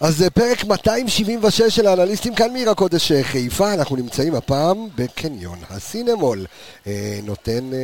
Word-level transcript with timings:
אז 0.00 0.16
זה 0.16 0.30
פרק 0.30 0.64
276 0.64 1.62
של 1.62 1.86
האנליסטים 1.86 2.34
כאן 2.34 2.52
מעיר 2.52 2.70
הקודש 2.70 3.12
אה, 3.12 3.22
חיפה, 3.24 3.74
אנחנו 3.74 3.96
נמצאים 3.96 4.34
הפעם 4.34 4.88
בקניון 4.94 5.58
הסינמול. 5.70 6.46
אה, 6.86 6.92
נותן 7.22 7.70
אה, 7.72 7.78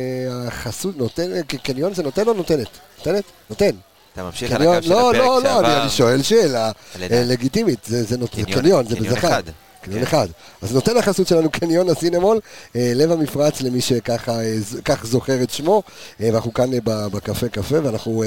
החסות, 0.47 0.97
נותן, 0.97 1.31
אה, 1.33 1.41
קניון 1.43 1.93
זה 1.93 2.03
נותן 2.03 2.27
או 2.27 2.33
נותנת? 2.33 2.67
נותנת? 2.97 3.23
נותן. 3.49 3.69
אתה 4.13 4.23
ממשיך 4.23 4.51
על 4.51 4.57
קניון, 4.57 4.75
הקו 4.75 4.83
של 4.83 4.89
לא, 4.89 5.09
הפרק 5.09 5.21
לא, 5.21 5.41
לא, 5.43 5.49
שעבר. 5.49 5.81
אני, 5.81 5.89
שואל 5.89 6.21
שאלה. 6.21 6.71
אה, 7.01 7.23
לגיטימית, 7.25 7.79
זה, 7.85 8.03
זה, 8.03 8.17
נות- 8.17 8.33
זה 8.33 8.41
קניון- 8.43 8.61
קניון, 8.61 8.87
זה 8.87 8.95
קניון 8.95 9.13
בזכר. 9.15 9.39
קניון. 9.87 10.03
אחד. 10.03 10.27
אז 10.61 10.73
נותן 10.73 10.97
החסות 10.97 11.27
שלנו 11.27 11.49
קניון 11.49 11.89
הסינמול, 11.89 12.39
אה, 12.75 12.91
לב 12.95 13.11
המפרץ 13.11 13.61
למי 13.61 13.81
שככה 13.81 14.31
אה, 14.31 14.55
זוכר 15.03 15.43
את 15.43 15.49
שמו, 15.49 15.83
אה, 16.21 16.29
ואנחנו 16.33 16.53
כאן 16.53 16.69
בקפה 16.83 17.49
קפה, 17.49 17.75
ואנחנו 17.83 18.23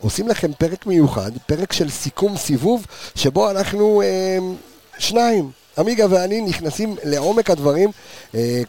עושים 0.00 0.28
לכם 0.28 0.52
פרק 0.52 0.86
מיוחד, 0.86 1.30
פרק 1.46 1.72
של 1.72 1.90
סיכום 1.90 2.36
סיבוב, 2.36 2.86
שבו 3.14 3.50
אנחנו 3.50 4.02
שניים. 4.98 5.50
עמיגה 5.78 6.06
ואני 6.10 6.40
נכנסים 6.40 6.96
לעומק 7.04 7.50
הדברים, 7.50 7.90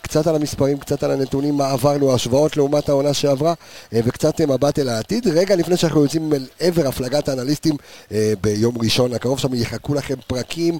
קצת 0.01 0.27
על 0.27 0.35
המספרים, 0.35 0.77
קצת 0.77 1.03
על 1.03 1.11
הנתונים, 1.11 1.57
מה 1.57 1.71
עברנו, 1.71 2.13
השוואות 2.13 2.57
לעומת 2.57 2.89
העונה 2.89 3.13
שעברה, 3.13 3.53
וקצת 3.91 4.41
מבט 4.41 4.79
אל 4.79 4.89
העתיד. 4.89 5.27
רגע 5.27 5.55
לפני 5.55 5.77
שאנחנו 5.77 6.03
יוצאים 6.03 6.33
אל 6.33 6.45
עבר 6.59 6.87
הפלגת 6.87 7.29
האנליסטים 7.29 7.75
ביום 8.41 8.75
ראשון 8.83 9.13
הקרוב, 9.13 9.39
שם 9.39 9.53
יחכו 9.53 9.93
לכם 9.93 10.15
פרקים 10.27 10.77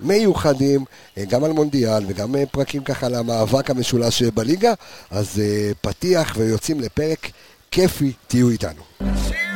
מיוחדים, 0.00 0.84
אה, 1.18 1.24
גם 1.24 1.44
על 1.44 1.52
מונדיאל 1.52 2.04
וגם 2.06 2.36
אה, 2.36 2.46
פרקים 2.46 2.84
ככה 2.84 3.08
למאבק 3.08 3.70
המשולש 3.70 4.22
אה, 4.22 4.30
בליגה. 4.30 4.74
אז 5.10 5.42
פתיח 5.80 6.34
ויוצאים 6.38 6.80
לפרק 6.80 7.30
כיפי, 7.70 8.12
תהיו 8.28 8.48
איתנו. 8.50 8.82
השיר 9.00 9.55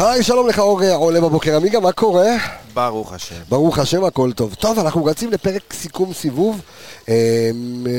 היי, 0.00 0.22
שלום 0.22 0.48
לך 0.48 0.58
אור 0.58 0.80
עולה 0.94 1.20
בבוקר. 1.20 1.56
עמיגה, 1.56 1.80
מה 1.80 1.92
קורה? 1.92 2.36
ברוך 2.74 3.12
השם. 3.12 3.34
ברוך 3.48 3.78
השם, 3.78 4.04
הכל 4.04 4.32
טוב. 4.32 4.54
טוב, 4.54 4.78
אנחנו 4.78 5.04
רצים 5.04 5.30
לפרק 5.30 5.72
סיכום 5.72 6.12
סיבוב. 6.12 6.60
אמ, 7.08 7.14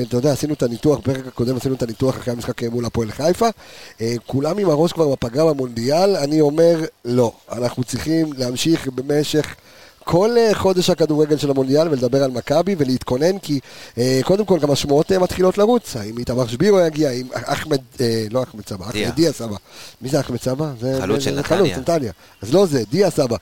אתה 0.08 0.18
יודע, 0.18 0.32
עשינו 0.32 0.54
את 0.54 0.64
הניתוח, 0.64 1.00
בפרק 1.00 1.28
הקודם 1.28 1.58
עשינו 1.58 1.76
את 1.76 1.84
הניתוח 1.84 2.18
אחרי 2.18 2.34
המשחק 2.34 2.64
מול 2.64 2.86
הפועל 2.86 3.12
חיפה. 3.12 3.48
אה, 4.02 4.14
כולם 4.28 4.58
עם 4.58 4.70
הראש 4.70 4.94
כבר 4.94 5.08
בפגרה 5.08 5.54
במונדיאל, 5.54 6.16
אני 6.16 6.42
אומר, 6.42 6.80
לא. 7.06 7.32
אנחנו 7.52 7.84
צריכים 7.84 8.34
להמשיך 8.38 8.88
במשך... 8.88 9.56
כל 10.10 10.36
אה, 10.38 10.56
חודש 10.56 10.90
הכדורגל 10.90 11.38
של 11.38 11.50
המונדיאל 11.50 11.88
ולדבר 11.88 12.24
על 12.24 12.32
מכבי 12.32 12.76
ולהתכונן 12.78 13.40
כי 13.40 13.60
אה, 13.98 14.20
קודם 14.24 14.46
כל 14.46 14.60
גם 14.60 14.72
השמועות 14.72 15.12
אה, 15.12 15.20
מתחילות 15.20 15.58
לרוץ 15.58 15.96
האם 15.96 16.18
איתמר 16.18 16.48
שבירו 16.48 16.80
יגיע, 16.80 17.10
האם 17.10 17.28
אחמד, 17.34 17.78
לא 18.32 18.44
אחמד 18.44 18.68
סבא. 18.68 18.86
אחמד 18.90 19.16
דיה 19.16 19.32
סבא 19.34 19.56
מי 20.02 20.10
זה 20.10 20.20
אחמד 20.20 20.42
סבא? 20.42 20.72
זה- 20.82 20.98
חלוץ 21.02 21.22
של 21.24 21.40
נתניה. 21.40 21.44
חלוץ, 21.44 21.72
נתניה 21.78 22.12
אז 22.42 22.54
לא 22.54 22.66
זה, 22.66 22.84
דיה 22.92 23.10
סבא 23.10 23.36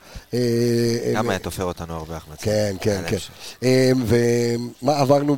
גם 1.14 1.30
היה 1.30 1.38
תופר 1.38 1.64
אותנו 1.64 1.94
הרבה 1.94 2.16
החמצה. 2.16 2.42
כן, 2.42 2.76
כן, 2.80 3.02
כן. 3.06 3.16
אמ, 3.62 4.04
ומה 4.06 4.98
עברנו, 4.98 5.36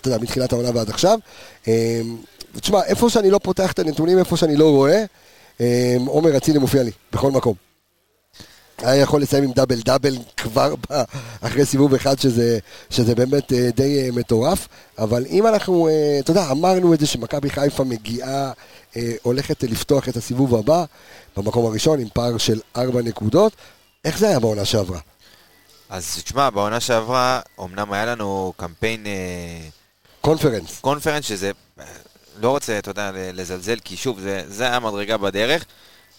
אתה 0.00 0.08
יודע, 0.08 0.18
מתחילת 0.22 0.52
העונה 0.52 0.70
ועד 0.74 0.90
עכשיו. 0.90 1.18
תשמע, 2.60 2.84
איפה 2.84 3.10
שאני 3.10 3.30
לא 3.30 3.38
פותח 3.42 3.72
את 3.72 3.78
הנתונים, 3.78 4.18
איפה 4.18 4.36
שאני 4.36 4.56
לא 4.56 4.70
רואה, 4.70 5.04
עומר 6.06 6.36
אצילי 6.36 6.58
מופיע 6.58 6.82
לי, 6.82 6.90
בכל 7.12 7.30
מקום. 7.30 7.63
היה 8.78 9.02
יכול 9.02 9.22
לסיים 9.22 9.44
עם 9.44 9.52
דאבל 9.52 9.80
דאבל 9.80 10.16
כבר 10.36 10.74
אחרי 11.40 11.66
סיבוב 11.66 11.94
אחד, 11.94 12.18
שזה, 12.18 12.58
שזה 12.90 13.14
באמת 13.14 13.52
אה, 13.52 13.70
די 13.76 14.02
אה, 14.02 14.12
מטורף. 14.12 14.68
אבל 14.98 15.26
אם 15.30 15.46
אנחנו, 15.46 15.88
אה, 15.88 16.18
אתה 16.18 16.30
יודע, 16.30 16.50
אמרנו 16.50 16.94
את 16.94 17.00
זה 17.00 17.06
שמכבי 17.06 17.50
חיפה 17.50 17.84
מגיעה, 17.84 18.52
הולכת 19.22 19.62
לפתוח 19.62 20.08
את 20.08 20.16
הסיבוב 20.16 20.54
הבא, 20.54 20.84
במקום 21.36 21.66
הראשון, 21.66 22.00
עם 22.00 22.08
פער 22.12 22.38
של 22.38 22.60
ארבע 22.76 23.02
נקודות. 23.02 23.52
איך 24.04 24.18
זה 24.18 24.28
היה 24.28 24.40
בעונה 24.40 24.64
שעברה? 24.64 24.98
אז 25.90 26.22
תשמע, 26.24 26.50
בעונה 26.50 26.80
שעברה, 26.80 27.40
אמנם 27.60 27.92
היה 27.92 28.06
לנו 28.06 28.52
קמפיין 28.56 29.06
קונפרנס. 30.20 30.80
קונפרנס, 30.80 31.24
שזה, 31.24 31.50
לא 32.40 32.50
רוצה, 32.50 32.78
אתה 32.78 32.90
יודע, 32.90 33.10
לזלזל, 33.14 33.76
כי 33.84 33.96
שוב, 33.96 34.20
זה, 34.20 34.42
זה 34.46 34.64
היה 34.64 34.80
מדרגה 34.80 35.16
בדרך. 35.16 35.64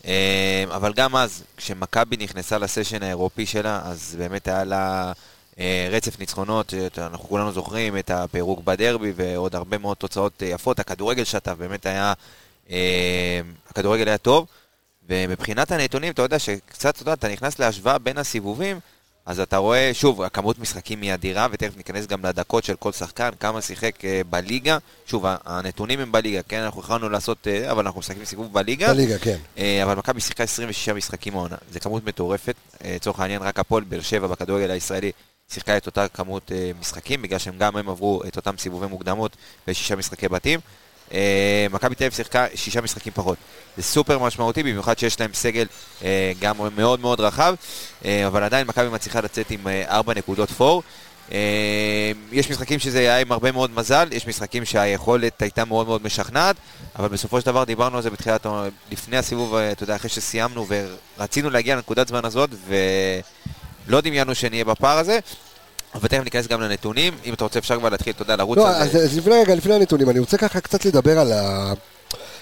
אה, 0.05 0.63
אבל 0.69 0.93
גם 0.93 1.15
אז, 1.15 1.43
כשמכבי 1.57 2.17
נכנסה 2.17 2.57
לסשן 2.57 3.03
האירופי 3.03 3.45
שלה, 3.45 3.81
אז 3.83 4.15
באמת 4.19 4.47
היה 4.47 4.63
לה 4.63 5.13
אה, 5.59 5.87
רצף 5.91 6.19
ניצחונות, 6.19 6.73
אנחנו 6.97 7.29
כולנו 7.29 7.51
זוכרים 7.51 7.97
את 7.97 8.09
הפירוק 8.11 8.59
בדרבי 8.63 9.13
ועוד 9.15 9.55
הרבה 9.55 9.77
מאוד 9.77 9.97
תוצאות 9.97 10.43
אה, 10.43 10.47
יפות. 10.47 10.79
הכדורגל 10.79 11.23
שטף 11.23 11.53
באמת 11.57 11.85
היה, 11.85 12.13
אה, 12.69 13.41
הכדורגל 13.69 14.07
היה 14.07 14.17
טוב. 14.17 14.47
ומבחינת 15.09 15.71
הנתונים, 15.71 16.11
אתה 16.11 16.21
יודע 16.21 16.39
שקצת, 16.39 16.95
אתה 16.95 17.01
יודע, 17.01 17.13
אתה 17.13 17.27
נכנס 17.27 17.59
להשוואה 17.59 17.97
בין 17.97 18.17
הסיבובים, 18.17 18.79
אז 19.25 19.39
אתה 19.39 19.57
רואה, 19.57 19.91
שוב, 19.93 20.21
הכמות 20.21 20.59
משחקים 20.59 21.01
היא 21.01 21.13
אדירה, 21.13 21.47
ותכף 21.51 21.77
ניכנס 21.77 22.05
גם 22.07 22.25
לדקות 22.25 22.63
של 22.63 22.75
כל 22.75 22.91
שחקן, 22.91 23.29
כמה 23.39 23.61
שיחק 23.61 24.05
אה, 24.05 24.21
בליגה. 24.29 24.77
שוב, 25.05 25.25
הנתונים 25.45 25.99
הם 25.99 26.11
בליגה, 26.11 26.41
כן? 26.41 26.59
אנחנו 26.61 26.81
יכולנו 26.81 27.09
לעשות, 27.09 27.47
אה, 27.47 27.71
אבל 27.71 27.85
אנחנו 27.85 27.99
משחקים 27.99 28.25
סיבוב 28.25 28.53
בליגה. 28.53 28.93
בליגה, 28.93 29.17
כן. 29.17 29.37
אה, 29.57 29.83
אבל 29.83 29.95
מכבי 29.95 30.21
שיחקה 30.21 30.43
26 30.43 30.89
משחקים 30.89 31.35
העונה, 31.35 31.55
זו 31.71 31.79
כמות 31.79 32.05
מטורפת. 32.05 32.55
לצורך 32.85 33.19
העניין, 33.19 33.41
רק 33.41 33.59
הפועל 33.59 33.83
באר 33.83 34.01
שבע 34.01 34.27
בכדורגל 34.27 34.71
הישראלי 34.71 35.11
שיחקה 35.51 35.77
את 35.77 35.85
אותה 35.85 36.07
כמות 36.07 36.51
משחקים, 36.79 37.21
בגלל 37.21 37.39
שהם 37.39 37.57
גם 37.57 37.77
הם 37.77 37.89
עברו 37.89 38.21
את 38.27 38.35
אותם 38.35 38.57
סיבובי 38.57 38.87
מוקדמות 38.87 39.37
בשישה 39.67 39.95
משחקי 39.95 40.27
בתים. 40.27 40.59
אה, 41.13 41.67
מכבי 41.71 41.95
תל 41.95 42.03
אביב 42.03 42.13
שיחקה 42.13 42.45
שישה 42.55 42.81
משחקים 42.81 43.13
פחות. 43.15 43.37
זה 43.77 43.83
סופר 43.83 44.19
משמעותי, 44.19 44.63
במיוחד 44.63 44.97
שיש 44.97 45.19
להם 45.19 45.33
סגל 45.33 45.65
אה, 46.03 46.31
גם 46.39 46.55
מאוד 46.75 46.99
מאוד 46.99 47.19
רחב, 47.19 47.55
אה, 48.05 48.27
אבל 48.27 48.43
עדיין 48.43 48.67
מכבי 48.67 48.89
מצליחה 48.89 49.21
לצאת 49.21 49.51
עם 49.51 49.67
אה, 49.67 49.83
ארבע 49.89 50.13
נקודות 50.13 50.51
פור. 50.51 50.83
אה, 51.31 52.11
יש 52.31 52.51
משחקים 52.51 52.79
שזה 52.79 52.99
היה 52.99 53.19
עם 53.19 53.31
הרבה 53.31 53.51
מאוד 53.51 53.71
מזל, 53.71 54.07
יש 54.11 54.27
משחקים 54.27 54.65
שהיכולת 54.65 55.41
הייתה 55.41 55.65
מאוד 55.65 55.87
מאוד 55.87 56.03
משכנעת, 56.03 56.55
אבל 56.99 57.07
בסופו 57.07 57.41
של 57.41 57.45
דבר 57.45 57.63
דיברנו 57.63 57.97
על 57.97 58.03
זה 58.03 58.09
בתחילת, 58.09 58.45
לפני 58.91 59.17
הסיבוב, 59.17 59.55
אה, 59.55 59.71
אתה 59.71 59.83
יודע, 59.83 59.95
אחרי 59.95 60.09
שסיימנו 60.09 60.67
ורצינו 61.17 61.49
להגיע 61.49 61.75
לנקודת 61.75 62.07
זמן 62.07 62.25
הזאת, 62.25 62.49
ולא 62.67 64.01
דמיינו 64.01 64.35
שנהיה 64.35 64.65
בפער 64.65 64.97
הזה. 64.97 65.19
ותכף 66.01 66.23
ניכנס 66.23 66.47
גם 66.47 66.61
לנתונים, 66.61 67.13
אם 67.25 67.33
אתה 67.33 67.43
רוצה 67.43 67.59
אפשר 67.59 67.79
כבר 67.79 67.89
להתחיל, 67.89 68.13
אתה 68.13 68.21
יודע, 68.21 68.35
לרוץ 68.35 68.57
לא, 68.57 68.67
על 68.67 68.75
אז. 68.75 68.95
אז 68.95 69.17
לפני 69.17 69.33
רגע, 69.33 69.55
לפני 69.55 69.73
הנתונים, 69.73 70.09
אני 70.09 70.19
רוצה 70.19 70.37
ככה 70.37 70.59
קצת 70.59 70.85
לדבר 70.85 71.19
על 71.19 71.31
ה... 71.31 71.73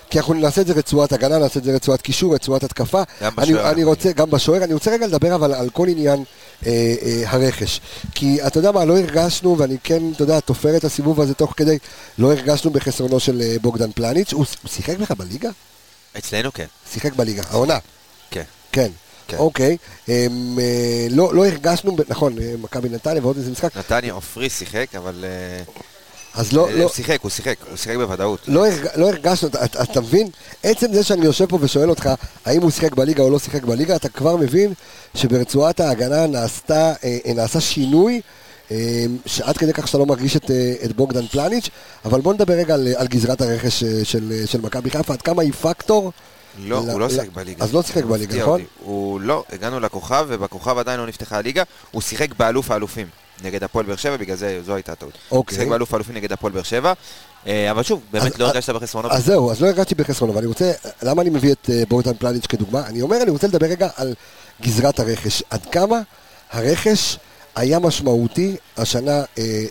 כי 0.10 0.20
אנחנו 0.20 0.34
נעשה 0.34 0.62
את 0.62 0.68
זה 0.68 0.74
רצועת 0.74 1.14
הגנה, 1.14 1.38
נעשה 1.38 1.60
את 1.60 1.64
זה 1.64 1.76
רצועת 1.76 2.02
קישור, 2.02 2.36
רצועת 2.36 2.64
התקפה. 2.64 3.02
גם 3.22 3.32
אני, 3.38 3.54
בשוער. 3.54 3.72
אני 3.72 3.84
רוצה, 3.84 4.12
גם 4.12 4.32
בשוער, 4.32 4.64
אני 4.64 4.74
רוצה 4.74 4.92
רגע 4.92 5.08
לדבר 5.08 5.36
אבל 5.36 5.54
על 5.54 5.70
כל 5.70 5.88
עניין 5.88 6.24
אה, 6.66 6.96
אה, 7.02 7.24
הרכש. 7.26 7.82
כי 8.16 8.48
אתה 8.48 8.60
יודע 8.60 8.72
מה, 8.72 8.86
לא 8.86 8.98
הרגשנו, 8.98 9.58
ואני 9.58 9.78
כן, 9.84 10.12
אתה 10.12 10.24
יודע, 10.24 10.40
תופר 10.40 10.78
את 10.78 10.84
הסיבוב 10.84 11.22
הזה 11.22 11.34
תוך 11.34 11.54
כדי, 11.58 11.78
לא 12.18 12.32
הרגשנו 12.32 12.72
בחסרונו 12.72 13.20
של 13.20 13.42
אה, 13.42 13.56
בוגדן 13.62 13.92
פלניץ'. 13.92 14.34
הוא, 14.34 14.46
הוא 14.64 14.70
שיחק 14.70 15.00
לך 15.00 15.12
בליגה? 15.12 15.50
אצלנו 16.18 16.54
כן, 16.54 16.66
שיחק 16.94 17.14
בליגה, 17.14 17.44
העונה. 17.50 17.78
כן. 18.32 18.44
כן. 18.72 18.92
כן. 19.28 19.38
אוקיי, 19.38 19.78
הם, 20.08 20.60
אה, 20.60 21.08
לא, 21.10 21.36
לא 21.36 21.46
הרגשנו, 21.46 21.96
נכון, 22.08 22.38
אה, 22.38 22.54
מכבי 22.62 22.90
נתניה 22.90 23.22
ועוד 23.22 23.38
איזה 23.38 23.52
משחק, 23.52 23.78
נתניה 23.78 24.14
עופרי 24.14 24.50
שיחק, 24.50 24.96
אבל... 24.98 25.26
אה, 25.28 25.64
אז 26.36 26.54
לא, 26.54 26.72
לא, 26.72 26.84
הוא 26.84 26.92
שיחק, 26.92 27.22
הוא 27.22 27.32
שיחק, 27.32 27.56
הוא 27.70 27.78
שיחק 27.78 27.96
בוודאות. 27.96 28.40
לא, 28.48 28.68
הרג, 28.68 28.88
לא 28.96 29.10
הרגשנו, 29.10 29.48
אתה, 29.48 29.84
אתה, 29.84 30.02
מבין? 30.02 30.28
עצם 30.64 30.94
זה 30.94 31.04
שאני 31.04 31.26
יושב 31.26 31.46
פה 31.46 31.58
ושואל 31.62 31.90
אותך 31.90 32.10
האם 32.46 32.62
הוא 32.62 32.72
שיחק 32.72 32.94
בליגה 32.94 33.24
או 33.24 33.30
לא 33.30 33.40
שיחק 33.40 33.64
בליגה, 33.64 33.96
אתה 33.96 34.10
כבר 34.10 34.36
מבין 34.36 34.74
שברצועת 35.16 35.80
ההגנה 35.80 36.28
נעשתה, 36.28 36.94
נעשה 37.36 37.62
שינוי, 37.62 38.22
שעד 39.26 39.58
כדי 39.58 39.74
כך 39.74 39.88
שאתה 39.88 39.98
לא 39.98 40.06
מרגיש 40.06 40.36
את, 40.36 40.52
את 40.86 40.96
בוגדן 40.96 41.28
פלניץ', 41.28 41.70
אבל 42.06 42.22
בוא 42.22 42.34
נדבר 42.34 42.54
רגע 42.54 42.74
על, 42.74 42.88
על 42.98 43.08
גזרת 43.08 43.42
הרכש 43.42 43.84
של, 43.84 44.42
של 44.46 44.62
מכבי 44.62 44.90
חיפה, 44.90 45.14
עד 45.14 45.22
כמה 45.22 45.42
היא 45.42 45.54
פקטור 45.54 46.12
לא, 46.58 46.82
ל- 46.86 46.90
הוא 46.92 47.00
לא 47.00 47.10
שיחק 47.10 47.30
בליגה. 47.34 47.64
אז 47.64 47.74
לא 47.74 47.82
שיחק 47.84 48.04
בליגה, 48.04 48.42
נכון? 48.42 48.62
הוא 48.80 49.22
לא, 49.22 49.44
הגענו 49.52 49.80
לכוכב, 49.80 50.26
ובכוכב 50.30 50.78
עדיין 50.78 51.00
לא 51.00 51.08
נפתחה 51.08 51.38
הליגה. 51.38 51.64
הוא 51.92 52.02
שיחק 52.02 52.36
באלוף 52.36 52.72
האלופים 52.72 53.08
נגד 53.44 53.64
הפועל 53.64 53.86
באר 53.86 53.96
שבע, 53.96 54.18
בגלל 54.18 54.36
זה 54.38 54.62
זו 54.66 54.76
הייתה 54.76 54.92
הטעות. 54.92 55.14
אוקיי. 55.32 55.58
שיחק 55.58 55.70
באלוף 55.70 55.94
האלופים 55.94 56.16
נגד 56.16 56.32
הפועל 56.32 56.54
באר 56.54 56.64
שבע. 56.64 56.94
אה, 57.48 57.72
אבל 57.72 57.84
שוב, 57.84 58.02
באמת 58.12 58.40
לא 58.40 58.46
הרגשת 58.48 58.70
בחסרונות. 58.70 59.12
אז 59.12 59.26
זהו, 59.26 59.52
אז 59.52 59.62
לא 59.62 59.68
הרגשתי 59.68 59.96
בחסרונו, 59.96 60.36
ואני 60.36 60.48
רוצה, 60.48 60.72
למה 61.02 61.22
אני 61.22 61.30
מביא 61.30 61.52
את 61.52 61.70
אה, 61.74 61.84
בורטן 61.90 62.14
פלניץ' 62.14 62.46
כדוגמה? 62.46 62.88
אני 62.88 63.02
אומר, 63.02 63.18
אני 63.22 63.32
רוצה 63.32 63.48
לדבר 63.48 63.68
רגע 63.68 63.88
על 63.96 64.14
גזרת 64.62 65.00
הרכש. 65.00 65.44
עד 65.50 65.66
כמה 65.72 66.00
הרכש 66.52 67.18
היה 67.56 67.80
משמעותי 67.80 68.56
השנה 68.78 69.12
אה, 69.12 69.26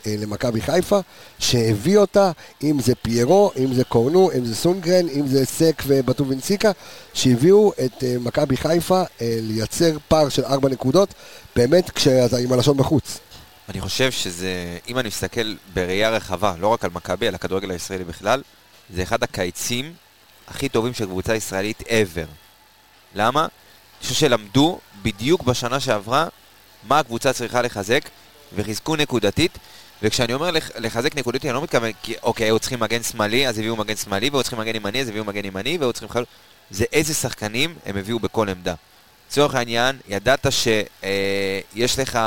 אה, 0.06 0.14
למכבי 0.18 0.60
חיפה, 0.60 1.00
שהביא 1.38 1.98
אותה, 1.98 2.30
אם 2.62 2.80
זה 2.80 2.94
פיירו, 2.94 3.52
אם 3.56 3.74
זה 3.74 3.84
קורנו, 3.84 4.30
אם 4.38 4.44
זה 4.44 4.54
סונגרן, 4.54 5.08
אם 5.08 5.26
זה 5.26 5.46
סק 5.46 5.82
ובטובינסיקה, 5.86 6.70
שהביאו 7.14 7.72
את 7.84 8.04
אה, 8.04 8.16
מכבי 8.20 8.56
חיפה 8.56 9.00
אה, 9.00 9.36
לייצר 9.40 9.96
פער 10.08 10.28
של 10.28 10.44
ארבע 10.44 10.68
נקודות, 10.68 11.14
באמת 11.56 11.90
כשאתה 11.90 12.36
עם 12.36 12.52
הלשון 12.52 12.76
בחוץ. 12.76 13.18
אני 13.68 13.80
חושב 13.80 14.10
שזה, 14.10 14.78
אם 14.88 14.98
אני 14.98 15.08
מסתכל 15.08 15.54
בראייה 15.74 16.10
רחבה, 16.10 16.54
לא 16.58 16.68
רק 16.68 16.84
על 16.84 16.90
מכבי, 16.94 17.28
על 17.28 17.34
הכדורגל 17.34 17.70
הישראלי 17.70 18.04
בכלל, 18.04 18.42
זה 18.94 19.02
אחד 19.02 19.22
הקיצים 19.22 19.92
הכי 20.48 20.68
טובים 20.68 20.94
של 20.94 21.06
קבוצה 21.06 21.34
ישראלית 21.34 21.80
ever. 21.80 22.28
למה? 23.14 23.40
אני 23.40 23.48
חושב 24.08 24.14
שלמדו 24.14 24.78
בדיוק 25.02 25.42
בשנה 25.42 25.80
שעברה 25.80 26.28
מה 26.88 26.98
הקבוצה 26.98 27.32
צריכה 27.32 27.62
לחזק, 27.62 28.00
וחיזקו 28.54 28.96
נקודתית. 28.96 29.58
וכשאני 30.02 30.34
אומר 30.34 30.50
לח- 30.50 30.70
לחזק 30.78 31.16
נקודתית, 31.16 31.44
אני 31.44 31.54
לא 31.54 31.62
מתכוון, 31.62 31.90
כי 32.02 32.14
אוקיי, 32.22 32.46
היו 32.46 32.58
צריכים 32.58 32.80
מגן 32.80 33.02
שמאלי, 33.02 33.48
אז 33.48 33.58
הביאו 33.58 33.76
מגן 33.76 33.96
שמאלי, 33.96 34.30
והיו 34.30 34.42
צריכים 34.42 34.58
מגן 34.58 34.76
ימני, 34.76 35.00
אז 35.00 35.08
הביאו 35.08 35.24
מגן 35.24 35.44
ימני, 35.44 35.78
והיו 35.78 35.92
צריכים 35.92 36.08
חלוץ. 36.08 36.28
זה 36.70 36.84
איזה 36.92 37.14
שחקנים 37.14 37.74
הם 37.86 37.96
הביאו 37.96 38.18
בכל 38.18 38.48
עמדה. 38.48 38.74
לצורך 39.28 39.54
העניין, 39.54 39.98
ידעת 40.08 40.46
שיש 40.50 41.98
לך 41.98 42.18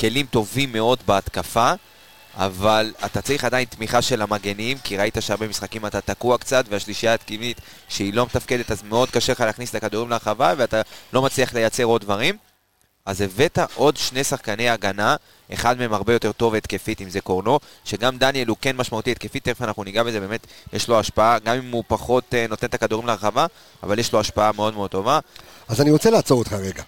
כלים 0.00 0.26
טובים 0.26 0.72
מאוד 0.72 0.98
בהתקפה, 1.06 1.72
אבל 2.34 2.92
אתה 3.04 3.22
צריך 3.22 3.44
עדיין 3.44 3.64
תמיכה 3.64 4.02
של 4.02 4.22
המגנים, 4.22 4.78
כי 4.78 4.96
ראית 4.96 5.16
שהרבה 5.20 5.48
משחקים 5.48 5.86
אתה 5.86 6.00
תקוע 6.00 6.38
קצת, 6.38 6.64
והשלישייה 6.68 7.14
התקימית 7.14 7.60
שהיא 7.88 8.14
לא 8.14 8.24
מתפקדת, 8.24 8.70
אז 8.70 8.82
מאוד 8.82 9.10
קשה 9.10 9.32
לך 9.32 9.40
להכניס 9.40 9.70
את 9.70 9.74
הכדורים 9.74 10.10
לרחבה, 10.10 10.54
ואתה 10.56 10.82
לא 11.12 11.22
מצליח 11.22 11.54
לייצר 11.54 11.84
עוד 11.84 12.00
דברים. 12.00 12.36
אז 13.06 13.20
הבאת 13.20 13.58
עוד 13.74 13.96
שני 13.96 14.24
שחקני 14.24 14.68
הגנה, 14.68 15.16
אחד 15.52 15.78
מהם 15.78 15.92
הרבה 15.92 16.12
יותר 16.12 16.32
טוב 16.32 16.54
התקפית, 16.54 17.00
אם 17.00 17.10
זה 17.10 17.20
קורנו, 17.20 17.58
שגם 17.84 18.18
דניאל 18.18 18.48
הוא 18.48 18.56
כן 18.60 18.76
משמעותי 18.76 19.10
התקפית, 19.10 19.44
תכף 19.44 19.62
אנחנו 19.62 19.84
ניגע 19.84 20.02
בזה, 20.02 20.20
באמת 20.20 20.46
יש 20.72 20.88
לו 20.88 20.98
השפעה, 20.98 21.38
גם 21.38 21.56
אם 21.56 21.70
הוא 21.70 21.84
פחות 21.86 22.34
אה, 22.34 22.46
נותן 22.48 22.66
את 22.66 22.74
הכדורים 22.74 23.06
לרחבה, 23.06 23.46
אבל 23.82 23.98
יש 23.98 24.12
לו 24.12 24.20
השפעה 24.20 24.52
מאוד 24.52 24.74
מאוד 24.74 24.90
טובה. 24.90 25.18
אז 25.68 25.80
אני 25.80 25.90
רוצה 25.90 26.10
לעצור 26.10 26.38
אותך 26.38 26.52
רגע. 26.52 26.82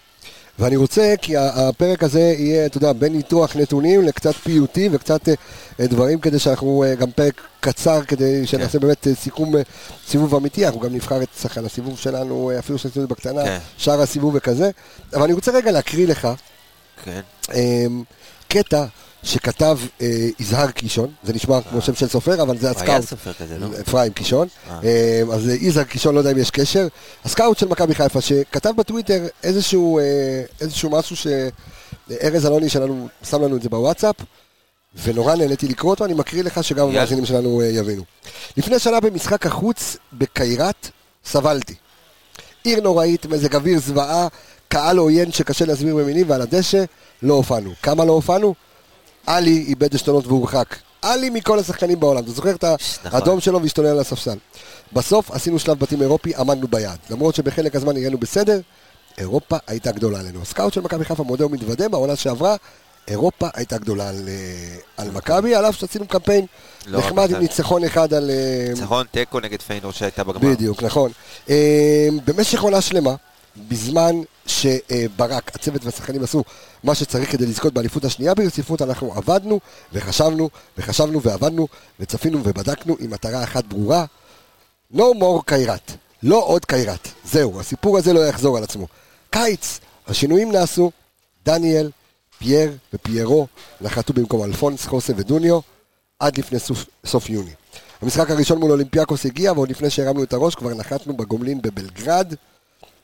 ואני 0.59 0.75
רוצה, 0.75 1.13
כי 1.21 1.37
הפרק 1.37 2.03
הזה 2.03 2.19
יהיה, 2.19 2.65
אתה 2.65 2.77
יודע, 2.77 2.93
בין 2.93 3.13
ניתוח 3.13 3.55
נתונים 3.55 4.01
לקצת 4.01 4.35
פיוטי 4.35 4.89
וקצת 4.91 5.29
אה, 5.29 5.87
דברים 5.87 6.19
כדי 6.19 6.39
שאנחנו, 6.39 6.83
אה, 6.83 6.95
גם 6.95 7.11
פרק 7.11 7.41
קצר 7.59 8.03
כדי 8.03 8.47
שנעשה 8.47 8.79
באמת 8.79 9.07
אה, 9.07 9.15
סיכום 9.15 9.53
סיבוב 10.07 10.35
אמיתי, 10.35 10.65
אנחנו 10.65 10.79
גם 10.79 10.93
נבחר 10.93 11.23
את 11.23 11.27
שחקן 11.41 11.65
הסיבוב 11.65 11.99
שלנו, 11.99 12.51
אפילו 12.59 12.77
שעשינו 12.77 13.07
בקטנה, 13.07 13.43
כן. 13.43 13.57
שאר 13.77 14.01
הסיבוב 14.01 14.35
וכזה. 14.35 14.69
אבל 15.13 15.23
אני 15.23 15.33
רוצה 15.33 15.51
רגע 15.51 15.71
להקריא 15.71 16.07
לך 16.07 16.27
כן. 17.03 17.21
קטע 18.47 18.85
שכתב 19.23 19.77
אה, 20.01 20.27
יזהר 20.39 20.71
קישון, 20.71 21.11
זה 21.23 21.33
נשמע 21.33 21.61
כמו 21.61 21.81
שם 21.81 21.95
של 21.95 22.07
סופר, 22.07 22.41
אבל 22.41 22.57
זה 22.57 22.69
הוא 22.69 22.77
היה 22.77 22.97
הסקאוט. 22.97 23.09
סופר 23.09 23.33
כזה, 23.33 23.59
לא? 23.59 23.67
אפרים 23.81 24.13
קישון. 24.13 24.47
אה. 24.69 24.79
אה, 24.83 25.21
אז 25.33 25.49
אה, 25.49 25.53
יזהר 25.53 25.83
קישון, 25.83 26.15
לא 26.15 26.19
יודע 26.19 26.31
אם 26.31 26.37
יש 26.37 26.51
קשר. 26.51 26.87
הסקאוט 27.25 27.57
של 27.57 27.67
מכבי 27.67 27.95
חיפה, 27.95 28.21
שכתב 28.21 28.71
בטוויטר 28.77 29.27
איזשהו, 29.43 29.99
אה, 29.99 30.03
איזשהו 30.61 30.89
משהו 30.89 31.15
שארז 31.15 32.45
אלוני 32.45 32.69
שלנו 32.69 33.07
שם 33.23 33.41
לנו 33.41 33.55
את 33.57 33.61
זה 33.61 33.69
בוואטסאפ, 33.69 34.15
ונורא 35.03 35.35
נהניתי 35.35 35.67
לקרוא 35.67 35.91
אותו, 35.91 36.05
אני 36.05 36.13
מקריא 36.13 36.43
לך 36.43 36.63
שגם. 36.63 36.87
המאזינים 36.87 37.25
שלנו 37.25 37.61
אה, 37.61 37.65
יבינו. 37.65 38.03
לפני 38.57 38.79
שנה 38.79 38.99
במשחק 38.99 39.45
החוץ 39.45 39.97
בקיירת, 40.13 40.89
סבלתי. 41.25 41.75
עיר 42.63 42.81
נוראית, 42.81 43.25
מזג 43.25 43.55
אוויר 43.55 43.79
זוועה, 43.79 44.27
קהל 44.67 44.97
עוין 44.97 45.31
שקשה 45.31 45.65
להסביר 45.65 45.95
במילים, 45.95 46.29
ועל 46.29 46.41
הדשא 46.41 46.83
לא 47.21 47.33
הופענו. 47.33 47.71
כמה 47.81 48.05
לא 48.05 48.11
הופענו? 48.11 48.53
עלי 49.25 49.65
איבד 49.67 49.95
עשתונות 49.95 50.27
והורחק. 50.27 50.75
עלי 51.01 51.29
מכל 51.29 51.59
השחקנים 51.59 51.99
בעולם. 51.99 52.23
אתה 52.23 52.31
זוכר 52.31 52.55
את 52.55 52.63
נכון. 52.63 52.79
האדום 53.11 53.39
שלו 53.39 53.61
והשתולל 53.61 53.87
על 53.87 53.99
הספסל. 53.99 54.37
בסוף 54.93 55.31
עשינו 55.31 55.59
שלב 55.59 55.79
בתים 55.79 56.01
אירופי, 56.01 56.35
עמדנו 56.35 56.67
ביעד. 56.67 56.97
למרות 57.09 57.35
שבחלק 57.35 57.75
הזמן 57.75 57.93
נראינו 57.93 58.17
בסדר, 58.17 58.59
אירופה 59.17 59.57
הייתה 59.67 59.91
גדולה 59.91 60.19
עלינו. 60.19 60.41
הסקאוט 60.41 60.73
של 60.73 60.81
מכבי 60.81 61.05
חיפה 61.05 61.23
מודה 61.23 61.45
ומתוודה, 61.45 61.89
בעונה 61.89 62.15
שעברה, 62.15 62.55
אירופה 63.07 63.47
הייתה 63.53 63.77
גדולה 63.77 64.09
על, 64.09 64.27
אה, 64.27 64.75
על 64.97 65.11
מכבי, 65.11 65.55
על 65.55 65.65
אף 65.65 65.75
שעשינו 65.75 66.07
קמפיין 66.07 66.45
לא, 66.87 66.99
נחמד 66.99 67.31
עם 67.31 67.39
ניצחון 67.39 67.83
אחד 67.83 68.13
על... 68.13 68.29
אה, 68.29 68.73
ניצחון 68.73 69.05
תיקו 69.11 69.39
נגד 69.39 69.61
פיינור 69.61 69.91
שהייתה 69.91 70.23
בגמר. 70.23 70.49
בדיוק, 70.49 70.83
נכון. 70.83 71.11
אה, 71.49 72.07
במשך 72.25 72.61
עונה 72.61 72.81
שלמה, 72.81 73.15
בזמן 73.67 74.15
שברק, 74.45 75.55
הצוות 75.55 75.85
והשחקנים 75.85 76.23
עשו 76.23 76.43
מה 76.83 76.95
שצריך 76.95 77.31
כדי 77.31 77.45
לזכות 77.45 77.73
באליפות 77.73 78.05
השנייה 78.05 78.33
ברציפות, 78.33 78.81
אנחנו 78.81 79.13
עבדנו 79.13 79.59
וחשבנו 79.93 80.49
וחשבנו 80.77 81.21
ועבדנו 81.21 81.67
וצפינו 81.99 82.39
ובדקנו 82.43 82.95
עם 82.99 83.11
מטרה 83.11 83.43
אחת 83.43 83.65
ברורה, 83.65 84.05
no 84.93 84.97
more 84.97 85.43
קיירת. 85.45 85.91
לא 86.23 86.43
עוד 86.45 86.65
קיירת. 86.65 87.07
זהו, 87.25 87.59
הסיפור 87.59 87.97
הזה 87.97 88.13
לא 88.13 88.27
יחזור 88.27 88.57
על 88.57 88.63
עצמו. 88.63 88.87
קיץ, 89.29 89.79
השינויים 90.07 90.51
נעשו, 90.51 90.91
דניאל, 91.45 91.91
פייר 92.39 92.77
ופיירו 92.93 93.47
נחתו 93.81 94.13
במקום 94.13 94.43
אלפונס, 94.43 94.85
חוסה 94.85 95.13
ודוניו 95.15 95.59
עד 96.19 96.37
לפני 96.37 96.59
סוף, 96.59 96.85
סוף 97.05 97.29
יוני. 97.29 97.51
המשחק 98.01 98.31
הראשון 98.31 98.59
מול 98.59 98.71
אולימפיאקוס 98.71 99.25
הגיע, 99.25 99.51
ועוד 99.51 99.69
לפני 99.69 99.89
שהרמנו 99.89 100.23
את 100.23 100.33
הראש 100.33 100.55
כבר 100.55 100.73
נחתנו 100.73 101.17
בגומלין 101.17 101.61
בבלגרד, 101.61 102.33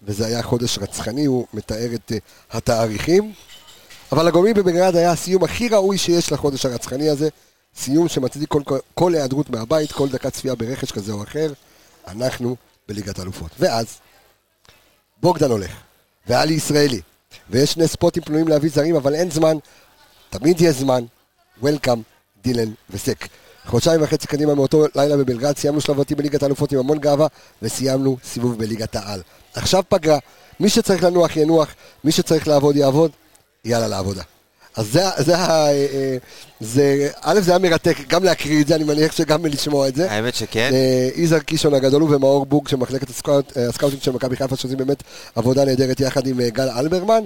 וזה 0.04 0.26
היה 0.26 0.44
חודש 0.44 0.78
רצחני, 0.78 1.26
הוא 1.26 1.48
מתאר 1.54 1.90
את 1.96 2.12
אה, 2.12 2.58
התאריכים. 2.58 3.34
אבל 4.12 4.28
הגומלין 4.28 4.54
בבלגרד 4.54 4.96
היה 4.96 5.12
הסיום 5.12 5.44
הכי 5.44 5.70
ראוי 5.70 5.98
שיש 5.98 6.32
לחודש 6.32 6.66
הרצחני 6.66 7.10
הזה, 7.10 7.30
סיום 7.76 8.08
שמצדיק 8.08 8.50
כל, 8.50 8.62
כל, 8.66 8.80
כל 8.94 9.16
היעדרות 9.16 9.50
מהבית, 9.50 9.92
כל 9.92 10.10
דקת 10.10 10.34
צפייה 10.34 10.56
ברכש 10.56 10.92
כזה 10.92 11.12
או 11.12 11.24
אחר, 11.24 11.54
אנחנו 12.08 12.56
בליגת 12.88 13.20
האלופות. 13.20 13.52
ואז, 13.60 13.98
בוגדן 15.22 15.52
הולך, 15.52 15.72
ועלי 16.28 16.54
ישראלי, 16.54 17.02
ויש 17.50 17.72
שני 17.72 17.88
ספוטים 17.88 18.24
פנויים 18.24 18.48
להביא 18.48 18.70
זרים, 18.74 18.96
אבל 18.96 19.16
אין 19.16 19.32
זמן, 19.32 19.58
תמיד 20.30 20.62
יש 20.62 20.76
זמן, 20.76 21.04
welcome, 21.62 22.02
דילן 22.44 22.72
וסק. 22.90 23.28
חודשיים 23.66 24.02
וחצי 24.04 24.28
קדימה 24.28 24.56
מאותו 24.56 24.86
לילה 24.96 25.18
בבלגרד, 25.18 25.58
סיימנו 25.58 25.82
שלב 25.82 25.98
בתים 25.98 26.18
בליגת 26.18 26.44
האלופות 26.44 26.72
עם 26.72 26.80
המון 26.80 27.00
גאווה, 27.00 27.28
וסיימנו 27.62 28.18
סיבוב 28.24 28.58
בליגת 28.58 28.96
העל. 28.96 29.22
עכשיו 29.54 29.84
פגרה, 29.90 30.18
מי 30.60 30.70
שצריך 30.70 31.04
לנוח 31.04 31.38
ינוח, 31.38 31.68
מי 32.04 32.12
שצריך 32.12 32.48
לעבוד 32.48 32.76
יעבוד, 32.76 33.12
יאללה 33.66 33.88
לעבודה. 33.88 34.24
אז 34.76 34.86
זה, 34.92 35.02
זה, 35.18 35.38
ה- 35.38 35.68
אה, 35.68 35.72
אה, 35.94 36.18
זה, 36.60 37.10
א', 37.22 37.40
זה 37.42 37.52
היה 37.52 37.60
מרתק, 37.60 37.98
גם 38.08 38.24
להקריא 38.24 38.62
את 38.62 38.68
זה, 38.68 38.76
אני 38.76 38.84
מניח 38.84 39.12
שגם 39.12 39.46
לשמוע 39.46 39.88
את 39.88 39.96
זה. 39.96 40.12
האמת 40.12 40.36
שכן. 40.36 40.70
אה, 40.74 41.10
יזהר 41.16 41.40
קישון 41.40 41.74
הגדול 41.74 42.02
הוא 42.02 42.16
ומאור 42.16 42.46
בוג 42.46 42.68
של 42.68 42.76
מחלקת 42.76 43.08
הסקאוט- 43.10 43.58
הסקאוטינג 43.70 44.02
של 44.02 44.12
מכבי 44.12 44.36
חיפה 44.36 44.56
שעושים 44.56 44.78
באמת 44.78 45.04
עבודה 45.36 45.66
נהדרת 45.66 46.00
יחד 46.00 46.28
עם 46.28 46.42
גל 46.42 46.70
אלברמן. 46.70 47.24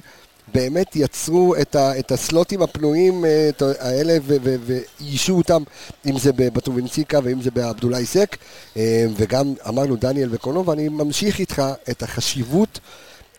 באמת 0.54 0.96
יצרו 0.96 1.56
את, 1.56 1.76
ה, 1.76 2.00
את 2.00 2.12
הסלוטים 2.12 2.62
הפנויים 2.62 3.26
אה, 3.26 3.50
את 3.50 3.62
האלה 3.62 4.18
ואיישו 4.26 5.34
אותם, 5.38 5.64
אם 6.06 6.20
זה 6.20 6.34
בטובינציקה 6.34 7.20
ואם 7.24 7.42
זה 7.42 7.52
בעבדולאי 7.52 8.06
סק. 8.06 8.38
אה, 8.78 9.06
וגם 9.16 9.54
אמרנו 9.68 9.96
דניאל 9.96 10.30
וקונו, 10.32 10.66
ואני 10.66 10.90
ממשיך 10.90 11.40
איתך 11.40 11.64
את 11.90 12.04
החשיבות 12.04 12.80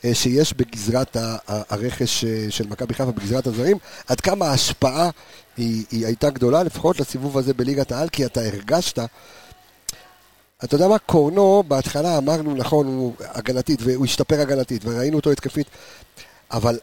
אה, 0.04 0.14
שיש 0.14 0.54
בגזרת 0.54 1.16
הרכש 1.46 2.24
של 2.50 2.66
מכבי 2.68 2.94
חיפה, 2.94 3.12
בגזרת 3.12 3.46
הזרים, 3.46 3.76
עד 4.06 4.20
כמה 4.20 4.46
ההשפעה 4.46 5.10
היא, 5.56 5.84
היא 5.90 6.06
הייתה 6.06 6.30
גדולה, 6.30 6.62
לפחות 6.62 7.00
לסיבוב 7.00 7.38
הזה 7.38 7.54
בליגת 7.54 7.92
העל, 7.92 8.08
כי 8.08 8.26
אתה 8.26 8.40
הרגשת. 8.40 8.98
אתה 10.64 10.74
יודע 10.74 10.88
מה, 10.88 10.98
קורנו, 10.98 11.62
בהתחלה 11.68 12.18
אמרנו, 12.18 12.54
נכון, 12.54 12.86
הוא 12.86 13.12
הגנתית, 13.20 13.80
והוא 13.82 14.04
השתפר 14.04 14.40
הגנתית, 14.40 14.82
וראינו 14.84 15.16
אותו 15.16 15.30
התקפית, 15.30 15.66
אבל 16.50 16.78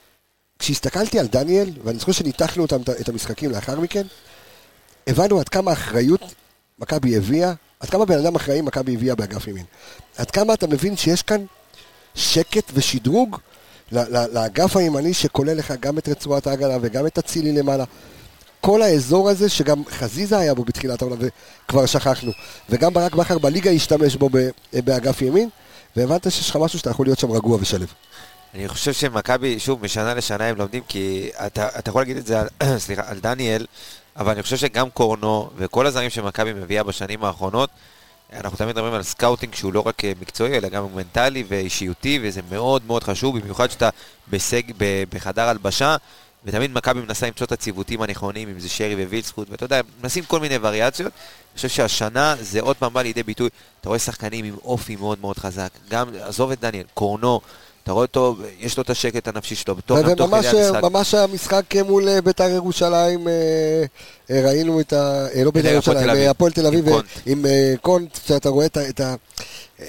כשהסתכלתי 0.62 1.20
על 1.20 1.28
דניאל, 1.28 1.70
ואני 1.84 2.00
זוכר 2.00 2.12
שניתחנו 2.12 2.64
אותם, 2.64 2.82
את 3.02 3.10
המשחקים 3.10 3.52
לאחר 3.52 3.80
מכן, 3.80 4.04
הבנו 5.08 5.40
עד 5.40 5.50
כמה 5.50 5.74
אחריות 5.74 6.22
מכבי 6.80 7.18
הביאה, 7.18 7.54
עד 7.80 7.90
כמה 7.90 8.06
בן 8.06 8.18
אדם 8.18 8.36
אחראי 8.36 8.62
מכבי 8.62 8.96
הביאה 8.96 9.16
באגף 9.16 9.48
ימין. 9.48 9.66
עד 10.18 10.32
כמה 10.32 10.54
אתה 10.54 10.68
מבין 10.68 10.98
שיש 10.98 11.22
כאן 11.22 11.46
שקט 12.16 12.72
ושדרוג 12.74 13.38
לאגף 14.32 14.78
הימני 14.78 15.14
שכולל 15.14 15.54
לך 15.54 15.74
גם 15.80 15.98
את 15.98 16.10
רצועת 16.10 16.48
ההגנה 16.48 16.78
וגם 16.82 17.08
את 17.08 17.18
אצילי 17.18 17.52
למעלה. 17.52 17.84
כל 18.62 18.82
האזור 18.82 19.30
הזה 19.30 19.50
שגם 19.50 19.86
חזיזה 19.86 20.38
היה 20.38 20.54
בו 20.54 20.64
בתחילת 20.64 21.02
העונה 21.02 21.16
וכבר 21.20 21.86
שכחנו. 21.86 22.32
וגם 22.70 22.94
ברק 22.94 23.16
בכר 23.16 23.38
בליגה 23.38 23.72
השתמש 23.72 24.16
בו 24.16 24.30
באגף 24.74 25.22
ימין. 25.22 25.50
והבנת 25.96 26.32
שיש 26.32 26.50
לך 26.50 26.56
משהו 26.56 26.80
שאתה 26.80 26.90
יכול 26.90 27.06
להיות 27.06 27.20
שם 27.20 27.32
רגוע 27.32 27.58
ושלב. 27.62 27.94
אני 28.54 28.68
חושב 28.68 28.94
שמכבי, 28.94 29.60
שוב, 29.60 29.84
משנה 29.84 30.14
לשנה 30.14 30.46
הם 30.46 30.56
לומדים, 30.56 30.84
כי 30.88 31.30
אתה, 31.46 31.70
אתה 31.80 31.90
יכול 31.90 32.02
להגיד 32.02 32.18
את 32.18 32.26
זה 32.26 32.42
על, 32.42 32.48
סליחה, 32.86 33.02
על 33.06 33.20
דניאל, 33.20 33.66
אבל 34.16 34.32
אני 34.32 34.44
חושב 34.44 34.58
שגם 34.58 34.90
קורנו 34.90 35.50
וכל 35.58 35.88
הזרים 35.88 36.10
שמכבי 36.10 36.54
מביאה 36.54 36.84
בשנים 36.84 37.24
האחרונות, 37.24 37.70
אנחנו 38.34 38.58
תמיד 38.58 38.72
מדברים 38.76 38.94
על 38.94 39.04
סקאוטינג 39.04 39.56
שהוא 39.56 39.74
לא 39.74 39.84
רק 39.86 40.06
אה, 40.06 40.12
מקצועי, 40.22 40.58
אלא 40.58 40.70
גם 40.70 40.96
מנטלי 40.96 41.44
ואישיותי, 41.48 42.20
וזה 42.24 42.42
מאוד 42.50 42.86
מאוד 42.86 43.04
חשוב, 43.04 43.40
במיוחד 43.40 43.72
שאתה 43.72 43.90
בסג, 44.30 44.62
ב, 44.78 45.04
בחדר 45.14 45.50
הלבשה, 45.50 45.96
ותמיד 46.46 46.72
מכבי 46.74 47.02
מנסה 47.02 47.28
למצוא 47.28 47.46
את 47.46 47.52
הציוותים 47.52 48.02
הנכונים, 48.02 48.50
אם 48.50 48.60
זה 48.60 48.70
שרי 48.70 49.06
ווילדסחוט, 49.06 49.50
ואתה 49.50 49.66
יודע, 49.66 49.82
מנסים 50.02 50.26
כל 50.26 50.40
מיני 50.40 50.58
וריאציות. 50.62 51.14
אני 51.14 51.56
חושב 51.56 51.70
שהשנה 51.70 52.36
זה 52.40 52.62
עוד 52.62 52.76
פעם 52.76 52.94
בא 52.94 53.02
לידי 53.02 53.24
ביטוי, 53.24 53.50
אתה 53.82 53.90
רואה 53.90 54.00
שחקנים 54.00 54.46
עם 54.46 54.56
אופי 54.64 54.96
מאוד 54.96 55.20
מאוד 55.22 55.38
חזק, 55.38 55.70
גם, 55.90 56.10
עזוב 56.22 56.52
את 56.52 56.60
דניאל, 56.60 56.86
קורנו, 56.94 57.42
אתה 57.84 57.92
רואה 57.92 58.06
אותו, 58.06 58.36
יש 58.60 58.78
לו 58.78 58.84
את 58.84 58.90
השקט 58.90 59.28
הנפשי 59.28 59.56
שלו, 59.56 59.76
בתוך, 59.76 59.98
וממש 59.98 60.46
כדי 60.46 60.62
המשחק. 60.62 60.84
ממש 60.84 61.14
המשחק 61.14 61.64
מול 61.86 62.10
אה, 62.10 62.22
בית"ר 62.22 62.50
ירושלים, 62.50 63.28
אה, 63.28 63.34
אה, 64.32 64.42
ראינו 64.46 64.80
את 64.80 64.94
ה... 64.94 65.28
אה, 65.36 65.44
לא 65.44 65.52
בית"ר 65.52 65.68
ירושלים. 65.68 66.10
אה, 66.10 66.30
הפועל 66.30 66.52
תל 66.52 66.68
אביב, 66.68 66.86
עם 67.26 67.46
אה, 67.46 67.52
אה, 67.52 67.74
קונט, 67.82 68.18
שאתה 68.28 68.50
רואה 68.50 68.66
את 68.66 69.00
ה... 69.00 69.16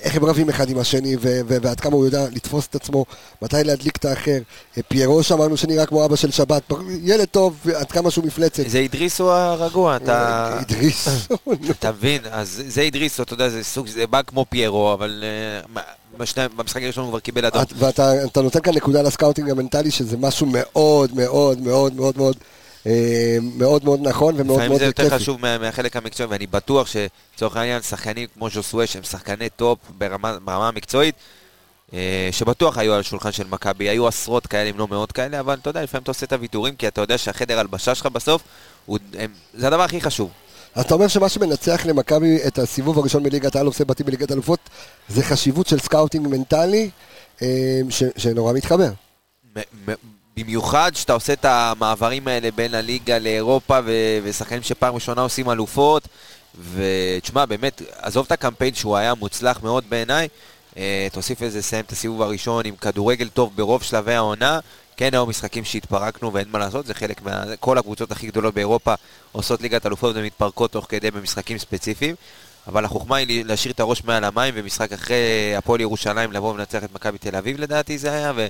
איך 0.03 0.17
הם 0.17 0.25
רבים 0.25 0.49
אחד 0.49 0.71
עם 0.71 0.79
השני, 0.79 1.17
ו- 1.17 1.41
ו- 1.49 1.57
ועד 1.63 1.81
כמה 1.81 1.95
הוא 1.97 2.05
יודע 2.05 2.27
לתפוס 2.33 2.67
את 2.67 2.75
עצמו, 2.75 3.05
מתי 3.43 3.57
להדליק 3.65 3.97
את 3.97 4.05
האחר. 4.05 4.39
פיירו 4.89 5.23
שמענו 5.23 5.57
שנראה 5.57 5.87
כמו 5.87 6.05
אבא 6.05 6.17
של 6.17 6.31
שבת, 6.31 6.63
ילד 7.03 7.25
טוב, 7.31 7.57
עד 7.75 7.93
כמה 7.93 8.11
שהוא 8.11 8.25
מפלצת. 8.27 8.63
זה 8.69 8.79
אידריסו 8.79 9.33
הרגוע, 9.33 9.97
אתה... 9.97 10.13
אה, 10.53 10.59
אידריס. 10.59 11.09
אתה 11.71 11.93
מבין? 11.93 12.21
אז 12.31 12.63
זה 12.67 12.81
אידריסו, 12.81 13.23
אתה 13.23 13.35
יודע, 13.35 13.49
זה 13.49 13.65
סוג, 13.65 13.87
זה 13.89 14.07
בא 14.07 14.23
כמו 14.27 14.47
פיירו, 14.51 14.93
אבל 14.95 15.25
אה, 15.27 15.61
במשחק 16.57 16.83
הראשון 16.83 17.05
הוא 17.05 17.11
כבר 17.11 17.21
קיבל 17.21 17.47
אדום. 17.47 17.63
את- 17.63 17.73
ואתה 17.79 18.25
אתה 18.25 18.43
נותן 18.43 18.61
כאן 18.61 18.75
נקודה 18.75 19.03
לסקאוטינג 19.03 19.51
המנטלי, 19.51 19.91
שזה 19.91 20.17
משהו 20.17 20.47
מאוד 20.51 21.15
מאוד 21.17 21.61
מאוד 21.61 21.95
מאוד 21.95 22.17
מאוד 22.17 22.37
מאוד 23.57 23.85
מאוד 23.85 24.01
נכון 24.03 24.35
ומאוד 24.35 24.51
לפעמים 24.51 24.69
מאוד 24.71 24.81
זה 24.81 24.87
יותר 24.87 25.03
כיפי. 25.05 25.17
חשוב 25.17 25.41
מה- 25.41 25.59
מהחלק 25.59 25.97
המקצועי, 25.97 26.29
ואני 26.29 26.47
בטוח 26.47 26.87
שלצורך 26.87 27.57
העניין 27.57 27.83
שחקנים 27.83 28.29
כמו 28.35 28.51
ז'וסואה, 28.51 28.87
שהם 28.87 29.03
שחקני 29.03 29.49
טופ 29.51 29.79
ברמה 29.99 30.39
ברמה 30.45 30.69
המקצועית, 30.69 31.15
אה, 31.95 31.99
שבטוח 32.33 32.79
היו 32.79 32.95
על 32.95 33.01
השולחן 33.01 33.33
של 33.33 33.47
מכבי, 33.51 33.89
היו 33.89 34.07
עשרות 34.09 34.47
כאלה 34.47 34.71
אם 34.71 34.79
לא 34.79 34.89
מאות 34.89 35.13
כאלה, 35.13 35.41
אבל 35.41 35.59
אתה 35.63 35.71
יודע, 35.71 35.83
לפעמים 35.83 36.03
אתה 36.03 36.11
עושה 36.11 36.27
את 36.27 36.33
הוויתורים, 36.33 36.77
כי 36.77 36.89
אתה 36.89 37.01
יודע 37.01 37.19
שהחדר 37.19 37.59
הלבשה 37.59 37.95
שלך 37.95 38.07
בסוף, 38.07 38.43
הוא- 38.87 38.99
הם- 39.19 39.33
זה 39.55 39.67
הדבר 39.67 39.83
הכי 39.83 40.01
חשוב. 40.01 40.31
אז 40.75 40.85
אתה 40.85 40.95
אומר 40.95 41.09
שמה 41.09 41.29
שמנצח 41.29 41.87
למכבי 41.87 42.39
את 42.47 42.59
הסיבוב 42.59 42.99
הראשון 42.99 43.23
בליגת 43.23 43.57
העל 43.57 43.67
עושה 43.67 43.85
בתים 43.85 44.07
בליגת 44.07 44.33
אלופות, 44.33 44.59
זה 45.09 45.23
חשיבות 45.23 45.67
של 45.67 45.79
סקאוטינג 45.79 46.29
מנטלי, 46.29 46.91
אה, 47.43 47.47
ש- 47.91 48.03
שנורא 48.17 48.53
מתחבר. 48.53 48.91
במיוחד 50.37 50.93
שאתה 50.95 51.13
עושה 51.13 51.33
את 51.33 51.45
המעברים 51.45 52.29
האלה 52.29 52.51
בין 52.51 52.75
הליגה 52.75 53.19
לאירופה 53.19 53.79
ו- 53.85 54.19
ושחקנים 54.23 54.63
שפעם 54.63 54.95
ראשונה 54.95 55.23
עושים 55.23 55.51
אלופות. 55.51 56.09
ותשמע 56.75 57.45
באמת 57.45 57.83
עזוב 57.99 58.27
את 58.27 58.33
הקמפיין 58.33 58.75
שהוא 58.75 58.97
היה 58.97 59.15
מוצלח 59.15 59.63
מאוד 59.63 59.85
בעיניי 59.89 60.29
אה, 60.77 61.09
תוסיף 61.13 61.41
לזה 61.41 61.59
לסיים 61.59 61.85
את 61.85 61.93
הסיבוב 61.93 62.23
הראשון 62.23 62.67
עם 62.67 62.77
כדורגל 62.77 63.29
טוב 63.29 63.57
ברוב 63.57 63.83
שלבי 63.83 64.15
העונה. 64.15 64.59
כן 64.97 65.09
היו 65.13 65.27
משחקים 65.27 65.65
שהתפרקנו 65.65 66.33
ואין 66.33 66.49
מה 66.51 66.59
לעשות 66.59 66.87
זה 66.87 66.95
חלק 66.95 67.23
מה... 67.23 67.45
כל 67.61 67.79
הקבוצות 67.79 68.13
הכי 68.13 68.27
גדולות 68.27 68.55
באירופה 68.55 68.95
עושות 69.33 69.61
ליגת 69.61 69.87
אלופות 69.87 70.17
ומתפרקות 70.17 70.73
תוך 70.73 70.87
כדי 70.89 71.11
במשחקים 71.11 71.59
ספציפיים. 71.59 72.15
אבל 72.67 72.85
החוכמה 72.85 73.17
היא 73.17 73.45
להשאיר 73.45 73.73
את 73.73 73.81
הראש 73.81 74.05
מעל 74.05 74.25
המים 74.25 74.55
ומשחק 74.57 74.93
אחרי 74.93 75.55
הפועל 75.57 75.81
ירושלים 75.81 76.33
לבוא 76.33 76.53
ולנצח 76.53 76.85
את 76.85 76.95
מכבי 76.95 77.19
תל 77.19 77.37
אביב 77.37 77.61
לדעתי 77.61 77.99
זה 77.99 78.13
היה 78.13 78.33
ו... 78.37 78.47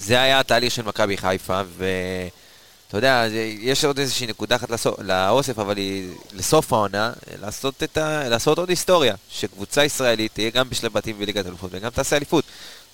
זה 0.00 0.20
היה 0.20 0.40
התהליך 0.40 0.72
של 0.74 0.82
מכבי 0.82 1.16
חיפה, 1.16 1.60
ואתה 1.76 2.98
יודע, 2.98 3.24
יש 3.60 3.84
עוד 3.84 3.98
איזושהי 3.98 4.26
נקודה 4.26 4.56
אחת 4.56 4.70
לסוף, 4.70 5.00
לאוסף, 5.00 5.58
אבל 5.58 5.76
היא 5.76 6.10
לסוף 6.32 6.72
העונה, 6.72 7.12
לעשות, 7.42 7.82
ה, 7.96 8.28
לעשות 8.28 8.58
עוד 8.58 8.68
היסטוריה, 8.68 9.14
שקבוצה 9.30 9.84
ישראלית 9.84 10.34
תהיה 10.34 10.50
גם 10.50 10.70
בשלב 10.70 10.92
בתים 10.92 11.18
בליגת 11.18 11.46
אלופות 11.46 11.70
וגם 11.72 11.90
תעשה 11.90 12.16
אליפות. 12.16 12.44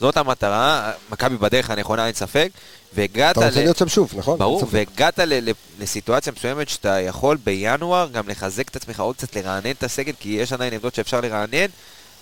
זאת 0.01 0.17
המטרה, 0.17 0.93
מכבי 1.11 1.37
בדרך 1.37 1.71
הנכונה, 1.71 2.07
אין 2.07 2.15
ספק, 2.15 2.49
והגעת 2.95 3.39
אתה 3.39 3.47
רוצה 3.47 3.61
ל... 3.61 3.63
להיות 3.63 3.77
שם 3.77 3.89
שוב, 3.89 4.13
נכון? 4.17 4.39
ברור. 4.39 4.65
והגעת 4.71 5.19
ל- 5.19 5.51
ל- 5.51 5.53
לסיטואציה 5.79 6.33
מסוימת 6.37 6.69
שאתה 6.69 7.01
יכול 7.01 7.39
בינואר 7.45 8.09
גם 8.13 8.29
לחזק 8.29 8.69
את 8.69 8.77
עצמך 8.77 9.01
עוד 9.01 9.17
קצת, 9.17 9.37
לרענן 9.37 9.71
את 9.71 9.83
הסגל, 9.83 10.13
כי 10.21 10.29
יש 10.29 10.53
עדיין 10.53 10.73
עמדות 10.73 10.95
שאפשר 10.95 11.21
לרענן, 11.21 11.67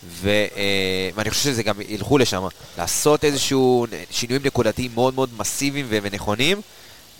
ו, 0.08 0.28
אה, 0.56 1.10
ואני 1.14 1.30
חושב 1.30 1.42
שזה 1.42 1.62
גם 1.62 1.80
ילכו 1.88 2.18
לשם, 2.18 2.46
לעשות 2.78 3.24
איזשהו 3.24 3.86
שינויים 4.10 4.42
נקודתיים 4.46 4.90
מאוד 4.94 5.14
מאוד 5.14 5.30
מסיביים 5.38 5.86
ונכונים, 5.90 6.60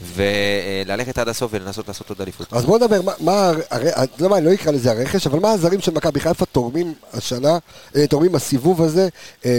וללכת 0.02 1.18
עד 1.18 1.28
הסוף 1.28 1.50
ולנסות 1.54 1.88
לעשות 1.88 2.08
עוד 2.08 2.20
אליפות. 2.20 2.52
אז 2.52 2.64
בוא 2.64 2.78
נדבר, 2.78 3.02
מה, 3.02 3.12
מה, 3.20 3.52
הר- 3.70 3.88
אתה 3.88 4.12
יודע 4.18 4.28
מה, 4.28 4.38
אני 4.38 4.46
לא 4.46 4.54
אקרא 4.54 4.72
לזה 4.72 4.90
הרכש, 4.90 5.26
אבל 5.26 5.38
מה 5.38 5.50
הזרים 5.50 5.80
של 5.80 5.92
מכבי 5.92 6.20
חיפה 6.20 6.46
תורמים 6.46 6.94
השנה, 7.12 7.58
אה, 7.96 8.06
תורמים 8.06 8.34
הסיבוב 8.34 8.82
הזה 8.82 9.08
אה, 9.46 9.58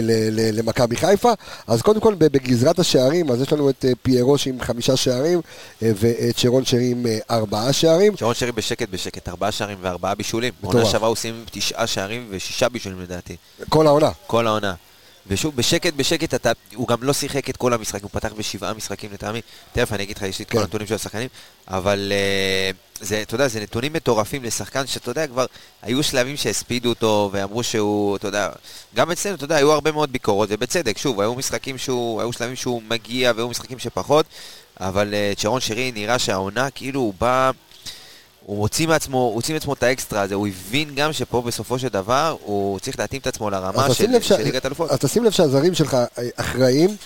למכבי 0.52 0.96
חיפה? 0.96 1.32
אז 1.66 1.82
קודם 1.82 2.00
כל 2.00 2.14
בגזרת 2.14 2.78
השערים, 2.78 3.30
אז 3.30 3.40
יש 3.42 3.52
לנו 3.52 3.70
את 3.70 3.84
אה, 3.84 3.92
פיירוש 4.02 4.46
עם 4.46 4.60
חמישה 4.60 4.96
שערים, 4.96 5.40
ואת 5.82 6.38
שרון 6.38 6.64
שרי 6.64 6.90
עם 6.90 7.06
ארבעה 7.30 7.72
שערים. 7.72 8.16
שרון 8.16 8.34
שרי 8.34 8.52
בשקט 8.52 8.88
בשקט, 8.90 9.28
ארבעה 9.28 9.52
שערים 9.52 9.78
וארבעה 9.80 10.14
בישולים. 10.14 10.52
עונה 10.62 10.84
שעברה 10.84 11.14
סיים 11.14 11.44
תשעה 11.50 11.86
שערים 11.86 12.26
ושישה 12.30 12.68
בישולים 12.68 13.00
לדעתי. 13.00 13.36
כל 13.68 13.86
העונה. 13.86 14.10
כל 14.26 14.46
העונה. 14.46 14.74
ושוב, 15.28 15.56
בשקט 15.56 15.94
בשקט, 15.94 16.34
אתה, 16.34 16.52
הוא 16.74 16.88
גם 16.88 17.02
לא 17.02 17.12
שיחק 17.12 17.50
את 17.50 17.56
כל 17.56 17.72
המשחק, 17.72 18.02
הוא 18.02 18.10
פתח 18.12 18.32
בשבעה 18.32 18.74
משחקים 18.74 19.12
לטעמי. 19.12 19.40
תכף 19.72 19.92
אני 19.92 20.02
אגיד 20.02 20.16
לך, 20.16 20.22
יש 20.22 20.38
לי 20.38 20.44
את 20.44 20.50
כל 20.50 20.58
כן. 20.58 20.62
הנתונים 20.62 20.86
של 20.86 20.94
השחקנים, 20.94 21.28
אבל 21.68 22.12
uh, 22.12 23.04
זה, 23.04 23.22
אתה 23.22 23.34
יודע, 23.34 23.48
זה 23.48 23.60
נתונים 23.60 23.92
מטורפים 23.92 24.44
לשחקן 24.44 24.86
שאתה 24.86 25.10
יודע, 25.10 25.26
כבר 25.26 25.46
היו 25.82 26.02
שלבים 26.02 26.36
שהספידו 26.36 26.88
אותו 26.88 27.30
ואמרו 27.32 27.62
שהוא, 27.62 28.16
אתה 28.16 28.28
יודע, 28.28 28.50
גם 28.94 29.10
אצלנו, 29.10 29.34
אתה 29.34 29.44
יודע, 29.44 29.56
היו 29.56 29.72
הרבה 29.72 29.92
מאוד 29.92 30.12
ביקורות, 30.12 30.48
ובצדק, 30.52 30.98
שוב, 30.98 31.20
היו 31.20 31.34
משחקים 31.34 31.78
שהוא, 31.78 32.20
היו 32.20 32.32
שלבים 32.32 32.56
שהוא 32.56 32.82
מגיע 32.82 33.32
והיו 33.36 33.48
משחקים 33.48 33.78
שפחות, 33.78 34.26
אבל 34.80 35.14
uh, 35.14 35.40
צ'רון 35.40 35.60
שרי 35.60 35.92
נראה 35.92 36.18
שהעונה, 36.18 36.70
כאילו 36.70 37.00
הוא 37.00 37.14
בא... 37.18 37.50
הוא 38.46 38.60
הוציא 38.60 38.86
מעצמו, 38.86 39.18
הוא 39.18 39.34
הוציא 39.34 39.54
מעצמו 39.54 39.72
את 39.72 39.82
האקסטרה 39.82 40.22
הזה, 40.22 40.34
הוא 40.34 40.46
הבין 40.46 40.94
גם 40.94 41.12
שפה 41.12 41.42
בסופו 41.42 41.78
של 41.78 41.88
דבר 41.88 42.36
הוא 42.44 42.78
צריך 42.78 42.98
להתאים 42.98 43.20
את 43.20 43.26
עצמו 43.26 43.50
לרמה 43.50 43.94
של, 43.94 44.22
של 44.22 44.42
ליגת 44.42 44.66
אלופות. 44.66 44.90
אז 44.90 44.98
תשים 44.98 45.24
לב 45.24 45.30
שהזרים 45.30 45.74
שלך 45.74 45.96
אחראים 46.36 46.96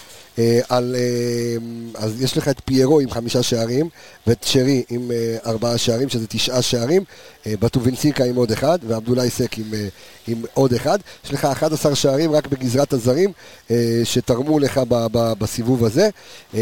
על... 0.68 0.96
אה, 0.98 1.56
אז 1.94 2.22
יש 2.22 2.36
לך 2.36 2.48
את 2.48 2.60
פיירו 2.64 3.00
עם 3.00 3.10
חמישה 3.10 3.42
שערים, 3.42 3.88
ואת 4.26 4.44
שרי 4.44 4.82
עם 4.90 5.10
אה, 5.10 5.36
ארבעה 5.46 5.78
שערים, 5.78 6.08
שזה 6.08 6.26
תשעה 6.26 6.62
שערים, 6.62 7.04
אה, 7.46 7.54
בטובינסיקה 7.60 8.24
עם 8.24 8.36
עוד 8.36 8.52
אחד, 8.52 8.78
ועבדולאי 8.82 9.30
סק 9.30 9.58
עם, 9.58 9.74
אה, 9.74 9.88
עם 10.28 10.42
עוד 10.54 10.72
אחד. 10.72 10.98
יש 11.24 11.32
לך 11.32 11.44
11 11.44 11.94
שערים 11.94 12.32
רק 12.32 12.46
בגזרת 12.46 12.92
הזרים, 12.92 13.32
אה, 13.70 14.00
שתרמו 14.04 14.58
לך 14.58 14.80
ב, 14.88 15.06
ב, 15.12 15.32
בסיבוב 15.38 15.84
הזה, 15.84 16.08
אה, 16.54 16.60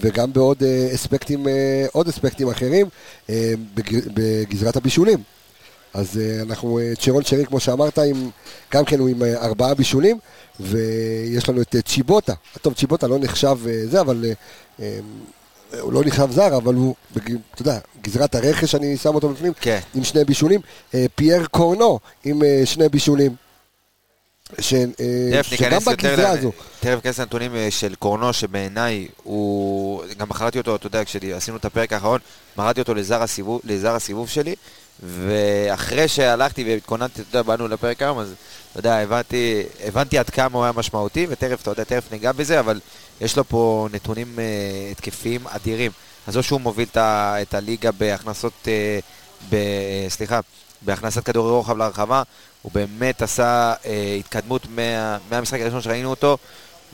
וגם 0.00 0.32
בעוד 0.32 0.62
אה, 0.62 0.94
אספקטים, 0.94 1.48
אה, 1.48 1.86
אספקטים 2.08 2.48
אחרים, 2.48 2.86
אה, 3.30 3.52
בג, 3.74 3.98
בגזרת 4.14 4.76
הבישולים. 4.76 5.18
אז 5.94 6.18
אה, 6.18 6.42
אנחנו, 6.42 6.78
אה, 6.78 6.92
צ'רון 6.98 7.24
שרי, 7.24 7.46
כמו 7.46 7.60
שאמרת, 7.60 7.98
עם, 7.98 8.30
גם 8.72 8.84
כן 8.84 8.98
הוא 8.98 9.08
עם 9.08 9.22
אה, 9.22 9.44
ארבעה 9.44 9.74
בישולים, 9.74 10.18
ויש 10.60 11.48
לנו 11.48 11.62
את 11.62 11.74
אה, 11.76 11.82
צ'יבוטה. 11.82 12.34
טוב, 12.62 12.74
צ'יבוטה 12.74 13.06
לא 13.06 13.18
נחשב 13.18 13.56
אה, 13.66 13.86
זה, 13.86 14.00
אבל... 14.00 14.24
אה, 14.24 14.32
אה, 14.80 14.98
הוא 15.80 15.92
לא 15.92 16.02
נחשב 16.04 16.30
זר, 16.30 16.56
אבל 16.56 16.74
הוא, 16.74 16.94
אתה 17.12 17.62
יודע, 17.62 17.78
גזרת 18.02 18.34
הרכש, 18.34 18.74
אני 18.74 18.96
שם 18.96 19.14
אותו 19.14 19.28
בפנים, 19.28 19.52
כן. 19.60 19.78
עם 19.94 20.04
שני 20.04 20.24
בישולים. 20.24 20.60
אה, 20.94 21.06
פייר 21.14 21.46
קורנו 21.46 21.98
עם 22.24 22.42
אה, 22.42 22.62
שני 22.64 22.88
בישולים. 22.88 23.34
ש, 24.58 24.74
אה, 24.74 25.42
שגם 25.42 25.80
בגזרה 25.86 26.30
הזו. 26.30 26.52
תכף 26.80 26.94
ניכנס 26.94 27.20
לנתונים 27.20 27.54
אה, 27.56 27.70
של 27.70 27.94
קורנו, 27.94 28.32
שבעיניי 28.32 29.08
הוא, 29.22 30.02
גם 30.18 30.28
בחרתי 30.28 30.58
אותו, 30.58 30.76
אתה 30.76 30.86
יודע, 30.86 31.04
כשעשינו 31.04 31.56
את 31.56 31.64
הפרק 31.64 31.92
האחרון, 31.92 32.20
בחרתי 32.56 32.80
אותו 32.80 32.94
לזר 32.94 33.22
הסיבוב, 33.22 33.60
לזר 33.64 33.94
הסיבוב 33.94 34.28
שלי, 34.28 34.54
ואחרי 35.02 36.08
שהלכתי 36.08 36.64
והתכוננתי, 36.64 37.22
אתה 37.22 37.30
יודע, 37.30 37.42
באנו 37.42 37.68
לפרק 37.68 38.02
היום, 38.02 38.18
אז 38.18 38.34
אתה 38.70 38.78
יודע, 38.78 38.96
הבנתי, 38.96 39.62
הבנתי 39.84 40.18
עד 40.18 40.30
כמה 40.30 40.58
הוא 40.58 40.64
היה 40.64 40.72
משמעותי, 40.72 41.26
ותכף, 41.30 41.62
אתה 41.62 41.70
יודע, 41.70 41.84
תכף 41.84 42.12
ניגע 42.12 42.32
בזה, 42.32 42.60
אבל 42.60 42.80
יש 43.20 43.36
לו 43.36 43.44
פה 43.44 43.88
נתונים 43.92 44.38
אה, 44.38 44.44
התקפיים 44.90 45.46
אדירים. 45.46 45.90
אז 46.26 46.36
או 46.36 46.42
שהוא 46.42 46.60
מוביל 46.60 46.88
את, 46.90 46.96
ה, 46.96 47.36
את 47.42 47.54
הליגה 47.54 47.92
בהכנסות, 47.92 48.68
אה, 48.68 48.98
ב, 49.50 49.56
סליחה, 50.08 50.40
בהכנסת 50.82 51.24
כדורי 51.24 51.50
רוחב 51.50 51.76
להרחבה, 51.76 52.22
הוא 52.62 52.72
באמת 52.72 53.22
עשה 53.22 53.74
אה, 53.86 54.16
התקדמות 54.20 54.66
מה, 54.70 55.18
מהמשחק 55.30 55.60
הראשון 55.60 55.82
שראינו 55.82 56.10
אותו. 56.10 56.38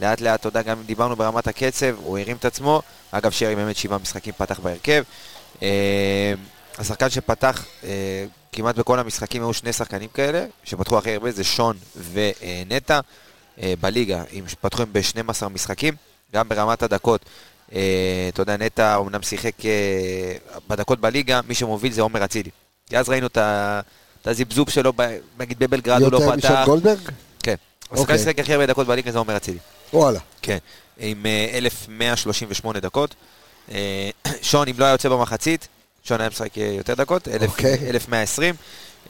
לאט 0.00 0.20
לאט, 0.20 0.40
אתה 0.40 0.48
יודע, 0.48 0.62
גם 0.62 0.78
אם 0.78 0.84
דיברנו 0.84 1.16
ברמת 1.16 1.46
הקצב, 1.46 1.94
הוא 2.04 2.18
הרים 2.18 2.36
את 2.36 2.44
עצמו. 2.44 2.82
אגב, 3.10 3.30
שרי 3.30 3.56
באמת 3.56 3.76
שבעה 3.76 3.98
משחקים 3.98 4.32
פתח 4.36 4.60
בהרכב. 4.60 5.02
אה, 5.62 6.34
השחקן 6.78 7.10
שפתח 7.10 7.64
אה, 7.84 7.88
כמעט 8.52 8.76
בכל 8.76 8.98
המשחקים 8.98 9.42
היו 9.42 9.52
שני 9.52 9.72
שחקנים 9.72 10.08
כאלה, 10.14 10.44
שפתחו 10.64 10.98
הכי 10.98 11.14
הרבה, 11.14 11.30
זה 11.32 11.44
שון 11.44 11.76
ונטע. 12.12 13.00
אה, 13.62 13.74
בליגה, 13.80 14.22
אם 14.32 14.44
פתחו 14.60 14.82
הם 14.82 14.88
ב-12 14.92 15.48
משחקים, 15.48 15.94
גם 16.34 16.48
ברמת 16.48 16.82
הדקות. 16.82 17.24
אה, 17.74 17.80
אתה 18.28 18.42
יודע, 18.42 18.56
נטע 18.56 18.96
אמנם 18.96 19.22
שיחק 19.22 19.64
אה, 19.64 19.70
בדקות 20.68 21.00
בליגה, 21.00 21.40
מי 21.48 21.54
שמוביל 21.54 21.92
זה 21.92 22.02
עומר 22.02 22.24
אצילי. 22.24 22.50
כי 22.88 22.98
אז 22.98 23.08
ראינו 23.08 23.26
את 23.26 23.36
ה- 23.36 23.80
את 24.22 24.26
הזיבזוב 24.26 24.70
שלו, 24.70 24.92
נגיד 25.38 25.58
בבלגרד 25.58 26.02
הוא 26.02 26.12
לא 26.12 26.16
יותר 26.16 26.36
משון 26.36 26.40
פתח. 26.50 26.62
גולדברג? 26.66 26.98
כן. 27.42 27.54
השחקן 27.84 27.98
אוקיי. 28.00 28.18
ששיחק 28.18 28.38
הכי 28.38 28.52
הרבה 28.52 28.66
דקות 28.66 28.86
בליגה 28.86 29.12
זה 29.12 29.18
עומר 29.18 29.36
אצילי. 29.36 29.58
וואלה. 29.92 30.20
כן. 30.42 30.58
עם 30.98 31.26
אה, 31.26 31.48
1,138 31.58 32.80
דקות. 32.80 33.14
אה, 33.72 34.10
שון, 34.42 34.68
אם 34.68 34.74
לא 34.78 34.84
היה 34.84 34.92
יוצא 34.92 35.08
במחצית, 35.08 35.68
שון 36.04 36.20
היה 36.20 36.30
משחק 36.30 36.58
אה, 36.58 36.74
יותר 36.76 36.94
דקות, 36.94 37.28
1,000 37.28 37.50
אוקיי. 37.50 37.90
1,120. 37.90 38.54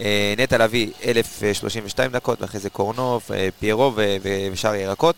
אה, 0.00 0.34
נטע 0.38 0.58
לביא, 0.58 0.90
1,032 1.04 2.12
דקות, 2.12 2.42
ואחרי 2.42 2.60
זה 2.60 2.70
קורנוב, 2.70 3.22
אה, 3.34 3.48
פיירו 3.58 3.92
ושאר 4.52 4.74
ירקות. 4.74 5.16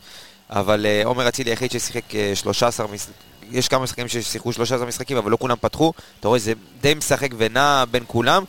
אבל 0.51 0.87
עומר 1.05 1.29
אצילי 1.29 1.51
היחיד 1.51 1.71
ששיחק 1.71 2.15
אה, 2.15 2.33
13 2.35 2.87
משחקים. 2.87 3.15
יש 3.51 3.69
כמה 3.69 3.83
משחקים 3.83 4.09
ששיחקו 4.09 4.53
13 4.53 4.87
משחקים, 4.87 5.17
אבל 5.17 5.31
לא 5.31 5.37
כולם 5.41 5.57
פתחו. 5.61 5.93
אתה 6.21 6.29
רואה, 6.29 6.39
זה 6.39 6.53
די 6.81 6.95
משחק 6.95 7.29
ונע 7.37 7.85
בין 7.91 8.05
כולם. 8.07 8.45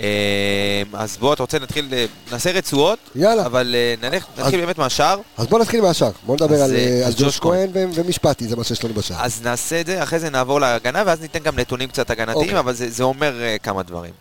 אה, 0.00 0.82
אז 0.92 1.16
בוא, 1.16 1.34
אתה 1.34 1.42
רוצה 1.42 1.58
נתחיל, 1.58 1.88
אה, 1.92 2.06
נעשה 2.32 2.52
רצועות, 2.52 2.98
יאללה. 3.14 3.46
אבל 3.46 3.74
אה, 3.74 4.10
נלך, 4.10 4.26
נתחיל 4.38 4.60
באמת 4.60 4.78
מהשאר. 4.78 5.20
אז 5.36 5.46
בוא 5.46 5.58
נתחיל 5.58 5.80
מהשאר. 5.80 6.10
בוא 6.26 6.34
נדבר 6.34 6.54
אז, 6.54 6.70
על, 6.70 6.76
על 7.04 7.12
ג'וש 7.16 7.40
כהן. 7.40 7.70
ומשפטי, 7.72 8.48
זה 8.48 8.56
מה 8.56 8.64
שיש 8.64 8.84
לנו 8.84 8.94
בשער. 8.94 9.24
אז 9.24 9.42
נעשה 9.42 9.80
את 9.80 9.86
זה, 9.86 10.02
אחרי 10.02 10.18
זה 10.18 10.30
נעבור 10.30 10.60
להגנה, 10.60 11.02
ואז 11.06 11.20
ניתן 11.20 11.38
גם 11.38 11.58
נתונים 11.58 11.88
קצת 11.88 12.10
הגנתיים, 12.10 12.36
אוקיי. 12.36 12.58
אבל 12.58 12.72
זה, 12.72 12.90
זה 12.90 13.02
אומר 13.02 13.34
uh, 13.40 13.62
כמה 13.62 13.82
דברים. 13.82 14.12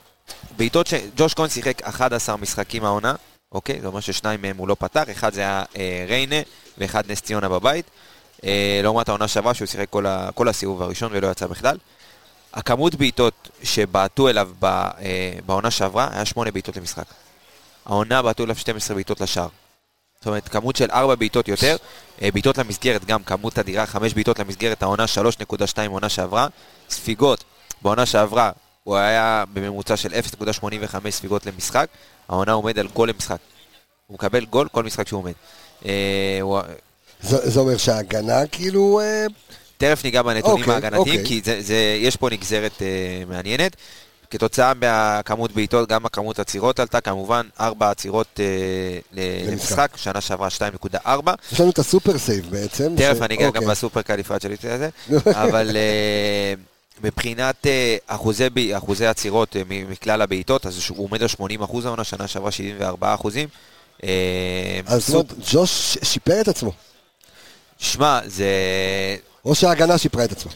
בעיטות 0.58 0.88
שג'וש 0.88 1.34
כהן 1.34 1.50
שיחק 1.50 1.82
11 1.82 2.38
משחקים 2.38 2.86
העונה, 2.86 3.15
אוקיי? 3.51 3.82
זה 3.82 3.88
אומר 3.88 4.00
ששניים 4.00 4.41
מהם 4.41 4.58
הוא 4.58 4.67
לא 4.67 4.75
פתח, 4.79 5.03
אחד 5.12 5.34
זה 5.34 5.41
היה 5.41 5.63
uh, 5.74 5.77
ריינה 6.08 6.41
ואחד 6.77 7.12
נס 7.12 7.22
ציונה 7.22 7.50
בבית, 7.50 7.86
uh, 8.38 8.44
לעומת 8.84 9.10
העונה 9.10 9.27
שעברה 9.27 9.53
שהוא 9.53 9.65
שיחק 9.65 9.89
כל, 9.89 10.05
ה, 10.05 10.29
כל 10.36 10.48
הסיבוב 10.48 10.82
הראשון 10.82 11.12
ולא 11.13 11.27
יצא 11.27 11.48
בכלל. 11.48 11.77
הכמות 12.56 12.96
בעיטות 12.96 13.50
שבעטו 13.64 14.30
אליו 14.30 14.50
ב, 14.60 14.66
uh, 14.66 15.02
בעונה 15.46 15.72
שעברה 15.72 16.10
היה 16.14 16.26
8 16.26 16.52
בעיטות 16.52 16.78
למשחק. 16.78 17.04
העונה 17.86 18.22
בעטו 18.22 18.44
אליו 18.44 18.56
12 18.56 18.96
בעיטות 18.96 19.22
לשער. 19.22 19.48
זאת 20.20 20.28
אומרת, 20.28 20.48
כמות 20.50 20.76
של 20.76 20.92
4 20.92 21.16
בעיטות 21.16 21.48
יותר, 21.48 21.76
אה, 22.22 22.30
בעיטות 22.32 22.58
למסגרת 22.58 23.06
גם 23.06 23.24
כמות 23.24 23.60
אדירה, 23.60 23.86
5 23.86 24.14
בעיטות 24.14 24.40
למסגרת, 24.40 24.84
העונה 24.84 25.06
3.2 25.08 25.58
עונה 25.90 26.10
שעברה, 26.10 26.48
ספיגות, 26.90 27.44
בעונה 27.82 28.06
שעברה 28.06 28.52
הוא 28.84 28.96
היה 28.96 29.44
בממוצע 29.54 29.98
של 29.98 30.14
0.85 30.14 30.62
ספיגות 31.12 31.46
למשחק, 31.46 31.88
העונה 32.30 32.52
עומד 32.52 32.80
על 32.80 32.88
גול 32.88 33.10
למשחק. 33.10 33.38
הוא 34.08 34.16
מקבל 34.16 34.46
גול 34.46 34.68
כל 34.72 34.84
משחק 34.84 35.08
שהוא 35.08 35.18
עומד. 35.20 35.34
אה, 35.86 35.92
הוא- 36.42 36.60
זה 37.22 37.60
אומר 37.60 37.78
שההגנה 37.78 38.48
כאילו... 38.52 39.00
תכף 39.77 40.03
ניגע 40.03 40.22
בנתונים 40.22 40.60
אוקיי, 40.62 40.74
ההגנתיים, 40.74 41.00
אוקיי. 41.01 41.25
כי 41.25 41.41
זה, 41.46 41.62
זה, 41.62 41.98
יש 42.01 42.15
פה 42.15 42.29
נגזרת 42.29 42.82
אה, 42.82 42.88
מעניינת. 43.27 43.75
כתוצאה 44.32 44.74
מהכמות 44.74 45.51
בעיטות, 45.51 45.89
גם 45.89 46.05
הכמות 46.05 46.39
עצירות 46.39 46.79
עלתה, 46.79 47.01
כמובן, 47.01 47.48
4 47.60 47.89
עצירות 47.91 48.39
אה, 48.39 48.46
ל- 49.13 49.51
למשחק. 49.51 49.91
שנה 49.96 50.22
שעברה 50.22 50.48
2.4. 50.58 51.08
יש 51.51 51.60
לנו 51.62 51.70
את 51.70 51.79
ה 51.80 51.86
super 51.86 52.18
save 52.18 52.50
בעצם. 52.51 52.94
תכף 52.98 53.17
ש- 53.17 53.22
אני 53.22 53.36
אגע 53.36 53.44
גם 53.44 53.55
אוקיי. 53.55 53.67
בסופר 53.67 54.01
קליפרצ'ליטי 54.01 54.70
הזה, 54.70 54.89
אבל 55.25 55.72
אה, 55.75 56.53
מבחינת 57.03 57.67
אה, 57.67 57.98
אחוזי 58.08 58.48
ב- 58.53 58.72
אחוזי 58.77 59.05
עצירות 59.08 59.55
אה, 59.55 59.62
מכלל 59.67 60.22
הבעיטות, 60.22 60.65
אז 60.65 60.79
הוא 60.89 61.05
עומד 61.08 61.22
על 61.22 61.27
80 61.27 61.62
אחוז 61.62 61.86
העונה, 61.86 62.03
שנה 62.03 62.27
שעברה 62.27 62.51
74 62.51 63.13
אחוזים. 63.13 63.48
אה, 64.03 64.10
אז 64.86 65.08
זאת 65.08 65.13
אומרת, 65.13 65.50
ג'וש 65.53 65.98
שיפר 66.03 66.41
את 66.41 66.48
עצמו. 66.48 66.72
שמע, 67.79 68.20
זה... 68.25 68.46
או 69.46 69.56
שההגנה 69.56 69.98
שיפרה 69.98 70.25
את 70.25 70.32
עצמה. 70.32 70.52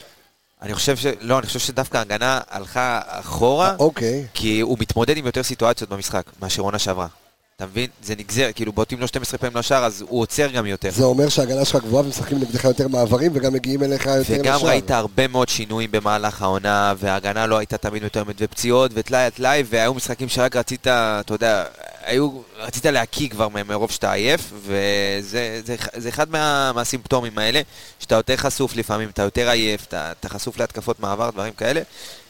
אני 0.61 0.73
חושב 0.73 0.97
ש... 0.97 1.05
לא, 1.21 1.39
אני 1.39 1.47
חושב 1.47 1.59
שדווקא 1.59 1.97
ההגנה 1.97 2.41
הלכה 2.49 2.99
אחורה, 3.05 3.75
אוקיי. 3.79 4.25
כי 4.33 4.59
הוא 4.59 4.77
מתמודד 4.79 5.17
עם 5.17 5.25
יותר 5.25 5.43
סיטואציות 5.43 5.89
במשחק 5.89 6.23
מאשר 6.41 6.61
עונה 6.61 6.79
שעברה. 6.79 7.07
אתה 7.55 7.67
מבין? 7.67 7.87
זה 8.03 8.15
נגזר, 8.15 8.49
כאילו 8.55 8.71
בועטים 8.71 8.99
לו 8.99 9.07
12 9.07 9.37
פעמים 9.37 9.57
לשער, 9.57 9.85
אז 9.85 10.01
הוא 10.01 10.21
עוצר 10.21 10.47
גם 10.47 10.65
יותר. 10.65 10.89
זה 10.91 11.03
אומר 11.03 11.29
שההגנה 11.29 11.65
שלך 11.65 11.83
גבוהה 11.83 12.05
ומשחקים 12.05 12.37
נגדך 12.37 12.63
יותר 12.63 12.87
מעברים 12.87 13.31
וגם 13.35 13.53
מגיעים 13.53 13.83
אליך 13.83 14.05
יותר 14.05 14.21
לשער. 14.21 14.39
וגם 14.39 14.59
ראית 14.65 14.91
הרבה 14.91 15.27
מאוד 15.27 15.49
שינויים 15.49 15.91
במהלך 15.91 16.41
העונה, 16.41 16.93
וההגנה 16.97 17.45
לא 17.45 17.57
הייתה 17.57 17.77
תמיד 17.77 18.03
מתואמת, 18.03 18.35
ופציעות, 18.39 18.91
וטלאי 18.93 19.23
על 19.23 19.29
טלאי, 19.29 19.63
והיו 19.69 19.93
משחקים 19.93 20.29
שרק 20.29 20.55
רצית, 20.55 20.81
אתה 20.87 21.33
יודע, 21.33 21.63
היו, 22.09 22.29
רצית 22.57 22.85
להקיא 22.85 23.29
כבר 23.29 23.47
מרוב 23.49 23.91
שאתה 23.91 24.11
עייף, 24.13 24.41
וזה 24.55 25.61
זה, 25.65 25.75
זה 25.95 26.09
אחד 26.09 26.29
מה, 26.31 26.71
מהסימפטומים 26.75 27.37
האלה, 27.37 27.61
שאתה 27.99 28.15
יותר 28.15 28.35
חשוף 28.37 28.75
לפעמים, 28.75 29.09
אתה 29.09 29.21
יותר 29.21 29.49
עייף, 29.49 29.83
אתה, 29.83 30.11
אתה 30.11 30.29
חשוף 30.29 30.57
להתקפות 30.59 30.99
מעבר, 30.99 31.29
דברים 31.29 31.53
כאלה. 31.53 31.81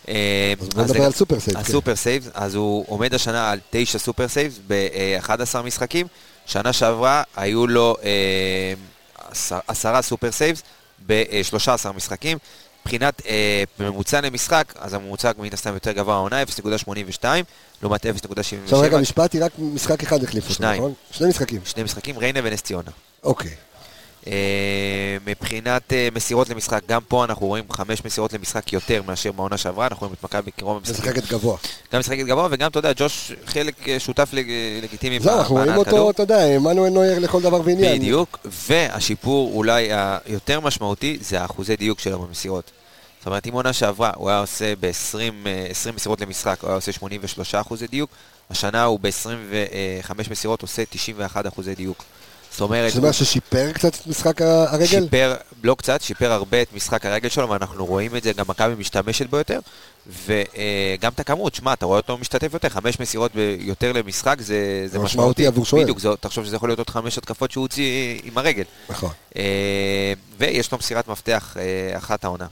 אה, 0.10 0.54
אז 0.62 0.68
בוא 0.70 0.84
נדבר 0.84 1.04
על 1.04 1.12
super 1.12 1.40
save. 1.40 1.58
כן. 1.58 1.62
ה 1.64 1.69
super 1.69 1.96
saves, 1.96 2.28
אז 2.34 2.56
הוא 2.56 2.86
עומד 2.88 3.14
השנה 3.14 3.52
על 3.52 3.60
תשע 3.70 4.00
super 4.00 4.28
saves 4.28 4.60
ב-11 4.68 5.62
משחקים. 5.64 6.08
שנה 6.46 6.74
שעברה 6.74 7.24
היו 7.36 7.68
לו 7.68 7.96
אה, 8.04 8.74
עשר- 9.32 9.60
עשרה 9.68 10.02
super 10.02 10.32
saves 10.32 10.62
ב-13 11.08 11.60
משחקים. 11.96 12.38
מבחינת 12.90 13.22
אה, 13.28 13.64
ממוצע 13.80 14.22
למשחק, 14.22 14.74
אז 14.80 14.94
הממוצע 14.94 15.32
מן 15.38 15.50
הסתם 15.54 15.74
יותר 15.74 15.92
גבוה 15.92 16.16
העונה, 16.16 16.44
0.82, 16.44 17.26
לעומת 17.82 18.06
0.77. 18.06 18.10
עכשיו 18.64 18.80
רגע, 18.80 18.98
משפטי, 18.98 19.40
רק 19.40 19.52
משחק 19.60 20.04
אחד 20.04 20.24
החליף 20.24 20.50
אותו. 20.50 20.74
נכון? 20.74 20.94
שני 21.12 21.28
משחקים. 21.28 21.62
שני 21.66 21.84
משחקים, 21.84 22.18
ריינה 22.18 22.40
ונס 22.44 22.62
ציונה. 22.62 22.92
אוקיי. 23.24 23.52
אה, 24.28 25.18
מבחינת 25.26 25.94
אה, 25.94 26.08
מסירות 26.16 26.50
למשחק, 26.50 26.82
גם 26.90 27.02
פה 27.08 27.26
אנחנו 27.26 27.48
רואים 27.48 27.64
חמש 27.72 28.06
מסירות 28.06 28.34
למשחק 28.34 28.74
יותר 28.74 29.02
מאשר 29.08 29.32
בעונה 29.32 29.58
שעברה, 29.58 29.88
אנחנו 29.88 30.08
רואים 30.08 30.16
את 30.20 30.24
מכבי 30.24 30.52
קרוב 30.52 30.78
במשחקים 30.78 31.12
משחקת 31.12 31.32
גבוה. 31.32 31.58
גם 31.94 32.00
משחקת 32.00 32.26
גבוה, 32.26 32.48
וגם, 32.52 32.70
אתה 32.70 32.80
יודע, 32.80 32.92
ג'וש 32.96 33.32
חלק 33.46 33.90
אה, 33.90 34.00
שותף 34.00 34.30
לג... 34.34 34.52
לגיטימי 34.84 35.20
זהו, 35.20 35.40
אנחנו 35.40 35.56
רואים 35.56 35.76
אותו. 35.76 36.10
אתה 36.10 36.24
יודע, 36.24 36.46
עמנואל 36.46 36.90
נויר 36.90 37.20
לכל 37.20 37.42
דבר 37.42 37.62
ועניין. 37.66 38.00
בדיוק, 38.00 38.40
והשיפור 38.46 39.52
אולי 39.54 39.90
היותר 39.92 40.60
משמעותי 40.60 41.18
זה 41.22 41.42
האחוזי 41.42 41.76
דיוק 41.76 42.00
שלו 42.00 42.20
במסירות. 42.20 42.72
זאת 43.20 43.28
אומרת, 43.28 43.48
אם 43.48 43.54
עונה 43.54 43.74
שעברה 43.74 44.12
הוא 44.16 44.30
היה 44.30 44.40
עושה 44.40 44.74
ב-20 44.80 45.48
מסירות 45.96 46.22
למשחק, 46.22 46.58
הוא 46.62 46.68
היה 46.68 46.76
עושה 46.76 46.92
83 46.92 47.56
אחוזי 47.56 47.88
דיוק, 47.88 48.10
השנה 48.50 48.84
הוא 48.84 49.00
ב-25 49.00 50.32
מסירות 50.32 50.62
עושה 50.62 50.84
91 50.90 51.48
אחוזי 51.48 51.76
דיוק. 51.76 52.04
זאת 52.52 52.62
אומרת, 52.62 52.92
זאת 52.92 52.98
אומרת 52.98 53.14
ששיפר 53.14 53.72
קצת 53.72 53.96
את 53.96 54.08
משחק 54.08 54.42
הרגל? 54.42 54.86
שיפר, 54.86 55.36
לא 55.64 55.76
קצת, 55.76 56.02
שיפר 56.02 56.32
הרבה 56.32 56.62
את 56.62 56.74
משחק 56.74 57.06
הרגל 57.06 57.30
שלו, 57.30 57.50
ואנחנו 57.50 57.86
רואים 57.86 58.16
את 58.16 58.24
זה, 58.24 58.34
גם 58.34 58.46
מכבי 58.48 58.76
משתמשת 58.78 59.30
בו 59.30 59.38
יותר, 59.38 59.60
וגם 60.08 61.12
את 61.16 61.20
הכמות, 61.20 61.56
שמע, 61.56 61.74
אתה 61.74 61.86
רואה 61.86 61.98
אותו 61.98 62.18
משתתף 62.18 62.54
יותר, 62.54 62.70
חמש 62.70 63.00
מסירות 63.00 63.32
יותר 63.60 63.92
למשחק, 63.92 64.42
זה, 64.42 64.84
זה 64.86 65.00
משמעותי. 65.00 65.48
עבור 65.48 65.66
שוער. 65.66 65.84
בדיוק, 65.84 66.00
זה, 66.00 66.10
תחשוב 66.20 66.46
שזה 66.46 66.56
יכול 66.56 66.70
להיות 66.70 66.80
עוד 66.80 66.90
חמש 66.90 67.18
התקפות 67.18 67.52
שהוא 67.52 67.62
הוציא 67.62 68.20
עם 68.24 68.38
הרגל. 68.38 68.64
נכון. 68.90 69.10
אה, 69.36 70.14
ויש 70.38 70.72
לו 70.72 70.78
מסירת 70.78 71.08
מפתח 71.08 71.58
אה, 71.60 71.98
אחת 71.98 72.24
העונה. 72.24 72.46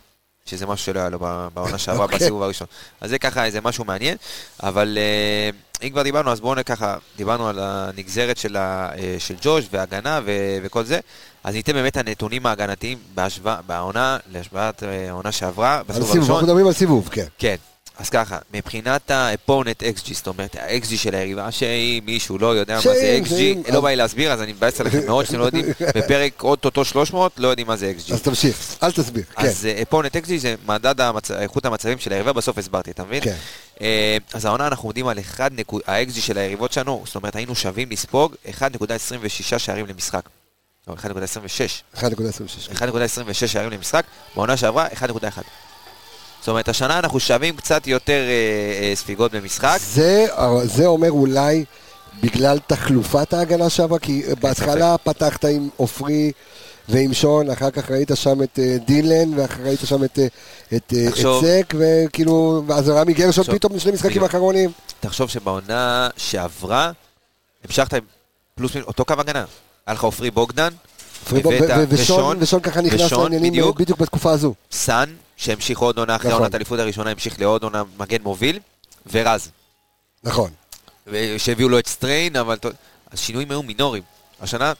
שזה 0.47 0.65
משהו 0.65 0.85
שלא 0.85 0.99
היה 0.99 1.09
לו 1.09 1.19
בעונה 1.53 1.77
שעברה 1.77 2.03
אוקיי. 2.05 2.19
בסיבוב 2.19 2.43
הראשון. 2.43 2.67
אז 3.01 3.09
זה 3.09 3.19
ככה 3.19 3.45
איזה 3.45 3.61
משהו 3.61 3.85
מעניין, 3.85 4.17
אבל 4.63 4.97
אה, 4.97 5.49
אם 5.87 5.89
כבר 5.89 6.01
דיברנו, 6.03 6.31
אז 6.31 6.39
בואו 6.39 6.55
ככה, 6.65 6.97
דיברנו 7.17 7.47
על 7.47 7.59
הנגזרת 7.59 8.37
של, 8.37 8.55
ה, 8.55 8.89
אה, 8.97 9.15
של 9.19 9.35
ג'וש 9.41 9.65
והגנה 9.71 10.19
ו, 10.25 10.57
וכל 10.63 10.83
זה, 10.83 10.99
אז 11.43 11.55
ניתן 11.55 11.73
באמת 11.73 11.97
הנתונים 11.97 12.45
ההגנתיים 12.45 12.97
בהשוואה, 13.15 13.59
בעונה, 13.67 14.17
להשוואת 14.31 14.83
אה, 14.83 15.09
העונה 15.09 15.31
שעברה, 15.31 15.81
בסיבוב 15.87 16.07
סיבוב, 16.07 16.17
הראשון. 16.17 16.35
אנחנו 16.35 16.47
מדברים 16.47 16.67
על 16.67 16.73
סיבוב, 16.73 17.09
כן. 17.11 17.25
כן, 17.37 17.55
אז 17.99 18.09
ככה, 18.09 18.37
מבחינת 18.53 19.11
ה-opponent 19.11 19.81
XG, 19.97 20.13
זאת 20.13 20.27
אומרת, 20.27 20.55
ה-XG 20.55 20.97
של 20.97 21.15
היריבה, 21.15 21.51
שאם 21.51 22.03
מישהו 22.05 22.37
לא 22.37 22.55
יודע 22.55 22.75
מה 22.75 22.81
זה 22.81 23.19
XG, 23.23 23.29
שאם, 23.29 23.61
לא 23.73 23.81
בא 23.81 23.89
לי 23.89 23.95
להסביר, 23.95 24.31
אז 24.31 24.41
אני 24.41 24.53
מבאס 24.53 24.81
עליכם 24.81 25.05
מאוד 25.05 25.25
שאתם 25.25 25.39
לא 25.39 25.43
יודעים, 25.43 25.65
בפרק 25.95 26.43
אוטוטו 26.43 26.85
300, 26.85 27.31
לא 27.37 27.47
יודעים 27.47 27.67
מה 27.67 27.75
זה 27.75 27.93
XG. 27.97 28.13
אז 28.13 28.21
תמשיך, 28.21 28.75
אל 28.83 28.91
תסביר, 28.91 29.23
כן. 29.23 29.47
אז 29.47 29.65
אה, 29.65 29.81
opponent 29.81 30.27
XG 30.27 30.37
זה 30.37 30.55
מדד 30.65 30.95
איכות 31.39 31.65
המצבים 31.65 31.99
של 31.99 32.11
היריבה, 32.11 32.33
בסוף 32.33 32.57
הסברתי, 32.57 32.91
אתה 32.91 33.03
מבין? 33.03 33.23
כן. 33.23 33.35
אה, 33.81 34.17
אז 34.33 34.45
העונה 34.45 34.67
אנחנו 34.67 34.87
עומדים 34.87 35.07
על 35.07 35.19
1, 35.19 35.51
ה-XG 35.87 36.21
של 36.21 36.37
היריבות 36.37 36.73
שלנו, 36.73 37.03
זאת 37.05 37.15
אומרת 37.15 37.35
היינו 37.35 37.55
שווים 37.55 37.89
לספוג 37.91 38.35
1.26 38.59 39.59
שערים 39.59 39.85
למשחק. 39.85 40.29
לא, 40.87 40.93
1.26. 40.93 41.97
1.26. 41.97 42.01
1.26 42.73 43.47
שערים 43.47 43.71
למשחק, 43.71 44.05
בעונה 44.35 44.57
שעברה 44.57 44.87
1.1. 44.87 45.41
זאת 46.39 46.49
אומרת, 46.49 46.69
השנה 46.69 46.99
אנחנו 46.99 47.19
שווים 47.19 47.55
קצת 47.55 47.87
יותר 47.87 48.13
אה, 48.27 48.29
אה, 48.89 48.95
ספיגות 48.95 49.31
במשחק. 49.31 49.77
זה, 49.81 50.25
זה 50.63 50.85
אומר 50.85 51.11
אולי 51.11 51.65
בגלל 52.23 52.59
תחלופת 52.67 53.33
ההגנה 53.33 53.69
שעברה, 53.69 53.99
כי 53.99 54.23
בהתחלה 54.41 54.97
פתחת 54.97 55.45
עם 55.45 55.69
עופרי 55.77 56.31
ועם 56.89 57.13
שון, 57.13 57.49
אחר 57.49 57.71
כך 57.71 57.91
ראית 57.91 58.11
שם 58.15 58.43
את 58.43 58.59
אה, 58.59 58.77
דילן, 58.85 59.39
ואחר 59.39 59.63
ראית 59.63 59.79
שם 59.85 60.03
את, 60.03 60.19
אה, 60.19 60.25
את, 60.77 60.93
אה, 60.95 61.07
את 61.07 61.11
תחשוב- 61.13 61.45
סק, 61.45 61.73
וכאילו, 61.77 62.63
אז 62.73 62.89
רמי 62.89 63.13
גרשון 63.13 63.43
תחשוב- 63.43 63.55
פתאום 63.57 63.73
בשני 63.73 63.91
משחקים. 63.91 64.23
האחרונים. 64.23 64.71
תחשוב 64.99 65.29
שבעונה 65.29 66.09
שעברה, 66.17 66.91
המשכת 67.65 67.93
עם 67.93 67.99
פלוס 68.55 68.73
מינוס 68.75 68.87
אותו 68.87 69.05
קו 69.05 69.13
הגנה. 69.17 69.45
היה 69.87 69.93
לך 69.93 70.03
עופרי 70.03 70.31
בוגדן, 70.31 70.69
הבאת- 71.31 71.87
ושון, 72.41 72.59
ככה 72.59 72.81
נכנס 72.81 73.11
לעניינים. 73.11 73.63
בדיוק 73.77 73.99
בתקופה 73.99 74.31
הזו. 74.31 74.53
סאן, 74.71 75.09
שהמשיך 75.37 75.79
עוד 75.79 75.97
עונה 75.97 76.15
אחרי 76.15 76.29
נכון. 76.29 76.41
עונת 76.41 76.53
האליפות 76.53 76.79
הראשונה, 76.79 77.09
המשיך 77.09 77.39
לעוד 77.39 77.63
עונה 77.63 77.83
מגן 77.97 78.21
מוביל, 78.21 78.59
ורז. 79.11 79.51
נכון. 80.23 80.51
שהביאו 81.37 81.69
לו 81.69 81.79
את 81.79 81.87
סטריין, 81.87 82.35
אבל 82.35 82.57
השינויים 83.11 83.51
היו 83.51 83.63
מינוריים. 83.63 84.03
השנה, 84.41 84.73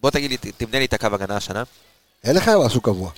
בוא 0.00 0.10
תגיד 0.10 0.30
לי, 0.30 0.36
תמנה 0.36 0.78
לי 0.78 0.84
את 0.84 0.92
הקו 0.92 1.06
הגנה 1.12 1.36
השנה. 1.36 1.62
אין 2.24 2.36
לך 2.36 2.50
משהו 2.64 2.80
קבוע. 2.80 3.10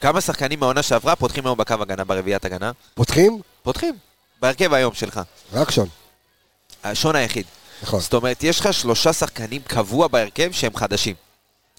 כמה 0.00 0.20
שחקנים 0.20 0.60
מהעונה 0.60 0.82
שעברה 0.82 1.16
פותחים 1.16 1.46
היום 1.46 1.58
בקו 1.58 1.74
הגנה, 1.80 2.04
ברביעיית 2.04 2.44
הגנה? 2.44 2.72
פותחים? 2.94 3.40
פותחים. 3.62 3.94
בהרכב 4.40 4.72
היום 4.72 4.94
שלך. 4.94 5.20
רק 5.52 5.70
שון. 5.70 5.88
השון 6.84 7.16
היחיד. 7.16 7.46
נכון. 7.82 8.00
זאת 8.00 8.14
אומרת, 8.14 8.42
יש 8.42 8.60
לך 8.60 8.74
שלושה 8.74 9.12
שחקנים 9.12 9.62
קבוע 9.62 10.08
בהרכב 10.08 10.52
שהם 10.52 10.76
חדשים. 10.76 11.14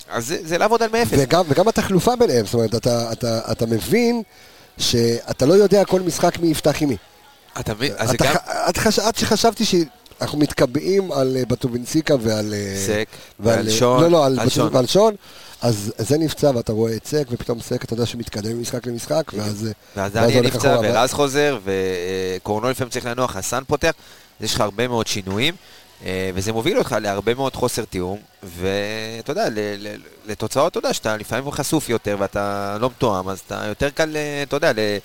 אז 0.10 0.28
זה, 0.28 0.38
זה 0.44 0.58
לעבוד 0.58 0.84
על 0.84 0.90
מאפס. 0.94 1.18
וגם, 1.18 1.44
וגם 1.50 1.68
התחלופה 1.68 2.16
ביניהם, 2.16 2.46
זאת 2.46 2.54
אומרת, 2.54 2.76
אתה, 2.76 3.12
אתה, 3.12 3.40
אתה 3.52 3.66
מבין 3.66 4.22
שאתה 4.78 5.46
לא 5.46 5.54
יודע 5.54 5.86
כל 5.86 6.02
משחק 6.02 6.40
מי 6.40 6.48
יפתח 6.48 6.82
עם 6.82 6.90
מי. 6.90 6.98
אתה 7.60 7.74
מבין? 7.74 7.92
אז 7.98 8.10
זה 8.10 8.16
אתה 8.16 8.26
גם... 8.26 8.34
ח- 8.34 8.38
עד, 8.48 8.78
חש... 8.78 9.00
עד 9.00 9.16
שחשבתי 9.16 9.66
שאנחנו 9.66 10.38
מתקבעים 10.38 11.12
על 11.12 11.38
אה, 11.38 11.46
בטובינסיקה 11.48 12.16
ועל... 12.22 12.54
אה, 12.54 12.76
סק, 12.88 13.08
ועל 13.40 13.56
ועל 13.56 13.68
אה, 13.68 13.74
שון, 13.74 14.02
לא, 14.04 14.12
לא, 14.12 14.26
על, 14.26 14.40
על 14.40 14.50
שון. 14.50 14.76
ועל 14.76 14.86
שון. 14.88 15.16
אז 15.62 15.94
זה 15.98 16.18
נפצע 16.18 16.52
ואתה 16.56 16.72
רואה 16.72 16.96
את 16.96 17.08
סק, 17.08 17.24
ופתאום 17.32 17.62
סק, 17.62 17.84
אתה 17.84 17.94
יודע 17.94 18.06
שהוא 18.06 18.20
מתקדם 18.20 18.58
ממשחק 18.58 18.88
למשחק, 18.88 19.32
ואז... 19.34 19.70
ואז 19.96 20.12
ואז 20.16 20.28
דניאל 20.28 20.46
נפצע. 20.46 20.80
ורז 20.84 21.12
חוזר, 21.14 21.60
וקורנו 21.64 22.70
לפעמים 22.70 22.92
צריך 22.92 23.06
לנוח, 23.06 23.32
חסן 23.32 23.64
פותח. 23.68 23.92
יש 24.42 24.54
לך 24.56 24.62
הרבה 24.62 24.88
מאוד 24.88 25.08
שינויים, 25.08 25.56
וזה 26.06 26.54
מוביל 26.54 26.78
אותך 26.78 26.96
להרבה 27.02 27.34
מאוד 27.34 27.56
חוסר 27.56 27.86
תיאום, 27.86 28.20
ואתה 28.44 29.32
יודע, 29.32 29.46
לתוצאות, 30.26 30.72
אתה 30.72 30.80
יודע, 30.80 30.94
שאתה 30.94 31.18
לפעמים 31.18 31.52
חשוף 31.52 31.90
יותר 31.90 32.16
ואתה 32.20 32.78
לא 32.82 32.90
מתואם, 32.90 33.30
אז 33.30 33.40
אתה 33.40 33.64
יותר 33.68 33.90
קל, 33.90 34.16
אה, 34.18 34.44
אתה 34.44 34.56
יודע, 34.56 34.72
אה, 34.78 34.98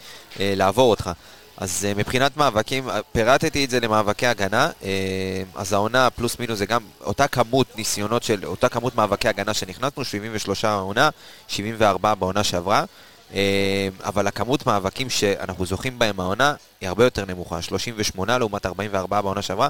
לעבור 0.56 0.90
אותך. 0.90 1.10
אז 1.56 1.86
אה, 1.88 1.94
מבחינת 1.94 2.36
מאבקים, 2.36 2.88
אה, 2.88 3.00
פירטתי 3.12 3.64
את 3.64 3.70
זה 3.70 3.80
למאבקי 3.80 4.26
הגנה, 4.26 4.70
אה, 4.84 5.42
אז 5.54 5.72
העונה 5.72 6.10
פלוס 6.10 6.38
מינוס 6.38 6.58
זה 6.58 6.66
גם 6.66 6.82
אותה 7.00 7.28
כמות 7.28 7.66
ניסיונות 7.76 8.22
של, 8.22 8.44
אותה 8.44 8.68
כמות 8.68 8.94
מאבקי 8.94 9.28
הגנה 9.28 9.54
שנכנסנו, 9.54 10.04
73 10.04 10.64
העונה, 10.64 11.10
74 11.48 12.14
בעונה 12.14 12.44
שעברה. 12.44 12.84
אה, 13.34 13.88
אבל 14.04 14.26
הכמות 14.26 14.66
מאבקים 14.66 15.10
שאנחנו 15.10 15.66
זוכים 15.66 15.98
בהם 15.98 16.20
העונה 16.20 16.54
היא 16.80 16.88
הרבה 16.88 17.04
יותר 17.04 17.24
נמוכה, 17.24 17.62
38 17.62 18.38
לעומת 18.38 18.66
44 18.66 19.20
בעונה 19.20 19.42
שעברה. 19.42 19.68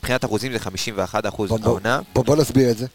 מבחינת 0.00 0.24
אחוזים 0.24 0.52
זה 0.52 0.58
51 0.58 1.26
אחוז 1.26 1.48
בוא, 1.50 1.58
בוא, 1.58 1.68
העונה. 1.68 2.00
בוא, 2.14 2.24
בוא 2.24 2.36
נסביר 2.36 2.70
את 2.70 2.78
זה. 2.78 2.86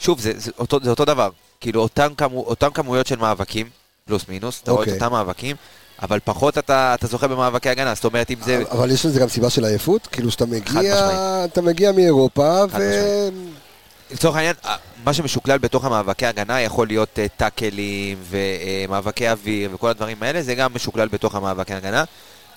שוב, 0.00 0.20
זה, 0.20 0.32
זה, 0.36 0.50
אותו, 0.58 0.78
זה 0.82 0.90
אותו 0.90 1.04
דבר. 1.04 1.30
כאילו, 1.60 1.82
אותם, 1.82 2.14
כמו, 2.16 2.40
אותם 2.40 2.70
כמויות 2.70 3.06
של 3.06 3.16
מאבקים, 3.16 3.68
פלוס 4.04 4.28
מינוס, 4.28 4.60
אתה 4.62 4.70
רואה 4.70 4.82
את 4.82 4.88
אוקיי. 4.88 5.02
אותם 5.02 5.12
מאבקים, 5.12 5.56
אבל 6.02 6.18
פחות 6.24 6.58
אתה, 6.58 6.94
אתה 6.94 7.06
זוכה 7.06 7.28
במאבקי 7.28 7.68
הגנה. 7.68 7.94
זאת 7.94 8.04
אומרת, 8.04 8.30
אם 8.30 8.36
זה... 8.44 8.62
אבל- 8.70 8.90
יש 8.90 9.06
לזה 9.06 9.20
גם 9.20 9.28
סיבה 9.28 9.50
של 9.50 9.64
עייפות, 9.64 10.06
כאילו 10.06 10.30
שאתה 10.30 10.46
מגיע. 10.46 11.10
אתה 11.44 11.62
מגיע 11.62 11.92
מאירופה, 11.92 12.62
ו... 12.70 12.78
לצורך 14.10 14.36
העניין, 14.36 14.54
מה 15.04 15.12
שמשוקלל 15.14 15.58
בתוך 15.58 15.84
המאבקי 15.84 16.26
הגנה 16.26 16.60
יכול 16.60 16.86
להיות 16.86 17.18
אה, 17.18 17.26
טאקלים 17.36 18.18
ומאבקי 18.30 19.30
אוויר 19.30 19.70
וכל 19.74 19.88
הדברים 19.88 20.22
האלה, 20.22 20.42
זה 20.42 20.54
גם 20.54 20.74
משוקלל 20.74 21.08
בתוך 21.08 21.34
המאבקי 21.34 21.74
הגנה. 21.74 22.04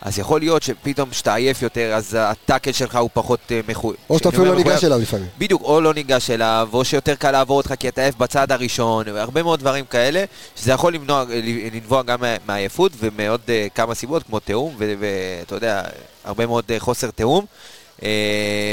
אז 0.04 0.20
יכול 0.20 0.39
להיות 0.39 0.63
שפתאום 0.63 1.10
כשאתה 1.10 1.36
עייף 1.36 1.62
יותר, 1.62 1.94
אז 1.94 2.18
הטאקל 2.20 2.72
שלך 2.72 2.96
הוא 2.96 3.10
פחות 3.13 3.39
אה, 3.52 3.60
מחויב. 3.68 3.98
או 4.10 4.18
שאתה 4.18 4.30
אפילו 4.30 4.46
לא 4.46 4.56
ניגש 4.56 4.84
אליו 4.84 5.00
לפעמים. 5.00 5.28
בדיוק, 5.38 5.62
או 5.62 5.82
לא 5.82 5.94
ניגש 5.94 6.30
אליו, 6.30 6.70
או 6.74 6.86
שיותר 6.86 7.16
קל 7.16 7.32
לעבור 7.32 7.58
אותך 7.58 7.74
כי 7.80 7.88
אתה 7.88 8.02
עייף 8.02 8.16
בצד 8.16 8.52
הראשון, 8.52 9.06
והרבה 9.13 9.44
מאוד 9.44 9.60
דברים 9.60 9.86
כאלה, 9.86 10.24
שזה 10.56 10.72
יכול 10.72 10.94
למנוע, 10.94 11.26
לנבוע 11.74 12.04
גם 12.04 12.24
מעייפות 12.48 12.92
ומעוד 13.00 13.42
אה, 13.50 13.68
כמה 13.76 13.96
סיבות, 13.96 14.24
כמו 14.24 14.39
תיאום, 14.39 14.76
ואתה 14.78 15.56
יודע, 15.56 15.82
הרבה 16.24 16.46
מאוד 16.46 16.63
אה, 16.70 16.80
חוסר 16.80 17.12
תיאום. 17.12 17.46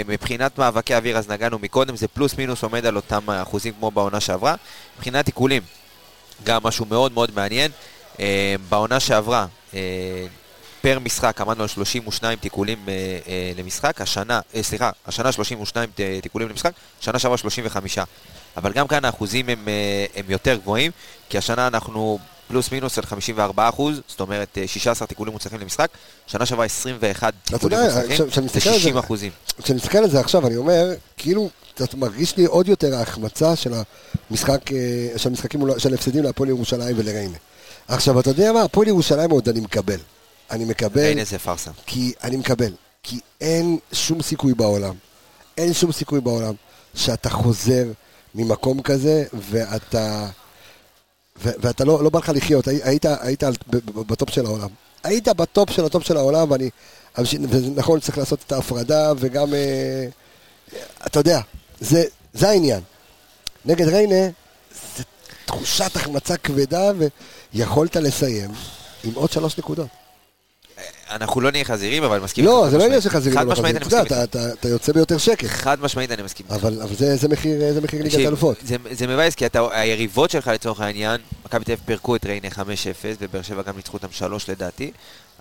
מבחינת 0.09 0.59
מאבקי 0.59 0.95
אוויר, 0.95 1.19
אז 1.19 1.29
נגענו 1.29 1.59
מקודם, 1.59 1.97
זה 1.97 2.09
פלוס 2.09 2.39
מינוס 2.39 2.63
עומד 2.63 2.87
על 2.87 2.97
אותם 2.97 3.31
אחוזים 3.31 3.73
כמו 3.79 3.91
בעונה 3.91 4.21
שעברה. 4.21 4.55
מבחינת 4.97 5.27
עיקולים, 5.27 5.63
גם 6.45 6.61
משהו 6.65 6.87
מאוד 6.91 7.13
מאוד 7.13 7.31
מעניין. 7.35 7.71
בעונה 8.69 9.01
שעברה, 9.01 9.47
פר 10.83 10.99
משחק 10.99 11.41
עמדנו 11.41 11.63
על 11.63 11.69
32 11.69 12.39
תיקולים 12.39 12.79
אה, 12.89 12.93
אה, 13.29 13.53
למשחק, 13.57 14.01
השנה, 14.01 14.41
אה, 14.55 14.63
סליחה, 14.63 14.91
השנה 15.07 15.33
32 15.33 15.91
ת- 15.95 16.01
תיקולים 16.23 16.49
למשחק, 16.49 16.73
שנה 17.01 17.19
שעברה 17.19 17.37
35. 17.39 17.99
אבל 18.57 18.73
גם 18.73 18.87
כאן 18.87 19.05
האחוזים 19.05 19.49
הם, 19.49 19.69
אה, 19.69 19.73
הם 20.17 20.25
יותר 20.29 20.57
גבוהים, 20.57 20.91
כי 21.29 21.39
השנה 21.39 21.67
אנחנו 21.67 22.19
פלוס 22.49 22.73
מינוס 22.73 22.99
על 22.99 23.07
54 23.07 23.69
אחוז, 23.69 24.01
זאת 24.09 24.21
אומרת 24.21 24.59
אה, 24.59 24.67
16 24.67 25.07
תיקולים 25.09 25.33
מוצלחים 25.33 25.61
למשחק, 25.61 25.89
שנה 26.27 26.47
שעברה 26.47 26.65
21 26.65 27.35
תיקולים 27.45 27.79
מוצלחים, 27.85 28.17
זה 28.31 28.41
מסתכל 28.41 28.69
על 28.69 28.75
זה- 28.75 28.81
60 28.81 28.97
אחוזים. 28.99 29.31
כשאני 29.63 29.77
מסתכל 29.77 29.99
על 29.99 30.11
זה 30.11 30.21
עכשיו, 30.21 30.47
אני 30.47 30.57
אומר, 30.57 30.85
כאילו, 31.17 31.51
אתה 31.75 31.97
מרגיש 31.97 32.37
לי 32.37 32.45
עוד 32.45 32.69
יותר 32.69 32.95
ההחמצה 32.95 33.57
של 33.57 33.73
המשחק, 34.31 34.73
אה, 34.73 34.79
של 35.19 35.29
המשחקים, 35.29 35.61
של 35.79 35.93
ההפסדים 35.93 36.23
להפועל 36.25 36.49
ירושלים 36.49 36.99
ולריינה. 36.99 37.37
עכשיו, 37.89 38.21
אתה 38.21 38.31
יודע 38.31 38.53
מה? 38.53 38.63
הפועל 38.63 38.89
ירושלים 38.89 39.31
עוד 39.31 39.49
אני 39.49 39.61
מקבל. 39.61 39.99
אני 40.51 40.65
מקבל, 40.65 41.11
הנה 41.13 41.25
זה 41.25 41.39
פארסה. 41.39 41.71
כי 41.87 42.13
אני 42.25 42.37
מקבל, 42.37 42.73
כי 43.03 43.21
אין 43.41 43.79
שום 43.93 44.23
סיכוי 44.23 44.55
בעולם, 44.55 44.95
אין 45.59 45.73
שום 45.75 45.93
סיכוי 45.93 46.21
בעולם 46.21 46.55
שאתה 46.95 47.31
חוזר 47.31 47.85
ממקום 48.35 48.83
כזה 48.83 49.25
ואתה, 49.51 50.27
ו- 51.43 51.51
ואתה 51.59 51.85
לא, 51.85 52.05
לא 52.05 52.11
בא 52.11 52.19
לך 52.19 52.33
לחיות, 52.35 52.69
הי- 52.69 52.81
היית, 52.83 53.05
היית 53.21 53.43
על- 53.43 53.55
בטופ 53.95 54.31
של 54.31 54.47
העולם. 54.47 54.69
היית 55.05 55.29
בטופ 55.29 55.71
של 55.71 55.85
הטופ 55.85 56.03
של 56.05 56.17
העולם, 56.17 56.51
ואני, 56.51 56.71
ונכון, 57.51 58.01
צריך 58.01 58.19
לעשות 58.19 58.39
את 58.47 58.53
ההפרדה, 58.53 59.13
וגם, 59.19 59.55
אה, 59.55 60.07
אתה 61.07 61.21
יודע, 61.21 61.41
זה, 61.81 62.05
זה 62.33 62.49
העניין. 62.49 62.81
נגד 63.65 63.89
ריינה, 63.89 64.29
זה 64.97 65.03
תחושת 65.47 65.97
החמצה 65.97 66.37
כבדה, 66.37 66.93
ויכולת 67.55 67.97
לסיים 67.97 68.51
עם 69.05 69.15
עוד 69.15 69.33
שלוש 69.33 69.59
נקודות. 69.59 69.87
אנחנו 71.11 71.41
לא 71.41 71.51
נהיה 71.51 71.65
חזירים, 71.65 72.03
אבל 72.05 72.21
מסכים 72.21 72.45
לא, 72.45 72.67
זה 72.71 72.79
לא 72.79 72.85
עניין 72.85 73.01
של. 73.01 73.11
חזירים, 73.11 73.39
חד 73.39 73.47
משמעית 73.47 73.77
אני 73.77 73.85
מסכים 73.85 74.03
אתה- 74.25 74.69
יוצא 74.69 74.93
ביותר 74.93 75.19
שקט. 75.19 75.47
חד 75.47 75.81
משמעית 75.81 76.11
אני 76.11 76.23
מסכים. 76.23 76.47
אבל 76.51 76.83
אבל 76.83 76.95
זה 76.95 77.17
זה 77.17 77.29
מחיר 77.29 77.59
ליגת 77.59 78.05
תקשיב, 78.05 78.21
האלופות. 78.25 78.57
זה, 78.91 79.07
מבאס 79.07 79.35
כי 79.35 79.45
היריבות 79.73 80.31
שלך 80.31 80.47
לצורך 80.47 80.81
העניין, 80.81 81.21
מכבי 81.45 81.65
תל 81.65 81.73
אביב 81.73 81.85
פירקו 81.87 82.17
את 82.17 82.27
ריינה 82.27 82.49
5-0, 82.49 82.57
ובאר 83.21 83.43
שבע 83.43 83.63
גם 83.63 83.77
ניצחו 83.77 83.97
אותם 83.97 84.09
3 84.13 84.49
לדעתי. 84.49 84.93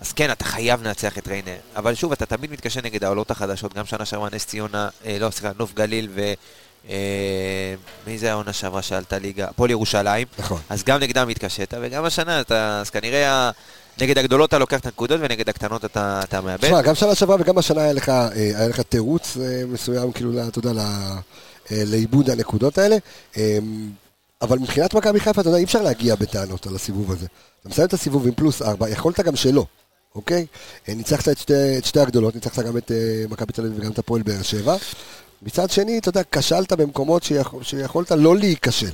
אז 0.01 0.13
כן, 0.13 0.31
אתה 0.31 0.45
חייב 0.45 0.83
לנצח 0.83 1.17
את 1.17 1.27
ריינה. 1.27 1.51
אבל 1.75 1.95
שוב, 1.95 2.11
אתה 2.11 2.25
תמיד 2.25 2.51
מתקשה 2.51 2.81
נגד 2.81 3.03
העולות 3.03 3.31
החדשות, 3.31 3.73
גם 3.73 3.85
שנה 3.85 4.05
שעברה 4.05 4.29
נס 4.33 4.45
ציונה, 4.45 4.89
אה, 5.05 5.17
לא, 5.19 5.29
סליחה, 5.29 5.51
נוף 5.59 5.73
גליל 5.73 6.07
ו... 6.15 6.33
אה, 6.89 6.95
מי 8.07 8.17
זה 8.17 8.31
העונה 8.31 8.53
שעברה 8.53 8.81
שעלתה 8.81 9.19
ליגה? 9.19 9.45
הפועל 9.49 9.71
ירושלים. 9.71 10.27
נכון. 10.39 10.61
אז 10.69 10.83
גם 10.83 10.99
נגדם 10.99 11.29
התקשית, 11.29 11.73
וגם 11.81 12.05
השנה 12.05 12.41
אתה, 12.41 12.79
אז 12.81 12.89
כנראה 12.89 13.51
נגד 14.01 14.17
הגדולות 14.17 14.49
אתה 14.49 14.57
לוקח 14.57 14.79
את 14.79 14.85
הנקודות 14.85 15.19
ונגד 15.23 15.49
הקטנות 15.49 15.85
אתה, 15.85 16.21
אתה 16.23 16.41
מאבד. 16.41 16.65
תשמע, 16.65 16.81
גם 16.81 16.95
שנה 16.95 17.15
שעברה 17.15 17.37
וגם 17.39 17.57
השנה 17.57 17.81
היה 17.81 17.93
לך, 17.93 18.09
אה, 18.09 18.31
היה 18.35 18.67
לך 18.67 18.79
תירוץ 18.79 19.37
אה, 19.37 19.63
מסוים, 19.67 20.11
כאילו, 20.11 20.47
אתה 20.47 20.59
יודע, 20.59 20.71
אה, 21.71 21.83
לאיבוד 21.85 22.29
הנקודות 22.29 22.77
האלה. 22.77 22.97
אה, 23.37 23.57
אבל 24.41 24.59
מבחינת 24.59 24.93
מכבי 24.93 25.19
חיפה, 25.19 25.41
אתה 25.41 25.49
יודע, 25.49 25.57
אי 25.57 25.63
אפשר 25.63 25.81
להגיע 25.81 26.15
בטענות 26.15 26.67
על 26.67 26.75
הסיבוב 26.75 27.11
הזה. 27.11 27.25
אתה 27.61 27.69
מסיים 27.69 27.87
את 27.87 27.93
הסיבוב 27.93 28.27
עם 28.27 28.33
פלוס 28.33 28.61
ארבע, 28.61 28.89
יכולת 28.89 29.19
גם 29.19 29.35
שלא, 29.35 29.65
אוקיי? 30.15 30.45
ניצחת 30.87 31.29
את 31.29 31.37
שתי, 31.37 31.77
את 31.77 31.85
שתי 31.85 31.99
הגדולות, 31.99 32.35
ניצחת 32.35 32.65
גם 32.65 32.77
את 32.77 32.91
מכבי 33.29 33.53
תל 33.53 33.65
אביב 33.65 33.79
וגם 33.79 33.91
את 33.91 33.99
הפועל 33.99 34.21
באר 34.21 34.41
שבע. 34.41 34.75
מצד 35.41 35.69
שני, 35.69 35.97
אתה 35.97 36.09
יודע, 36.09 36.21
כשלת 36.31 36.73
במקומות 36.73 37.23
שיכול, 37.23 37.63
שיכולת 37.63 38.11
לא 38.11 38.35
להיכשל. 38.37 38.91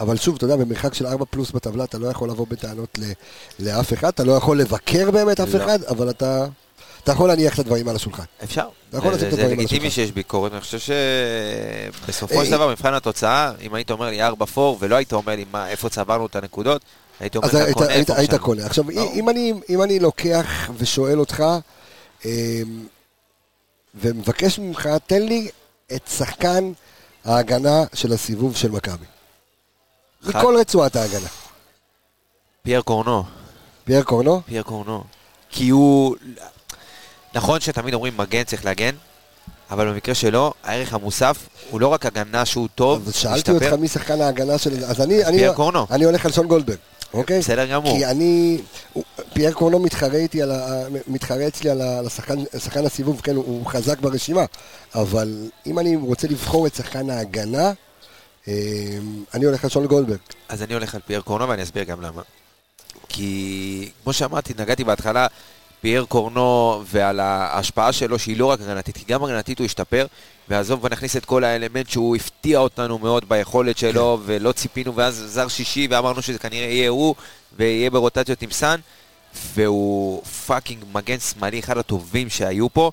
אבל 0.00 0.16
שוב, 0.16 0.36
אתה 0.36 0.44
יודע, 0.44 0.56
במרחק 0.56 0.94
של 0.94 1.06
4 1.06 1.24
פלוס 1.30 1.50
בטבלה, 1.50 1.84
אתה 1.84 1.98
לא 1.98 2.08
יכול 2.08 2.30
לבוא 2.30 2.46
בטענות 2.50 2.98
ל, 2.98 3.12
לאף 3.58 3.92
אחד, 3.92 4.08
אתה 4.08 4.24
לא 4.24 4.32
יכול 4.32 4.60
לבקר 4.60 5.10
באמת 5.10 5.40
אף 5.40 5.54
לא. 5.54 5.64
אחד, 5.64 5.82
אבל 5.82 6.10
אתה, 6.10 6.46
אתה 7.04 7.12
יכול 7.12 7.28
להניח 7.28 7.54
את 7.54 7.58
הדברים 7.58 7.88
על 7.88 7.96
השולחן. 7.96 8.22
אפשר. 8.44 8.68
אתה 8.88 8.98
יכול 8.98 9.12
לשים 9.12 9.26
את 9.26 9.30
זה 9.30 9.36
הדברים 9.36 9.58
על 9.58 9.64
לגיטימי 9.64 9.88
השולחן. 9.88 9.94
שיש 9.94 10.12
ביקורת, 10.12 10.52
אני 10.52 10.60
חושב 10.60 10.78
שבסופו 10.78 12.44
של 12.44 12.52
אה, 12.52 12.56
דבר, 12.56 12.68
מבחן 12.70 12.94
התוצאה, 12.94 13.52
אם 13.62 13.74
היית 13.74 13.90
אומר 13.90 14.10
לי 14.10 14.22
4 14.22 14.46
פור, 14.46 14.78
ולא 14.80 14.96
היית 14.96 15.12
אומר 15.12 15.36
לי 15.36 15.44
מה, 15.52 15.68
איפה 15.68 15.88
צברנו 15.88 16.26
את 16.26 16.36
הנקודות, 16.36 16.82
הייתי 17.20 17.38
אומר 17.38 17.56
היית, 17.56 17.74
קונה 17.76 17.90
איפה 17.90 18.16
היית. 18.16 18.34
קונה. 18.34 18.66
עכשיו, 18.66 18.84
ברור. 18.84 19.12
אם 19.14 19.28
אני, 19.28 19.52
אם 19.68 19.82
אני 19.82 19.98
לוקח 19.98 20.70
ושואל 20.78 21.20
אותך, 21.20 21.44
אמ, 22.24 22.30
ומבקש 23.94 24.58
ממך, 24.58 24.88
תן 25.06 25.22
לי 25.22 25.48
את 25.94 26.10
שחקן 26.18 26.72
ההגנה 27.24 27.84
של 27.94 28.12
הסיבוב 28.12 28.56
של 28.56 28.70
מכבי. 28.70 29.06
מכל 30.26 30.56
רצועת 30.60 30.96
ההגנה. 30.96 31.28
פייר 32.62 32.80
קורנו, 32.82 33.24
פייר 33.84 34.02
קורנו? 34.02 34.40
פייר 34.46 34.62
קורנו. 34.62 35.04
כי 35.50 35.68
הוא... 35.68 36.16
נכון 37.34 37.60
שתמיד 37.60 37.94
אומרים 37.94 38.16
מגן 38.16 38.44
צריך 38.44 38.64
להגן, 38.64 38.94
אבל 39.70 39.88
במקרה 39.92 40.14
שלו, 40.14 40.52
הערך 40.64 40.94
המוסף 40.94 41.48
הוא 41.70 41.80
לא 41.80 41.88
רק 41.88 42.06
הגנה 42.06 42.44
שהוא 42.44 42.68
טוב, 42.74 43.08
אז 43.08 43.14
שאלתי 43.14 43.50
אותך 43.50 43.72
מי 43.72 43.88
שחקן 43.88 44.20
ההגנה 44.20 44.58
של... 44.58 44.84
אז 44.84 45.00
אני, 45.00 45.24
אני, 45.24 45.38
פייר 45.38 45.52
קורנו. 45.52 45.86
אני 45.90 46.04
הולך 46.04 46.26
על 46.26 46.32
שון 46.32 46.46
גולדברג, 46.46 46.76
אוקיי? 47.14 47.38
בסדר 47.38 47.66
גמור. 47.66 47.96
כי 47.98 48.06
אני... 48.06 48.58
פייר 49.32 49.52
קורנו 49.52 49.78
מתחרה 49.78 50.16
איתי 50.16 50.42
על 50.42 50.50
ה... 50.50 50.82
מתחרה 51.06 51.46
אצלי 51.48 51.70
על 51.70 51.80
השחקן 52.06 52.36
שחקן 52.58 52.86
הסיבוב, 52.86 53.20
כן, 53.20 53.36
הוא- 53.36 53.66
חזק 53.66 54.00
ברשימה, 54.00 54.44
אבל 54.94 55.48
אם 55.66 55.78
אני 55.78 55.96
רוצה 55.96 56.28
לבחור 56.28 56.66
את 56.66 56.74
שחקן 56.74 57.10
ההגנה, 57.10 57.72
אני 59.34 59.44
הולך 59.44 59.64
על 59.64 59.70
שון 59.70 59.86
גולדברג. 59.86 60.18
אז 60.48 60.62
אני 60.62 60.74
הולך 60.74 60.94
על 60.94 61.00
פייר 61.06 61.20
קורנו 61.20 61.48
ואני 61.48 61.62
אסביר 61.62 61.84
גם 61.84 62.00
למה. 62.00 62.22
כי 63.08 63.90
כמו 64.02 64.12
שאמרתי, 64.12 64.54
נגעתי 64.58 64.84
בהתחלה, 64.84 65.26
פייר 65.80 66.04
קורנו 66.04 66.82
ועל 66.86 67.20
ההשפעה 67.20 67.92
שלו 67.92 68.18
שהיא 68.18 68.36
לא 68.36 68.46
רק 68.46 68.60
הגנתית, 68.60 68.96
כי 68.96 69.04
גם 69.08 69.24
הגנתית 69.24 69.58
הוא 69.58 69.64
השתפר, 69.64 70.06
ועזוב 70.48 70.84
ונכניס 70.84 71.16
את 71.16 71.24
כל 71.24 71.44
האלמנט 71.44 71.88
שהוא 71.88 72.16
הפתיע 72.16 72.58
אותנו 72.58 72.98
מאוד 72.98 73.28
ביכולת 73.28 73.78
שלו, 73.78 74.18
ולא 74.24 74.52
ציפינו, 74.52 74.96
ואז 74.96 75.24
זר 75.26 75.48
שישי 75.48 75.88
ואמרנו 75.90 76.22
שזה 76.22 76.38
כנראה 76.38 76.66
יהיה 76.66 76.88
הוא, 76.88 77.14
ויהיה 77.56 77.90
ברוטציות 77.90 78.42
עם 78.42 78.50
סאן, 78.50 78.80
והוא 79.54 80.22
fucking 80.24 80.84
מגן 80.92 81.18
שמאלי, 81.18 81.60
אחד 81.60 81.78
הטובים 81.78 82.30
שהיו 82.30 82.70
פה, 82.70 82.90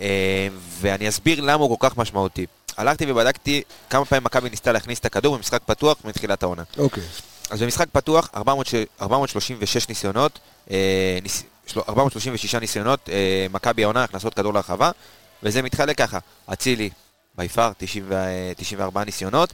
אה, 0.00 0.48
ואני 0.80 1.08
אסביר 1.08 1.40
למה 1.40 1.64
הוא 1.64 1.78
כל 1.78 1.88
כך 1.88 1.96
משמעותי. 1.96 2.46
הלכתי 2.76 3.10
ובדקתי 3.12 3.62
כמה 3.90 4.04
פעמים 4.04 4.24
מכבי 4.24 4.50
ניסתה 4.50 4.72
להכניס 4.72 4.98
את 4.98 5.04
הכדור 5.04 5.36
במשחק 5.36 5.60
פתוח 5.66 5.96
מתחילת 6.04 6.42
העונה. 6.42 6.62
אוקיי. 6.78 7.02
אז 7.50 7.62
במשחק 7.62 7.86
פתוח, 7.92 8.30
400 8.36 8.66
ש- 8.66 8.74
436 9.00 9.88
ניסיונות, 9.88 10.38
אה, 10.70 10.76
ניס, 11.22 11.42
של- 11.66 11.80
436 11.88 12.54
ניסיונות, 12.54 13.08
אה, 13.12 13.46
מכבי 13.50 13.82
העונה, 13.84 14.04
הכנסות 14.04 14.34
כדור 14.34 14.54
להרחבה, 14.54 14.90
וזה 15.42 15.62
מתחלק 15.62 15.98
ככה, 15.98 16.18
אצילי, 16.52 16.90
בפער, 17.34 17.72
94 18.56 19.04
ניסיונות, 19.04 19.52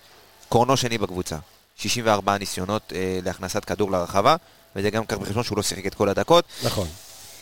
קורנו 0.49 0.77
שני 0.77 0.99
בקבוצה, 0.99 1.37
64 1.77 2.39
ניסיונות 2.39 2.93
אה, 2.95 3.19
להכנסת 3.25 3.65
כדור 3.65 3.91
להרחבה, 3.91 4.37
וזה 4.77 4.91
גם 4.91 5.05
כך 5.07 5.17
בחשבון 5.19 5.43
שהוא 5.45 5.57
לא 5.57 5.63
שיחק 5.63 5.87
את 5.87 5.95
כל 5.95 6.09
הדקות. 6.09 6.45
נכון. 6.63 6.89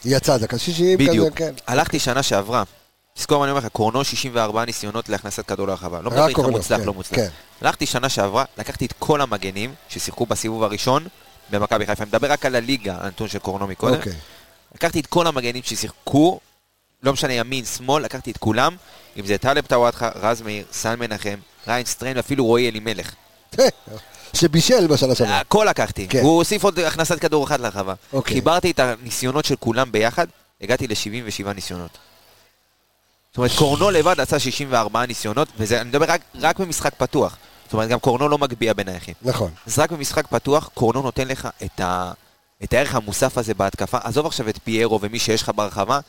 יצא 0.04 0.36
דקה 0.36 0.58
60 0.58 0.98
כזה, 0.98 1.08
בדיוק. 1.10 1.36
כן. 1.36 1.54
הלכתי 1.66 1.98
שנה 1.98 2.22
שעברה, 2.22 2.62
תזכור 3.20 3.44
אני 3.44 3.50
אומר 3.50 3.60
לך, 3.60 3.66
קורנו 3.72 4.04
64 4.04 4.64
ניסיונות 4.64 5.08
להכנסת 5.08 5.46
כדור 5.46 5.66
להרחבה. 5.66 6.00
לא 6.00 6.10
מדבר 6.10 6.28
איתך 6.28 6.38
מוצלח, 6.38 6.78
כן, 6.80 6.86
לא 6.86 6.94
מוצלח. 6.94 7.16
כן. 7.18 7.28
הלכתי 7.60 7.86
שנה 7.86 8.08
שעברה, 8.08 8.44
לקחתי 8.58 8.86
את 8.86 8.92
כל 8.98 9.20
המגנים 9.20 9.74
ששיחקו 9.88 10.26
בסיבוב 10.26 10.62
הראשון 10.62 11.06
במכבי 11.50 11.86
חיפה. 11.86 12.02
אני 12.02 12.08
מדבר 12.08 12.32
רק 12.32 12.46
על 12.46 12.54
הליגה, 12.54 12.96
הנתון 13.00 13.28
של 13.28 13.38
קורנו 13.38 13.66
מקודם. 13.66 13.94
אוקיי. 13.94 14.12
לקחתי 14.74 15.00
את 15.00 15.06
כל 15.06 15.26
המגנים 15.26 15.62
ששיחקו, 15.62 16.40
לא 17.02 17.12
משנה 17.12 17.32
ימין, 17.32 17.64
שמאל, 17.64 18.04
לקחתי 18.04 18.30
את 18.30 18.36
כולם, 18.36 18.76
אם 19.16 19.26
זה 19.26 19.38
טלב 19.38 19.66
טוואטחה, 19.66 20.10
רז 20.14 20.42
מאיר, 20.42 20.64
סן 20.72 20.98
מנחם, 20.98 21.36
ריין 21.68 21.86
סטריין 21.86 22.16
ואפילו 22.16 22.46
רועי 22.46 22.68
אלימלך. 22.68 23.14
שבישל 24.34 24.86
בשנה 24.86 25.14
שעברה. 25.14 25.40
הכל 25.40 25.66
לקחתי. 25.70 26.08
כן. 26.08 26.20
הוא 26.20 26.36
הוסיף 26.36 26.64
עוד 26.64 26.78
הכנסת 26.78 27.18
כדור 27.18 27.44
אחת 27.44 27.60
לרחבה. 27.60 27.94
אוקיי. 28.12 28.34
חיברתי 28.34 28.70
את 28.70 28.80
הניסיונות 28.80 29.44
של 29.44 29.56
כולם 29.56 29.92
ביחד, 29.92 30.26
הגעתי 30.60 30.86
ל-77 30.86 31.52
ניסיונות. 31.54 31.98
זאת 33.30 33.38
אומרת, 33.38 33.50
קורנו 33.58 33.90
לבד 33.90 34.20
עשה 34.20 34.38
64 34.38 35.06
ניסיונות, 35.06 35.48
וזה, 35.56 35.80
אני 35.80 35.88
מדבר 35.88 36.06
רק, 36.08 36.20
רק 36.34 36.58
במשחק 36.58 36.94
פתוח. 36.94 37.36
זאת 37.64 37.72
אומרת, 37.72 37.88
גם 37.88 37.98
קורנו 37.98 38.28
לא 38.28 38.38
מגביה 38.38 38.74
בנייחים. 38.74 39.14
נכון. 39.22 39.50
אז 39.66 39.78
רק 39.78 39.92
במשחק 39.92 40.26
פתוח, 40.26 40.70
קורנו 40.74 41.02
נותן 41.02 41.28
לך 41.28 41.48
את, 41.64 41.80
ה, 41.80 42.12
את 42.64 42.72
הערך 42.72 42.94
המוסף 42.94 43.38
הזה 43.38 43.54
בהתקפה. 43.54 43.98
עזוב 44.02 44.26
עכשיו 44.26 44.48
את 44.48 44.58
פיירו 44.64 45.00
ומי 45.00 45.18
שיש 45.18 45.42
לך 45.42 45.50
ברחבה, 45.54 46.00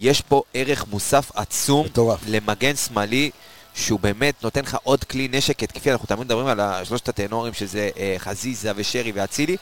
יש 0.00 0.20
פה 0.20 0.42
ערך 0.54 0.84
מוסף 0.90 1.30
עצום 1.34 1.86
מטורף. 1.86 2.20
למגן 2.26 2.76
שמאלי, 2.76 3.30
שהוא 3.74 4.00
באמת 4.00 4.34
נותן 4.42 4.60
לך 4.60 4.76
עוד 4.82 5.04
כלי 5.04 5.28
נשק 5.32 5.62
התקפי. 5.62 5.92
אנחנו 5.92 6.06
תמיד 6.06 6.20
מדברים 6.20 6.46
על 6.46 6.84
שלושת 6.84 7.08
הטנורים, 7.08 7.54
שזה 7.54 7.90
אה, 7.96 8.14
חזיזה 8.18 8.72
ושרי 8.76 9.12
ואצילי, 9.12 9.56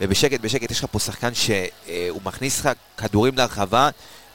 ובשקט 0.00 0.40
בשקט 0.40 0.70
יש 0.70 0.78
לך 0.78 0.86
פה 0.90 0.98
שחקן 0.98 1.34
שהוא 1.34 2.20
מכניס 2.24 2.60
לך 2.60 2.70
כדורים 2.96 3.36
להרחבה, 3.36 3.90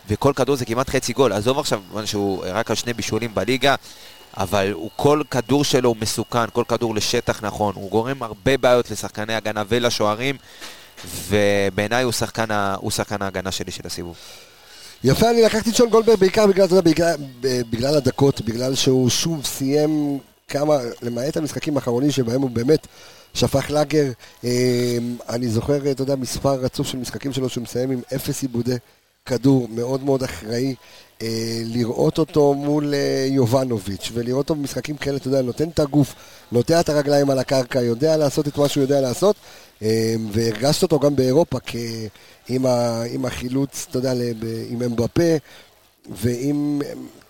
וכל 0.09 0.33
כדור 0.35 0.55
זה 0.55 0.65
כמעט 0.65 0.89
חצי 0.89 1.13
גול. 1.13 1.33
עזוב 1.33 1.59
עכשיו 1.59 1.81
שהוא 2.05 2.43
רק 2.47 2.69
על 2.69 2.75
שני 2.75 2.93
בישולים 2.93 3.35
בליגה. 3.35 3.75
אבל 4.37 4.71
הוא, 4.71 4.89
כל 4.95 5.21
כדור 5.31 5.63
שלו 5.63 5.89
הוא 5.89 5.97
מסוכן, 5.99 6.45
כל 6.53 6.63
כדור 6.67 6.95
לשטח 6.95 7.43
נכון, 7.43 7.73
הוא 7.75 7.91
גורם 7.91 8.23
הרבה 8.23 8.57
בעיות 8.57 8.91
לשחקני 8.91 9.33
הגנה 9.33 9.63
ולשוערים, 9.67 10.35
ובעיניי 11.27 12.03
הוא 12.03 12.13
הוא 12.75 12.91
שחקן 12.91 13.21
ההגנה 13.21 13.51
שלי 13.51 13.71
של 13.71 13.81
הסיבוב. 13.85 14.15
יפה, 15.03 15.29
אני 15.29 15.41
לקחתי 15.41 15.69
את 15.69 15.75
שון 15.75 15.89
גולדברג 15.89 16.19
בעיקר 16.19 16.47
בגלל, 16.47 16.67
בגלל, 16.81 17.15
בגלל 17.41 17.95
הדקות, 17.95 18.41
בגלל 18.41 18.75
שהוא 18.75 19.09
שוב 19.09 19.45
סיים 19.45 20.19
כמה, 20.47 20.77
למעט 21.01 21.37
המשחקים 21.37 21.75
האחרונים 21.77 22.11
שבהם 22.11 22.41
הוא 22.41 22.49
באמת 22.49 22.87
שפך 23.33 23.71
לאגר. 23.71 24.11
אה, 24.43 24.97
אני 25.29 25.49
זוכר, 25.49 25.91
אתה 25.91 26.01
יודע, 26.01 26.15
מספר 26.15 26.53
רצוף 26.53 26.87
של 26.87 26.97
משחקים 26.97 27.33
שלו 27.33 27.49
שהוא 27.49 27.63
מסיים 27.63 27.91
עם 27.91 28.01
אפס 28.15 28.41
עיבודי 28.41 28.75
כדור, 29.25 29.67
מאוד 29.69 30.03
מאוד 30.03 30.23
אחראי. 30.23 30.75
אה, 31.21 31.61
לראות 31.65 32.17
אותו 32.17 32.53
מול 32.53 32.93
אה, 32.93 33.25
יובנוביץ' 33.29 34.11
ולראות 34.13 34.49
אותו 34.49 34.55
במשחקים 34.55 34.97
כאלה, 34.97 35.17
אתה 35.17 35.27
יודע, 35.27 35.41
נותן 35.41 35.69
את 35.69 35.79
הגוף, 35.79 36.15
נוטע 36.51 36.79
את 36.79 36.89
הרגליים 36.89 37.29
על 37.29 37.39
הקרקע, 37.39 37.81
יודע 37.81 38.17
לעשות 38.17 38.47
את 38.47 38.57
מה 38.57 38.67
שהוא 38.67 38.81
יודע 38.81 39.01
לעשות, 39.01 39.35
אה, 39.81 40.15
והרגשת 40.31 40.83
אותו 40.83 40.99
גם 40.99 41.15
באירופה 41.15 41.57
כ... 41.65 41.75
עם, 42.49 42.65
ה... 42.65 43.03
עם 43.03 43.25
החילוץ, 43.25 43.87
אתה 43.89 43.97
יודע, 43.97 44.13
עם 44.69 44.81
אמבפה, 44.81 45.31
ועם... 46.09 46.81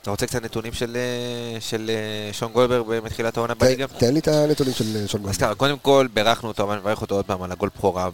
אתה 0.02 0.12
רוצה 0.12 0.26
קצת 0.26 0.44
נתונים 0.44 0.74
של, 0.74 0.98
של 1.60 1.92
שון 2.32 2.52
גולדברג 2.52 3.04
מתחילת 3.04 3.38
העונה 3.38 3.54
בליגה? 3.54 3.88
תן 3.88 4.14
לי 4.14 4.20
את 4.20 4.28
הנתונים 4.28 4.74
של 4.74 5.08
שון 5.08 5.22
אז 5.22 5.26
גולדברג. 5.26 5.36
ככה, 5.36 5.56
קודם 5.56 5.78
כל 5.78 6.08
בירכנו 6.14 6.48
אותו, 6.48 6.64
אבל 6.64 6.78
נברך 6.78 7.02
אותו 7.02 7.16
עוד 7.16 7.26
פעם 7.26 7.42
על 7.42 7.52
הגול 7.52 7.70
בכורה 7.78 8.10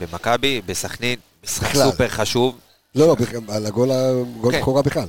במכבי, 0.00 0.62
בסכנין, 0.66 1.18
משחק. 1.44 1.74
סופר 1.74 2.08
חשוב. 2.08 2.54
לא, 2.96 3.06
לא, 3.06 3.16
על 3.48 3.66
הגול 3.66 3.90
הגול 3.90 4.52
כן. 4.52 4.82
בכלל. 4.84 5.08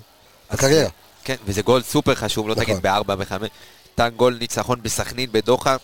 הקריירה. 0.49 0.89
כן, 1.23 1.35
וזה 1.45 1.61
גול 1.61 1.81
סופר 1.81 2.15
חשוב, 2.15 2.47
לא 2.47 2.53
נכון. 2.53 2.65
תגיד 2.65 2.83
בארבע, 2.83 3.15
בחמש. 3.15 3.49
נתן 3.93 4.09
גול 4.15 4.37
ניצחון 4.39 4.79
בסכנין, 4.81 5.31
בדוחה. 5.31 5.75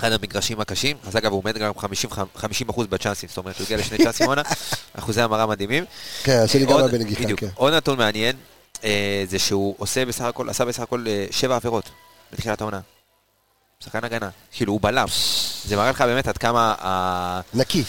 אחד 0.00 0.12
המגרשים 0.12 0.60
הקשים, 0.60 0.96
אז 1.06 1.16
אגב 1.16 1.32
הוא 1.32 1.38
עומד 1.38 1.58
גם 1.58 1.72
50, 1.78 2.10
50% 2.36 2.82
בצ'אנסים, 2.88 3.28
זאת 3.28 3.38
אומרת 3.38 3.58
הוא 3.58 3.64
הגיע 3.64 3.76
לשני 3.76 3.98
צ'אנסים 4.04 4.26
עונה, 4.26 4.42
אחוזי 4.92 5.20
המרה 5.20 5.46
מדהימים. 5.46 5.84
כן, 6.22 6.40
השני 6.44 6.66
גם 6.66 6.78
היה 6.78 6.88
בנגיחה. 6.88 7.36
כן. 7.36 7.46
עוד 7.54 7.74
נתון 7.74 7.98
מעניין, 7.98 8.36
אה, 8.84 9.24
זה 9.28 9.38
שהוא 9.38 9.74
עושה 9.78 10.04
בסך 10.04 10.24
הכל, 10.24 10.50
עשה 10.50 10.64
בסך 10.64 10.80
הכל 10.80 11.04
אה, 11.08 11.26
שבע 11.30 11.56
עבירות 11.56 11.90
בתחילת 12.32 12.60
העונה. 12.60 12.80
שחקן 13.84 14.04
הגנה, 14.04 14.28
כאילו 14.52 14.72
הוא 14.72 14.80
בלם. 14.80 15.06
זה 15.64 15.76
מראה 15.76 15.90
לך 15.90 16.00
באמת 16.00 16.28
עד 16.28 16.38
כמה. 16.38 16.74
נקי. 17.54 17.84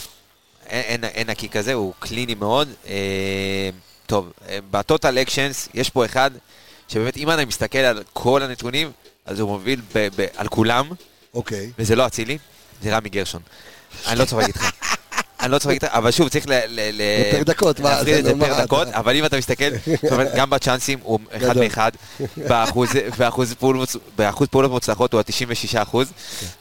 אין, 0.72 1.04
אין, 1.04 1.30
נקי 1.30 1.48
כזה, 1.48 1.74
הוא 1.74 1.92
קליני 1.98 2.34
מאוד. 2.34 2.68
אה, 2.86 3.70
טוב, 4.06 4.32
אה, 4.48 4.58
בטוטל 4.70 5.18
אקשנס 5.18 5.68
יש 5.74 5.90
פה 5.90 6.04
אחד 6.04 6.30
שבאמת 6.88 7.16
אם 7.16 7.30
אני 7.30 7.44
מסתכל 7.44 7.78
על 7.78 8.02
כל 8.12 8.42
הנתונים, 8.42 8.90
אז 9.26 9.40
הוא 9.40 9.48
מוביל 9.48 9.80
ב, 9.94 10.08
ב, 10.16 10.26
על 10.36 10.48
כולם, 10.48 10.88
אוקיי. 11.34 11.72
וזה 11.78 11.96
לא 11.96 12.06
אצילי, 12.06 12.38
זה 12.82 12.96
רמי 12.96 13.08
גרשון. 13.08 13.42
אני 14.06 14.18
לא 14.18 14.24
צוחק 14.24 14.46
איתך. 14.46 14.70
אני 15.42 15.52
לא 15.52 15.58
צוחק 15.58 15.74
איתך, 15.74 15.86
אבל 15.90 16.10
שוב, 16.10 16.28
צריך 16.28 16.46
דקות, 17.44 17.80
להפריד 17.80 18.14
את 18.14 18.24
זה 18.24 18.32
פר 18.40 18.62
דקות, 18.62 18.88
אבל 18.88 19.16
אם 19.16 19.24
אתה 19.24 19.36
מסתכל, 19.38 19.64
גם 20.36 20.50
בצ'אנסים 20.50 20.98
הוא 21.02 21.18
אחד. 21.36 21.58
מאחד, 21.58 21.90
באחוז- 22.48 22.96
פעולות- 23.58 23.96
מוצלחות 24.70 25.12
הוא 25.12 25.20
ה-96 25.20 25.82
אחוז. 25.82 26.08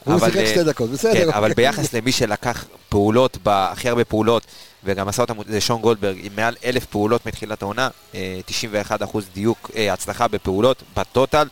הוא 0.04 0.20
שיחק 0.20 0.36
אה, 0.38 0.48
שתי 0.48 0.64
דקות, 0.64 0.90
בסדר. 0.90 1.14
כן, 1.14 1.30
אבל 1.30 1.54
ביחס 1.54 1.94
למי 1.94 2.12
שלקח 2.12 2.66
פעולות, 2.90 3.38
הכי 3.46 3.90
הרבה 3.90 4.06
פעולות, 4.06 4.44
וגם 4.84 5.08
עשה 5.08 5.22
אותם, 5.22 5.36
זה 5.48 5.62
שון 5.62 5.82
גולדברג, 5.82 6.18
עם 6.24 6.32
מעל 6.36 6.56
אלף 6.66 6.86
פעולות 6.86 7.26
מתחילת 7.26 7.62
העונה, 7.62 7.90
אה, 8.16 8.40
91 8.46 9.04
אחוז 9.04 9.26
דיוק, 9.34 9.72
אה, 9.76 9.94
הצלחה 9.94 10.28
בפעולות, 10.28 10.84
בטוטל. 10.98 11.48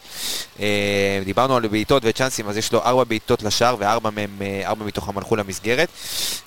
אה, 0.60 1.22
דיברנו 1.26 1.56
על 1.56 1.68
בעיטות 1.68 2.04
וצ'אנסים, 2.06 2.50
אז 2.50 2.58
יש 2.58 2.74
לו 2.74 2.84
ארבע 2.84 3.04
בעיטות 3.04 3.44
לשער, 3.44 3.76
וארבע 3.80 4.10
מהם, 4.10 4.42
אה, 4.42 4.62
ארבע 4.65 4.86
מתוכם 4.86 5.18
הלכו 5.18 5.36
למסגרת. 5.36 5.89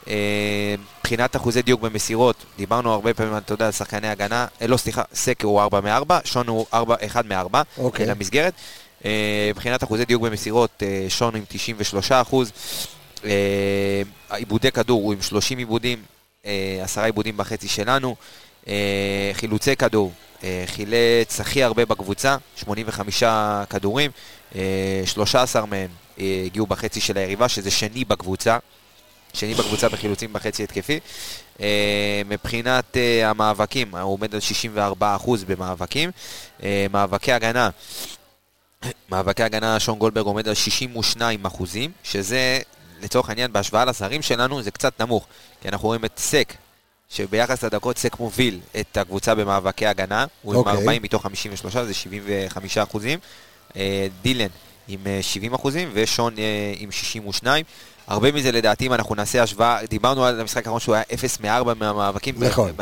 אה, 0.08 0.74
מבחינת 0.98 1.36
אחוזי 1.36 1.62
דיוק 1.62 1.80
במסירות, 1.80 2.36
דיברנו 2.56 2.92
הרבה 2.92 3.14
פעמים, 3.14 3.36
אתה 3.36 3.52
יודע, 3.52 3.66
על 3.66 3.72
שחקני 3.72 4.08
הגנה, 4.08 4.46
אה, 4.62 4.66
לא, 4.66 4.76
סליחה, 4.76 5.02
סקר 5.14 5.46
הוא 5.46 5.60
4 5.60 5.80
מ-4, 5.80 6.14
שון 6.24 6.48
הוא 6.48 6.66
4, 6.74 6.96
1 7.06 7.24
מ-4, 7.24 7.58
אוקיי. 7.78 8.06
למסגרת. 8.06 8.52
אה, 9.04 9.50
מבחינת 9.50 9.84
אחוזי 9.84 10.04
דיוק 10.04 10.22
במסירות, 10.22 10.82
אה, 10.82 11.06
שון 11.08 11.36
עם 11.36 11.44
93 11.48 12.12
אחוז. 12.12 12.52
אה, 13.24 14.02
עיבודי 14.30 14.70
כדור 14.70 15.02
הוא 15.02 15.12
עם 15.12 15.22
30 15.22 15.58
עיבודים, 15.58 15.98
אה, 15.98 16.11
עשרה 16.82 17.04
עיבודים 17.04 17.36
בחצי 17.36 17.68
שלנו. 17.68 18.16
אה, 18.68 19.30
חילוצי 19.32 19.76
כדור, 19.76 20.12
אה, 20.44 20.64
חילץ 20.66 21.40
הכי 21.40 21.62
הרבה 21.62 21.84
בקבוצה, 21.84 22.36
85 22.56 23.22
כדורים, 23.70 24.10
אה, 24.54 25.02
13 25.04 25.66
מהם 25.66 25.90
אה, 26.18 26.42
הגיעו 26.46 26.66
בחצי 26.66 27.00
של 27.00 27.18
היריבה, 27.18 27.48
שזה 27.48 27.70
שני 27.70 28.04
בקבוצה. 28.04 28.58
שני 29.34 29.54
בקבוצה 29.54 29.88
בחילוצים 29.88 30.32
בחצי 30.32 30.64
התקפי. 30.64 31.00
אה, 31.60 32.22
מבחינת 32.28 32.96
אה, 32.96 33.30
המאבקים, 33.30 33.94
הוא 33.94 34.12
עומד 34.12 34.34
על 34.34 34.40
64% 34.40 35.44
במאבקים. 35.46 36.10
אה, 36.62 36.86
מאבקי 36.92 37.32
הגנה, 37.32 37.70
מאבקי 39.08 39.42
הגנה, 39.42 39.80
שון 39.80 39.98
גולדברג 39.98 40.26
עומד 40.26 40.48
על 40.48 40.54
62 40.54 41.46
אחוזים, 41.46 41.90
שזה 42.02 42.58
לצורך 43.02 43.28
העניין 43.28 43.52
בהשוואה 43.52 43.84
לזרים 43.84 44.22
שלנו 44.22 44.62
זה 44.62 44.70
קצת 44.70 45.00
נמוך, 45.00 45.26
כי 45.62 45.68
אנחנו 45.68 45.88
רואים 45.88 46.04
את 46.04 46.10
סק, 46.16 46.52
שביחס 47.10 47.64
לדקות 47.64 47.98
סק 47.98 48.20
מוביל 48.20 48.60
את 48.80 48.96
הקבוצה 48.96 49.34
במאבקי 49.34 49.86
הגנה, 49.86 50.26
הוא 50.42 50.54
עם 50.54 50.58
אוקיי. 50.60 50.72
40 50.72 51.02
מתוך 51.02 51.22
53, 51.22 51.76
זה 51.76 51.94
75 51.94 52.78
אחוזים, 52.78 53.18
אה, 53.76 54.06
דילן 54.22 54.46
עם 54.88 54.98
אה, 55.06 55.18
70 55.22 55.54
אחוזים 55.54 55.90
ושון 55.92 56.34
אה, 56.38 56.44
עם 56.78 56.90
62. 56.92 57.64
הרבה 58.06 58.32
מזה 58.32 58.52
לדעתי, 58.52 58.86
אם 58.86 58.92
אנחנו 58.92 59.14
נעשה 59.14 59.42
השוואה, 59.42 59.78
דיברנו 59.88 60.24
על 60.24 60.40
המשחק 60.40 60.58
האחרון 60.66 60.80
שהוא 60.80 60.94
היה 60.94 61.04
0 61.14 61.40
מ-4 61.40 61.74
מהמאבקים, 61.74 62.34
נכון. 62.38 62.72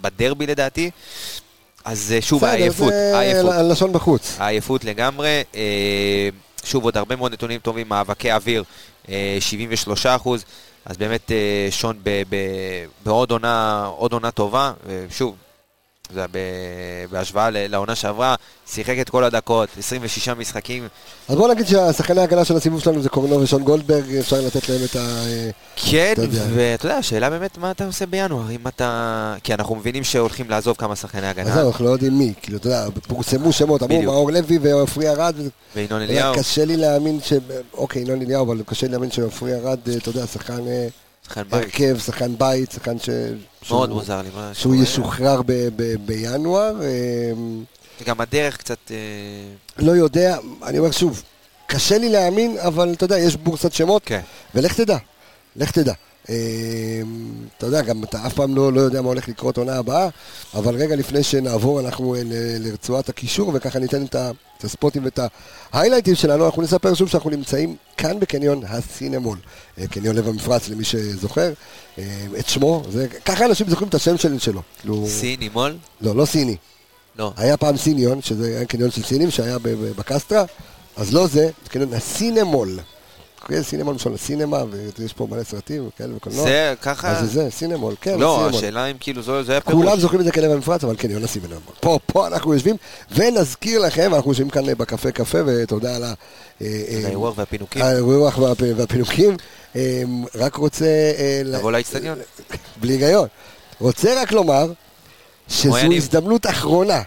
בדרבי 0.00 0.46
לדעתי, 0.46 0.90
אז 1.84 2.12
אה, 2.16 2.22
שוב, 2.22 2.44
העייפות, 2.44 2.92
העייפות. 3.14 3.54
ל- 3.54 3.72
לשון 3.72 3.92
בחוץ. 3.92 4.36
העייפות 4.38 4.84
לגמרי. 4.84 5.42
אה, 5.54 6.28
שוב, 6.64 6.84
עוד 6.84 6.96
הרבה 6.96 7.16
מאוד 7.16 7.32
נתונים 7.32 7.60
טובים, 7.60 7.88
מאבקי 7.88 8.32
אוויר, 8.32 8.64
אה, 9.08 9.36
73 9.40 10.06
אחוז, 10.06 10.44
אז 10.84 10.96
באמת 10.96 11.32
אה, 11.32 11.68
שון 11.70 11.96
בעוד 13.04 13.30
עונה, 13.30 13.84
עונה 14.12 14.30
טובה, 14.30 14.72
ושוב, 14.86 15.36
זה 16.14 16.24
בהשוואה 17.10 17.48
לעונה 17.50 17.94
שעברה, 17.94 18.34
שיחק 18.66 18.96
את 19.00 19.10
כל 19.10 19.24
הדקות, 19.24 19.68
26 19.78 20.28
משחקים. 20.28 20.88
אז 21.28 21.36
בוא 21.36 21.48
נגיד 21.48 21.66
שהשחקני 21.66 22.20
ההגנה 22.20 22.44
של 22.44 22.56
הסיבוב 22.56 22.80
שלנו 22.80 23.02
זה 23.02 23.08
קורנו 23.08 23.40
ושון 23.40 23.62
גולדברג, 23.62 24.14
אפשר 24.14 24.40
לתת 24.40 24.68
להם 24.68 24.80
את 24.84 24.96
ה... 24.96 25.22
כן. 25.76 26.14
ואתה 26.54 26.86
יודע, 26.86 26.96
השאלה 26.96 27.30
באמת 27.30 27.58
מה 27.58 27.70
אתה 27.70 27.86
עושה 27.86 28.06
בינואר, 28.06 28.50
אם 28.50 28.68
אתה... 28.68 29.34
כי 29.42 29.54
אנחנו 29.54 29.76
מבינים 29.76 30.04
שהולכים 30.04 30.50
לעזוב 30.50 30.76
כמה 30.76 30.96
שחקני 30.96 31.26
אז 31.26 31.30
הגנה, 31.30 31.54
זהו, 31.54 31.68
אנחנו 31.68 31.84
לא 31.84 31.90
יודעים 31.90 32.18
מי, 32.18 32.32
כאילו, 32.42 32.58
אתה 32.58 32.66
יודע, 32.66 32.86
פורסמו 33.08 33.52
שמות, 33.52 33.82
אמרו. 33.82 34.02
מאור 34.02 34.30
לוי 34.30 34.58
ועופרי 34.62 35.08
ארד, 35.10 35.34
וינון 35.76 36.02
אליהו, 36.02 36.34
קשה 36.34 36.64
לי 36.64 36.76
להאמין 36.76 37.20
ש... 37.24 37.32
אוקיי, 37.74 38.02
ינון 38.02 38.22
אליהו, 38.22 38.46
אבל 38.46 38.62
קשה 38.66 38.86
לי 38.86 38.92
להאמין 38.92 39.10
שעופרי 39.10 39.54
ארד, 39.54 39.78
אה, 39.88 39.96
אתה 39.96 40.08
יודע, 40.08 40.26
שחקן 40.26 40.68
אה, 40.68 40.88
שחקן 41.30 41.42
בית, 41.50 41.62
הרכב, 41.64 41.98
שחקן 41.98 42.38
בית, 42.38 42.70
שחקן 42.72 42.98
ש... 42.98 43.08
מאוד 43.08 43.34
שהוא- 43.62 43.86
מוזר 43.86 44.22
לי. 44.22 44.28
מה 44.34 44.50
שהוא. 44.54 44.74
ישוחרר 44.74 45.42
ב- 45.42 45.52
ב- 45.76 45.94
בינואר. 46.06 46.82
אה, 46.82 46.88
גם 48.06 48.20
הדרך 48.20 48.56
קצת... 48.56 48.78
אה, 48.90 48.96
לא 49.78 49.92
יודע, 49.92 50.36
אני 50.62 50.78
אומר 50.78 50.90
שוב, 50.90 51.22
קשה 51.66 51.98
לי 51.98 52.08
להאמין, 52.08 52.56
אבל 52.58 52.92
אתה 52.92 53.04
יודע, 53.04 53.18
יש 53.18 53.36
בורסת 53.36 53.72
שמות, 53.72 54.02
כן. 54.04 54.20
ולך 54.54 54.74
תדע, 54.74 54.96
לך 55.56 55.70
תדע. 55.70 55.92
אה, 56.28 56.34
אתה 57.58 57.66
יודע, 57.66 57.82
גם 57.82 58.04
אתה 58.04 58.26
אף 58.26 58.34
פעם 58.34 58.54
לא, 58.54 58.72
לא 58.72 58.80
יודע 58.80 59.02
מה 59.02 59.08
הולך 59.08 59.28
לקרות 59.28 59.58
עונה 59.58 59.76
הבאה, 59.76 60.08
אבל 60.54 60.74
רגע 60.74 60.96
לפני 60.96 61.22
שנעבור 61.22 61.80
אנחנו 61.80 62.14
אה, 62.14 62.20
לרצועת 62.58 63.08
הקישור, 63.08 63.50
וככה 63.54 63.78
ניתן 63.78 64.04
את, 64.04 64.14
ה, 64.14 64.30
את 64.58 64.64
הספוטים 64.64 65.04
ואת 65.04 65.20
ההיילייטים 65.72 66.14
שלנו, 66.14 66.46
אנחנו 66.46 66.62
נספר 66.62 66.94
שוב 66.94 67.08
שאנחנו 67.08 67.30
נמצאים 67.30 67.76
כאן 67.96 68.20
בקניון 68.20 68.62
הסינמול, 68.68 69.38
אה, 69.78 69.86
קניון 69.86 70.16
לב 70.16 70.28
המפרץ 70.28 70.68
למי 70.68 70.84
שזוכר, 70.84 71.52
אה, 71.98 72.04
את 72.38 72.48
שמו, 72.48 72.82
זה, 72.90 73.08
ככה 73.24 73.46
אנשים 73.46 73.70
זוכרים 73.70 73.88
את 73.88 73.94
השם 73.94 74.18
של, 74.18 74.38
שלו. 74.38 74.62
כאילו, 74.80 75.06
סיני 75.08 75.48
מול? 75.48 75.76
לא, 76.00 76.16
לא 76.16 76.24
סיני. 76.24 76.56
לא. 77.18 77.32
היה 77.36 77.56
פעם 77.56 77.76
סיניון, 77.76 78.22
שזה 78.22 78.46
היה 78.46 78.64
קניון 78.64 78.90
של 78.90 79.02
סינים 79.02 79.30
שהיה 79.30 79.58
בקסטרה, 79.98 80.44
אז 80.96 81.14
לא 81.14 81.26
זה, 81.26 81.50
זה 81.64 81.70
קניון 81.70 81.94
הסינמול. 81.94 82.78
כן, 83.48 83.62
סינמול 83.62 83.94
משל 83.94 84.14
הסינמה, 84.14 84.58
ויש 84.98 85.12
פה 85.12 85.26
מלא 85.30 85.42
סרטים 85.42 85.88
וכאלה 85.88 86.16
וקולנוע. 86.16 86.44
זה 86.44 86.74
ככה... 86.82 87.08
אז 87.10 87.20
זה 87.32 87.44
זה, 87.44 87.50
סינמול, 87.50 87.94
כן, 88.00 88.18
לא, 88.18 88.34
סינמול. 88.40 88.58
השאלה 88.58 88.86
אם 88.86 88.96
כאילו 89.00 89.22
זו- 89.22 89.42
זה 89.42 89.52
היה 89.52 89.60
פירוש. 89.60 89.84
כולם 89.84 90.00
זוכרים 90.00 90.20
את 90.20 90.26
זה 90.26 90.32
כלב 90.32 90.50
המפרץ, 90.50 90.84
אבל 90.84 90.96
קניון 90.96 91.24
הסינמול. 91.24 91.56
פה, 91.80 91.98
פה 92.06 92.26
אנחנו 92.26 92.54
יושבים, 92.54 92.76
ונזכיר 93.14 93.80
לכם, 93.80 94.14
אנחנו 94.14 94.30
יושבים 94.30 94.50
כאן 94.50 94.74
בקפה 94.74 95.10
קפה, 95.10 95.38
ותודה 95.46 95.96
על 95.96 96.04
ה... 96.04 96.06
אה, 96.62 96.66
אה, 96.88 97.00
האירוח 97.06 97.38
והפינוקים. 97.38 97.82
האירוח 97.82 98.38
והפ- 98.38 98.74
והפינוקים. 98.76 99.36
אה, 99.76 100.02
רק 100.34 100.54
רוצה... 100.54 100.86
לבוא 101.44 101.72
לאצטדיון. 101.72 102.18
בלי 102.80 102.92
היגיון. 102.92 103.28
רוצה 103.80 104.22
רק 104.22 104.32
לומר 104.32 104.72
שזו. 105.48 105.76
הזדמנות 105.96 106.46
אחרונה. 106.46 107.02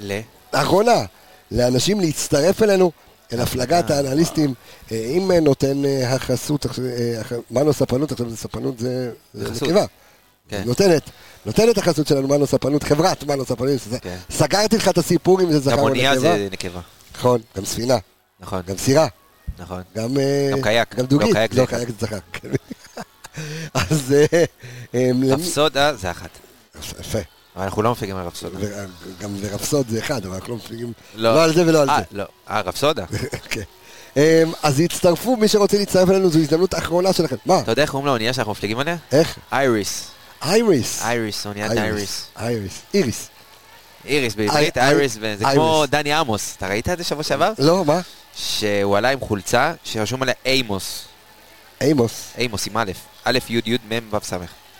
ל... 0.00 0.20
אחרונה, 0.52 1.04
לאנשים 1.50 2.00
להצטרף 2.00 2.62
אלינו, 2.62 2.92
אל 3.32 3.40
הפלגת 3.40 3.90
האנליסטים, 3.90 4.54
אה, 4.92 4.96
אם 5.16 5.30
אה, 5.32 5.40
נותן 5.40 5.84
אה, 5.84 6.14
החסות, 6.14 6.66
אה, 6.66 7.20
הח- 7.20 7.32
מנו 7.50 7.72
ספנות, 7.72 8.12
עכשיו 8.12 8.30
זה 8.30 8.36
ספנות 8.36 8.78
זה. 8.78 9.10
נקבה. 9.34 9.84
כן. 10.48 10.62
נותנת, 10.66 11.02
נותנת 11.46 11.78
החסות 11.78 12.06
שלנו, 12.06 12.28
מנו 12.28 12.46
ספנות, 12.46 12.82
חברת 12.82 13.24
מנו 13.24 13.44
ספנות, 13.44 13.68
כן. 14.02 14.16
סגרתי 14.30 14.76
לך 14.76 14.88
את 14.88 14.98
הסיפור 14.98 15.40
אם 15.40 15.52
זה 15.52 15.58
זכר 15.60 15.72
גם 15.72 15.78
או 15.78 15.88
אונייה 15.88 16.10
נקבה. 16.14 16.22
זה 16.38 16.48
נקבה. 16.52 16.80
נכון, 17.18 17.40
גם 17.56 17.64
ספינה, 17.64 17.96
נכון, 18.40 18.62
גם 18.66 18.76
סירה, 18.78 19.06
נכון. 19.58 19.82
גם... 19.96 20.16
גם 20.50 20.62
קייק. 20.62 20.94
גם 20.94 21.06
דוגית, 21.06 21.28
לא, 21.28 21.34
קייק 21.34 21.52
זה 21.52 21.60
לא. 21.60 21.66
קייק 21.66 21.88
זה 21.88 21.94
זכר. 22.06 22.18
אז... 23.74 24.14
רפסודה 25.30 25.94
זה 25.96 26.10
אחת. 26.10 26.28
יפה. 27.00 27.18
אבל 27.56 27.64
אנחנו 27.64 27.82
לא 27.82 27.92
מפיגים 27.92 28.16
על 28.16 28.26
רפסודה. 28.26 28.58
וגם 28.58 29.34
לרפסוד 29.42 29.88
זה 29.88 29.98
אחד, 29.98 30.26
אבל 30.26 30.34
אנחנו 30.34 30.48
לא 30.48 30.56
מפליגים 30.56 30.92
לא. 31.14 31.34
לא 31.34 31.42
על 31.44 31.54
זה 31.54 31.66
ולא 31.66 31.82
על 31.82 31.90
אה, 31.90 31.98
זה. 31.98 32.18
לא. 32.18 32.24
אה, 32.50 32.60
רפסודה. 32.60 33.04
כן. 33.50 33.62
אמ, 34.16 34.22
אז 34.62 34.80
יצטרפו, 34.80 35.36
מי 35.36 35.48
שרוצה 35.48 35.78
להצטרף 35.78 36.10
אלינו, 36.10 36.30
זו 36.30 36.38
הזדמנות 36.38 36.74
אחרונה 36.74 37.12
שלכם. 37.12 37.36
מה? 37.46 37.60
אתה 37.60 37.72
יודע 37.72 37.82
איך 37.82 37.90
קוראים 37.90 38.06
לאונייה 38.06 38.32
שאנחנו 38.32 38.52
מפליגים 38.52 38.78
עליה? 38.78 38.96
איך? 39.12 39.38
אייריס. 39.52 40.06
אייריס. 40.42 41.02
אייריס, 41.02 41.46
אוניית 41.46 41.70
אייריס. 41.72 42.26
אייריס. 42.38 42.72
איריס. 42.94 43.28
איריס 44.04 44.34
בעברית, 44.34 44.78
איי- 44.78 44.82
אייריס, 44.84 45.16
איי- 45.16 45.36
זה 45.36 45.44
כמו. 45.52 45.84
דני 45.90 46.12
עמוס. 46.12 46.54
אתה 46.56 46.68
ראית 46.68 46.88
את 46.88 46.98
זה 46.98 47.04
שבוע 47.04 47.22
שעבר? 47.22 47.52
לא, 47.58 47.84
מה? 47.84 48.00
שהוא 48.36 48.96
עלה 48.96 49.08
עם 49.10 49.20
חולצה 49.20 49.72
שרשום 49.84 50.22
עליה 50.22 50.34
אימוס. 50.46 51.02
אימוס. 51.80 52.12
אימוס 52.38 52.66
עם 52.66 52.76
א', 52.76 52.90
א', 53.24 53.38
י', 53.48 53.60
י', 53.66 53.76
מ', 53.88 54.14
ו', 54.14 54.18
ס'. 54.24 54.32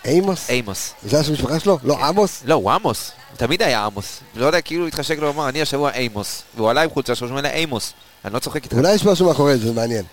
אימוס? 0.05 0.49
אימוס. 0.49 0.93
זה 1.03 1.19
השם 1.19 1.31
המשפחה 1.31 1.59
שלו? 1.59 1.77
לא, 1.83 2.05
עמוס? 2.05 2.41
לא, 2.45 2.53
הוא 2.53 2.71
עמוס. 2.71 3.11
תמיד 3.37 3.61
היה 3.61 3.85
עמוס. 3.85 4.19
לא 4.35 4.45
יודע, 4.45 4.61
כאילו 4.61 4.87
התחשק 4.87 5.19
לו 5.19 5.27
לומר, 5.27 5.49
אני 5.49 5.61
השבוע 5.61 5.91
אימוס. 5.91 6.41
והוא 6.55 6.69
עלה 6.69 6.81
עם 6.81 6.89
חולצה 6.89 7.15
שרשום 7.15 7.37
עליה 7.37 7.51
אימוס. 7.51 7.93
אני 8.25 8.33
לא 8.33 8.39
צוחק 8.39 8.63
איתך. 8.63 8.77
אולי 8.77 8.93
יש 8.93 9.05
משהו 9.05 9.27
מאחורי 9.27 9.57
זה, 9.57 9.73
מעניין. 9.73 10.03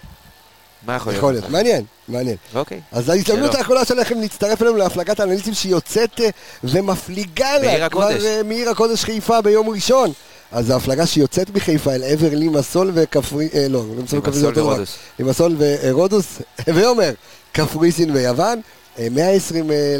מה 0.86 0.96
יכול 0.96 1.12
להיות? 1.12 1.18
יכול 1.18 1.32
להיות. 1.32 1.48
מעניין, 1.50 1.84
מעניין. 2.08 2.36
אוקיי. 2.54 2.80
אז 2.92 3.08
ההזדמנות. 3.08 3.54
האחרונה 3.54 3.84
שלכם 3.84 4.20
להצטרף 4.20 4.62
אלינו 4.62 4.76
להפלגת 4.76 5.20
האנליסטים 5.20 5.54
שיוצאת 5.54 6.20
אה, 6.20 6.28
ומפליגה 6.64 7.58
לה 7.58 7.88
כבר. 7.88 8.10
אה, 8.10 8.42
מעיר 8.44 8.70
הקודש 8.70 9.04
חיפה 9.04 9.40
ביום 9.40 9.68
ראשון. 9.68 10.12
אז 10.52 10.66
זו 10.66 10.76
הפלגה 10.76 11.06
שיוצאת 11.06 11.50
מחיפה 11.50 11.94
אל 11.94 12.04
עבר 12.04 12.28
לימסול 12.32 12.90
וכפרי... 12.94 13.48
אה, 13.54 13.68
לא, 13.68 13.84
לימסול 13.96 14.18
וכפרי 14.18 14.40
זה 14.40 14.46
לימסול. 14.46 14.62
ורודוס. 14.64 14.96
לימסול 15.18 15.56
ורודוס, 15.58 16.26
ועומר, 16.74 17.12
קפריסין 17.52 18.10
ויוון. 18.10 18.60
אה, 18.98 19.06
120 19.10 19.70
אה, 19.70 19.96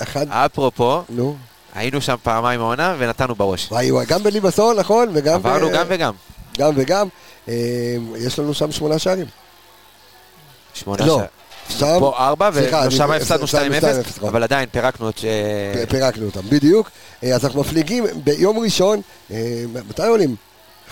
לאחד... 0.00 0.26
אפרופו, 0.30 1.02
נו, 1.08 1.36
היינו 1.74 2.00
שם 2.00 2.14
פעמיים 2.22 2.60
העונה 2.60 2.94
ונתנו 2.98 3.34
בראש. 3.34 3.68
וואי 3.72 3.90
וואי, 3.92 4.06
גם 4.06 4.22
בלימסול, 4.22 4.76
נכון? 4.80 5.08
וגם... 5.12 5.34
עברנו 5.34 5.68
ב- 5.68 5.72
גם 5.72 5.86
וגם. 5.88 6.14
גם 6.58 6.72
וגם. 6.76 7.08
אה, 7.48 7.54
יש 8.18 8.38
לנו 8.38 8.54
שם 8.54 8.72
שמונה 8.72 8.98
שערים. 8.98 9.26
שמונה 10.74 11.06
לא. 11.06 11.20
שע- 11.68 11.78
שם... 11.78 11.96
פה 11.98 12.14
ארבע, 12.18 12.50
ושם 12.52 12.74
אני- 13.12 13.16
הפסדנו 13.16 13.44
הפסדנו 13.44 13.46
2-0, 13.46 13.82
2-0, 13.82 13.86
נכון. 14.16 14.28
אבל 14.28 14.42
עדיין 14.42 14.68
פירקנו 14.72 15.08
את 15.08 15.18
ש... 15.18 15.24
פירקנו 15.88 16.26
אותם, 16.26 16.40
בדיוק. 16.48 16.90
אה, 17.24 17.34
אז 17.34 17.44
אנחנו 17.44 17.60
מפליגים 17.60 18.04
ביום 18.24 18.58
ראשון, 18.58 19.00
אה, 19.30 19.36
מתי 19.88 20.02
עולים? 20.06 20.36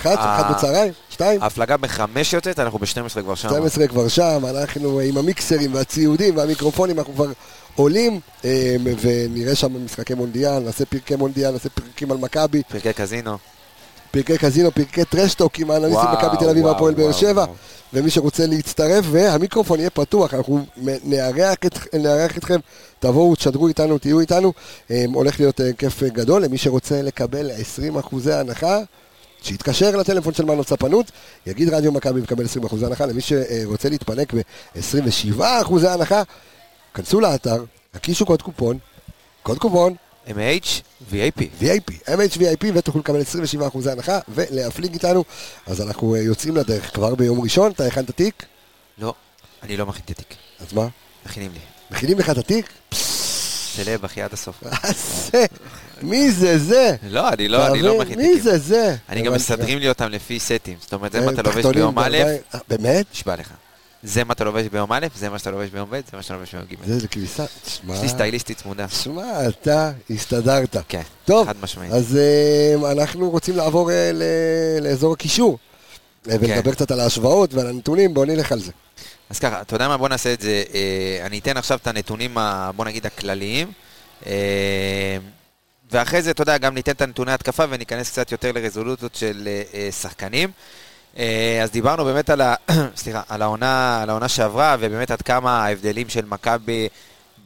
אחת? 0.01 0.19
אחת 0.19 0.57
בצהריים? 0.57 0.93
שתיים? 1.11 1.43
ההפלגה 1.43 1.77
בחמש 1.77 2.33
יוצאת, 2.33 2.59
אנחנו 2.59 2.79
ב-12 2.79 3.23
כבר 3.23 3.35
שם. 3.35 3.49
12 3.49 3.87
כבר 3.87 4.09
שם, 4.09 4.43
אנחנו 4.51 5.01
עם 5.01 5.19
המיקסרים 5.19 5.75
והציודים 5.75 6.37
והמיקרופונים, 6.37 6.99
אנחנו 6.99 7.15
כבר 7.15 7.27
עולים, 7.77 8.21
אה, 8.45 8.77
ונראה 9.01 9.55
שם 9.55 9.85
משחקי 9.85 10.15
מונדיאל, 10.15 10.59
נעשה 10.59 10.85
פרקי 10.85 11.17
מונדיאל, 11.17 11.51
נעשה 11.51 11.69
פרקים 11.69 12.13
על 12.13 12.19
מכבי, 12.19 12.63
פרקי 12.69 12.93
קזינו. 12.93 13.39
פרקי 14.11 14.39
קזינו, 14.39 14.71
פרקי 14.71 15.05
טרשטוק 15.05 15.59
עם 15.59 15.71
האנליסטים 15.71 16.09
מכבי 16.13 16.37
תל 16.39 16.51
אביב 16.51 16.65
והפועל 16.65 16.95
באר 16.95 17.13
שבע. 17.13 17.45
ומי 17.93 18.11
שרוצה 18.11 18.47
להצטרף, 18.47 19.05
והמיקרופון 19.11 19.79
יהיה 19.79 19.91
פתוח, 19.91 20.35
אנחנו 20.35 20.65
נארח, 21.05 21.55
את, 21.67 21.95
נארח 21.95 22.39
אתכם, 22.39 22.59
תבואו, 22.99 23.35
תשדרו 23.35 23.69
איתנו, 23.69 23.99
תהיו 23.99 24.21
איתנו, 24.21 24.53
אה, 24.91 25.05
הולך 25.15 25.41
להיות 25.41 25.61
כיף 25.79 26.03
גדול, 26.03 26.45
למי 26.45 26.59
שרוצה 26.59 27.03
לקבל 27.03 27.51
20 27.51 27.97
אחוזי 27.97 28.33
הנחה, 28.33 28.79
שיתקשר 29.43 29.97
לטלפון 29.97 30.34
של 30.34 30.45
מנו 30.45 30.64
ספנות, 30.64 31.11
יגיד 31.47 31.68
רדיו 31.68 31.93
מכבי 31.93 32.20
וקבל 32.20 32.45
20 32.45 32.64
אחוזי 32.64 32.86
הנחה, 32.86 33.07
למי 33.07 33.20
שרוצה 33.20 33.89
להתפנק 33.89 34.34
ב-27 34.34 35.43
אחוזי 35.62 35.89
הנחה, 35.89 36.22
כנסו 36.95 37.20
לאתר, 37.20 37.64
הקישו 37.95 38.26
קוד 38.26 38.43
קופון, 38.43 38.78
קוד 39.43 39.59
קופון, 39.59 39.95
MH, 40.28 40.82
VAP. 41.11 41.43
VIP, 41.61 42.07
MHVIP, 42.07 42.66
ותוכלו 42.74 43.01
לקבל 43.01 43.20
27% 43.20 43.91
הנחה 43.91 44.18
ולהפליג 44.28 44.93
איתנו. 44.93 45.24
אז 45.66 45.80
אנחנו 45.80 46.14
אה, 46.14 46.20
יוצאים 46.20 46.57
לדרך 46.57 46.95
כבר 46.95 47.14
ביום 47.14 47.41
ראשון, 47.41 47.72
אתה 47.72 47.86
הכנת 47.86 48.11
תיק? 48.11 48.45
לא, 48.99 49.14
אני 49.62 49.76
לא 49.76 49.86
מכין 49.86 50.03
את 50.05 50.11
התיק. 50.11 50.34
אז 50.61 50.72
מה? 50.72 50.89
מכינים 51.26 51.53
לי. 51.53 51.59
מכינים 51.91 52.18
לך 52.18 52.30
את 52.30 52.39
התיק? 52.39 52.66
סלב, 53.85 54.05
אחי, 54.05 54.22
עד 54.22 54.33
הסוף. 54.33 54.62
מה 54.62 54.79
זה? 55.33 55.47
מי 56.03 56.31
זה 56.31 56.59
זה? 56.59 56.97
לא, 57.09 57.29
אני 57.29 57.49
לא, 57.49 57.66
אני 57.66 57.83
לא? 57.83 57.99
מכין 57.99 58.18
מי. 58.18 58.41
זה 58.41 58.59
זה? 58.59 58.97
אני 59.09 59.22
גם. 59.22 59.33
מסדרים 59.33 59.79
לי 59.79 59.89
אותם 59.89 60.09
לפי 60.09 60.39
סטים. 60.39 60.76
זאת 60.81 60.93
אומרת, 60.93 61.12
זה 61.12 61.20
מה 61.20 61.33
אתה 61.33 61.43
לובש 61.43 61.64
ביום 61.64 61.99
א'. 61.99 62.16
אה, 62.55 62.61
באמת? 62.68 63.07
נשבע 63.12 63.37
לך. 63.37 63.53
זה 64.03 64.24
מה 64.24 64.33
אתה 64.33 64.45
לובש 64.45 64.66
ביום 64.66 64.93
א', 64.93 65.07
זה 65.16 65.29
מה 65.29 65.39
שאתה 65.39 65.51
לובש 65.51 65.70
ביום 65.70 65.91
ב', 65.91 65.95
זה 65.95 66.16
מה 66.16 66.22
שאתה 66.22 66.35
לובש 66.35 66.55
ביום 66.55 66.64
ג'. 66.70 66.99
זה 66.99 67.09
כביסה. 67.09 67.45
תשמע, 67.64 67.95
יש 67.95 68.03
לי 68.03 68.09
סטייליסטית 68.09 68.59
צמודה. 68.59 68.87
תשמע, 68.87 69.49
אתה 69.49 69.91
הסתדרת. 70.11 70.76
כן, 70.89 71.03
חד 71.26 71.57
משמעית. 71.62 71.93
אז 71.93 72.16
אה, 72.16 72.93
אנחנו 72.93 73.31
רוצים 73.31 73.57
לעבור 73.57 73.91
אה, 73.91 74.11
לאזור 74.81 75.12
הקישור. 75.12 75.59
אה, 76.31 76.37
ולדבר 76.41 76.62
כן. 76.62 76.70
קצת 76.70 76.91
על 76.91 77.01
ההשוואות 77.01 77.55
ועל 77.55 77.66
הנתונים, 77.66 78.14
בוא 78.14 78.26
נלך 78.26 78.53
על 78.53 78.61
זה. 78.61 78.72
אז 79.31 79.39
ככה, 79.39 79.61
אתה 79.61 79.74
יודע 79.74 79.89
מה? 79.89 79.97
בוא 79.97 80.09
נעשה 80.09 80.33
את 80.33 80.41
זה. 80.41 80.62
אה, 80.74 81.26
אני 81.26 81.39
אתן 81.39 81.57
עכשיו 81.57 81.79
את 81.83 81.87
הנתונים, 81.87 82.39
ה- 82.39 82.70
בוא 82.76 82.85
נגיד, 82.85 83.07
הכלליים. 83.07 83.72
אה, 84.26 85.16
ואחרי 85.91 86.22
זה, 86.22 86.31
אתה 86.31 86.43
יודע, 86.43 86.59
גם 86.59 86.74
ניתן 86.74 86.93
את 86.93 87.03
הנתוני 87.03 87.33
התקפה 87.33 87.64
וניכנס 87.70 88.11
קצת 88.11 88.33
יותר 88.33 88.53
לרזולוציות 88.53 89.14
של 89.14 89.49
אה, 89.49 89.62
אה, 89.74 89.89
שחקנים. 89.93 90.51
אה, 91.18 91.61
אז 91.62 91.70
דיברנו 91.70 92.05
באמת 92.05 92.31
על, 92.31 92.41
ה... 92.41 92.55
סליחה, 92.97 93.22
על, 93.29 93.43
העונה, 93.43 94.03
על 94.03 94.11
העונה 94.11 94.29
שעברה, 94.29 94.76
ובאמת 94.81 95.11
עד 95.11 95.22
כמה 95.22 95.64
ההבדלים 95.64 96.09
של 96.09 96.24
מכבי 96.24 96.89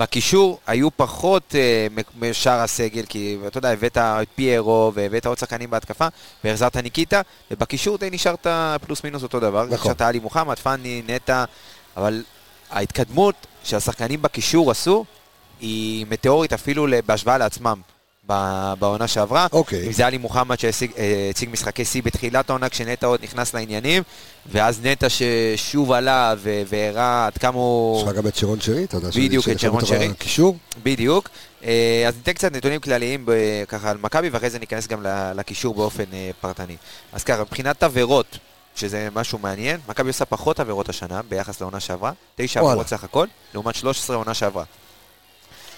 בקישור 0.02 0.60
היו 0.66 0.88
פחות 0.96 1.54
אה, 1.54 1.86
מ- 1.90 2.24
משאר 2.30 2.60
הסגל, 2.60 3.04
כי 3.08 3.36
אתה 3.46 3.58
יודע, 3.58 3.70
הבאת 3.70 3.98
את 3.98 4.28
פיירו 4.34 4.92
והבאת 4.94 5.26
עוד 5.26 5.38
שחקנים 5.38 5.70
בהתקפה, 5.70 6.08
והחזרת 6.44 6.76
ניקיטה, 6.76 7.20
ובקישור 7.50 7.98
די 7.98 8.08
נשארת 8.12 8.46
פלוס 8.86 9.04
מינוס 9.04 9.22
אותו 9.22 9.40
דבר. 9.40 9.64
נכון. 9.64 9.78
נשארת 9.78 10.00
עלי 10.00 10.18
מוחמד, 10.18 10.58
פאני, 10.58 11.02
נטע, 11.06 11.44
אבל 11.96 12.24
ההתקדמות 12.70 13.34
שהשחקנים 13.64 14.22
בקישור 14.22 14.70
עשו, 14.70 15.04
היא 15.60 16.06
מטאורית 16.10 16.52
אפילו 16.52 16.86
בהשוואה 17.06 17.38
לעצמם. 17.38 17.80
בעונה 18.78 19.08
שעברה, 19.08 19.46
אוקיי. 19.52 19.86
אם 19.86 19.92
זה 19.92 20.06
עלי 20.06 20.18
מוחמד 20.18 20.58
שהציג 20.58 21.50
משחקי 21.52 21.84
שיא 21.84 22.02
בתחילת 22.02 22.50
העונה 22.50 22.68
כשנטע 22.68 23.06
עוד 23.06 23.20
נכנס 23.22 23.54
לעניינים, 23.54 24.02
ואז 24.46 24.80
נטע 24.82 25.06
ששוב 25.08 25.92
עלה 25.92 26.34
והראה 26.68 27.26
עד 27.26 27.38
כמה 27.38 27.56
הוא... 27.58 28.02
יש 28.02 28.08
לך 28.08 28.14
גם 28.16 28.26
את 28.26 28.36
שרון 28.36 28.60
שרי, 28.60 28.84
אתה 28.84 28.96
יודע, 28.96 29.08
בדיוק, 29.08 29.48
את 29.48 29.60
שרון 29.60 29.84
שרי. 29.84 30.06
הקישור. 30.06 30.56
בדיוק. 30.82 31.28
אה, 31.64 32.04
אז 32.08 32.16
ניתן 32.16 32.32
קצת 32.32 32.52
נתונים 32.52 32.80
כלליים 32.80 33.26
ככה 33.68 33.90
על 33.90 33.96
מכבי, 34.00 34.28
ואחרי 34.28 34.50
זה 34.50 34.58
ניכנס 34.58 34.86
גם 34.86 35.06
לקישור 35.34 35.74
באופן 35.74 36.04
אה, 36.12 36.30
פרטני. 36.40 36.76
אז 37.12 37.24
ככה, 37.24 37.40
מבחינת 37.40 37.82
עבירות, 37.82 38.38
שזה 38.76 39.08
משהו 39.14 39.38
מעניין, 39.38 39.80
מכבי 39.88 40.08
עושה 40.08 40.24
פחות 40.24 40.60
עבירות 40.60 40.88
השנה 40.88 41.20
ביחס 41.28 41.60
לעונה 41.60 41.80
שעברה, 41.80 42.12
תשע. 42.36 42.60
עבירות 42.60 42.88
סך 42.88 43.04
הכל, 43.04 43.26
לעומת 43.54 43.74
13 43.74 44.16
עונה 44.16 44.34
שעברה. 44.34 44.64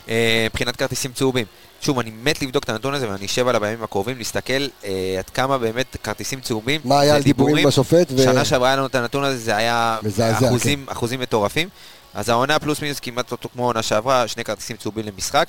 אה, 0.08 0.46
מבחינת 0.50 0.76
כרטיסים 0.76 1.12
צהובים, 1.12 1.46
שוב, 1.80 1.98
אני 1.98 2.10
מת 2.22 2.42
לבדוק 2.42 2.64
את 2.64 2.68
הנתון 2.68 2.94
הזה 2.94 3.10
ואני 3.10 3.26
אשב 3.26 3.48
עליו 3.48 3.60
בימים 3.60 3.82
הקרובים, 3.82 4.18
להסתכל 4.18 4.52
אה, 4.84 5.16
עד 5.18 5.30
כמה 5.30 5.58
באמת 5.58 5.96
כרטיסים 6.02 6.40
צהובים, 6.40 6.80
מה 6.84 7.00
היה 7.00 7.16
על 7.16 7.22
דיבורים 7.22 7.56
עם 7.56 7.66
השופט? 7.66 8.12
ו- 8.12 8.22
שנה 8.22 8.44
שעברה 8.44 8.68
היה 8.68 8.76
לנו 8.76 8.86
את 8.86 8.94
הנתון 8.94 9.24
הזה, 9.24 9.38
זה 9.38 9.56
היה 9.56 9.98
מזעזע, 10.02 10.48
אחוזים, 10.48 10.86
אחוזים 10.88 11.20
מטורפים. 11.20 11.68
אז 12.14 12.28
העונה 12.28 12.58
פלוס 12.58 12.82
מינוס 12.82 13.00
כמעט 13.00 13.32
אותו 13.32 13.48
כמו 13.52 13.62
העונה 13.62 13.82
שעברה, 13.82 14.28
שני 14.28 14.44
כרטיסים 14.44 14.76
צהובים 14.76 15.06
למשחק. 15.06 15.48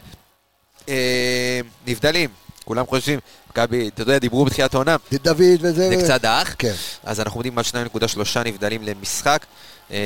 אה, 0.89 1.59
נבדלים, 1.87 2.29
כולם 2.65 2.85
חושבים, 2.85 3.19
מכבי, 3.49 3.87
אתה 3.87 4.01
יודע, 4.01 4.17
דיברו 4.17 4.45
בתחילת 4.45 4.73
העונה, 4.73 4.95
דוד 5.11 5.41
וזה... 5.61 5.89
זה 5.89 6.03
קצת 6.03 6.21
דח. 6.21 6.55
כן. 6.57 6.73
אז 7.03 7.19
אנחנו 7.19 7.37
עומדים 7.37 7.57
על 7.57 7.63
2.3 7.63 8.39
נבדלים 8.45 8.83
למשחק. 8.83 9.45
אה, 9.91 9.97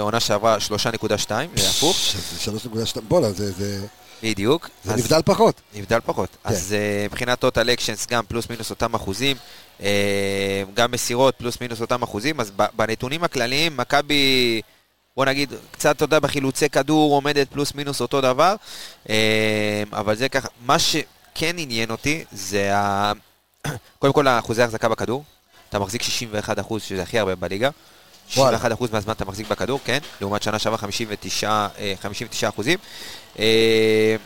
עונה 0.00 0.20
שעברה 0.20 0.56
3.2, 0.68 1.30
זה 1.56 1.68
הפוך, 1.70 1.96
זה 2.44 2.52
3.2, 2.94 3.00
בואנה, 3.08 3.30
זה- 3.30 3.52
זה 3.52 3.86
בדיוק. 4.22 4.68
זה 4.84 4.96
נבדל 4.96 5.20
פחות. 5.24 5.60
נבדל 5.74 5.98
פחות. 6.04 6.28
כן. 6.44 6.48
אז 6.48 6.74
uh, 6.74 7.12
מבחינת 7.12 7.40
טוטל 7.40 7.70
אקשנס 7.70 8.06
גם 8.06 8.24
פלוס 8.28 8.50
מינוס 8.50 8.70
אותם 8.70 8.94
אחוזים, 8.94 9.36
uh, 9.80 9.82
גם 10.74 10.90
מסירות 10.90 11.34
פלוס 11.38 11.60
מינוס 11.60 11.80
אותם 11.80 12.02
אחוזים, 12.02 12.40
אז 12.40 12.50
בנתונים 12.76 13.24
הכלליים, 13.24 13.76
מכבי, 13.76 14.60
בוא 15.16 15.24
נגיד, 15.24 15.52
קצת, 15.70 15.96
אתה 15.96 16.04
יודע, 16.04 16.18
בחילוצי 16.18 16.68
כדור 16.68 17.14
עומדת 17.14 17.48
פלוס 17.52 17.74
מינוס 17.74 18.00
אותו 18.00 18.20
דבר, 18.20 18.54
אבל 19.92 20.16
זה 20.16 20.28
ככה, 20.28 20.48
מה 20.66 20.78
שכן 20.78 21.04
עניין 21.58 21.90
אותי 21.90 22.24
זה 22.32 22.76
ה... 22.76 23.12
קודם 23.98 24.12
כל 24.12 24.26
האחוזי 24.26 24.62
החזקה 24.62 24.88
בכדור, 24.88 25.24
אתה 25.68 25.78
מחזיק 25.78 26.02
61 26.02 26.58
אחוז, 26.58 26.82
שזה 26.82 27.02
הכי 27.02 27.18
הרבה 27.18 27.34
בליגה. 27.34 27.70
וואלה. 28.36 28.50
61 28.58 28.72
אחוז 28.72 28.90
מהזמן 28.92 29.12
אתה 29.12 29.24
מחזיק 29.24 29.48
בכדור, 29.48 29.80
כן, 29.84 29.98
לעומת 30.20 30.42
שנה 30.42 30.58
שעברה 30.58 30.78
59, 30.78 31.66
אה, 31.78 31.94
59 32.02 32.48
אחוזים. 32.48 32.78
אה, 33.38 34.16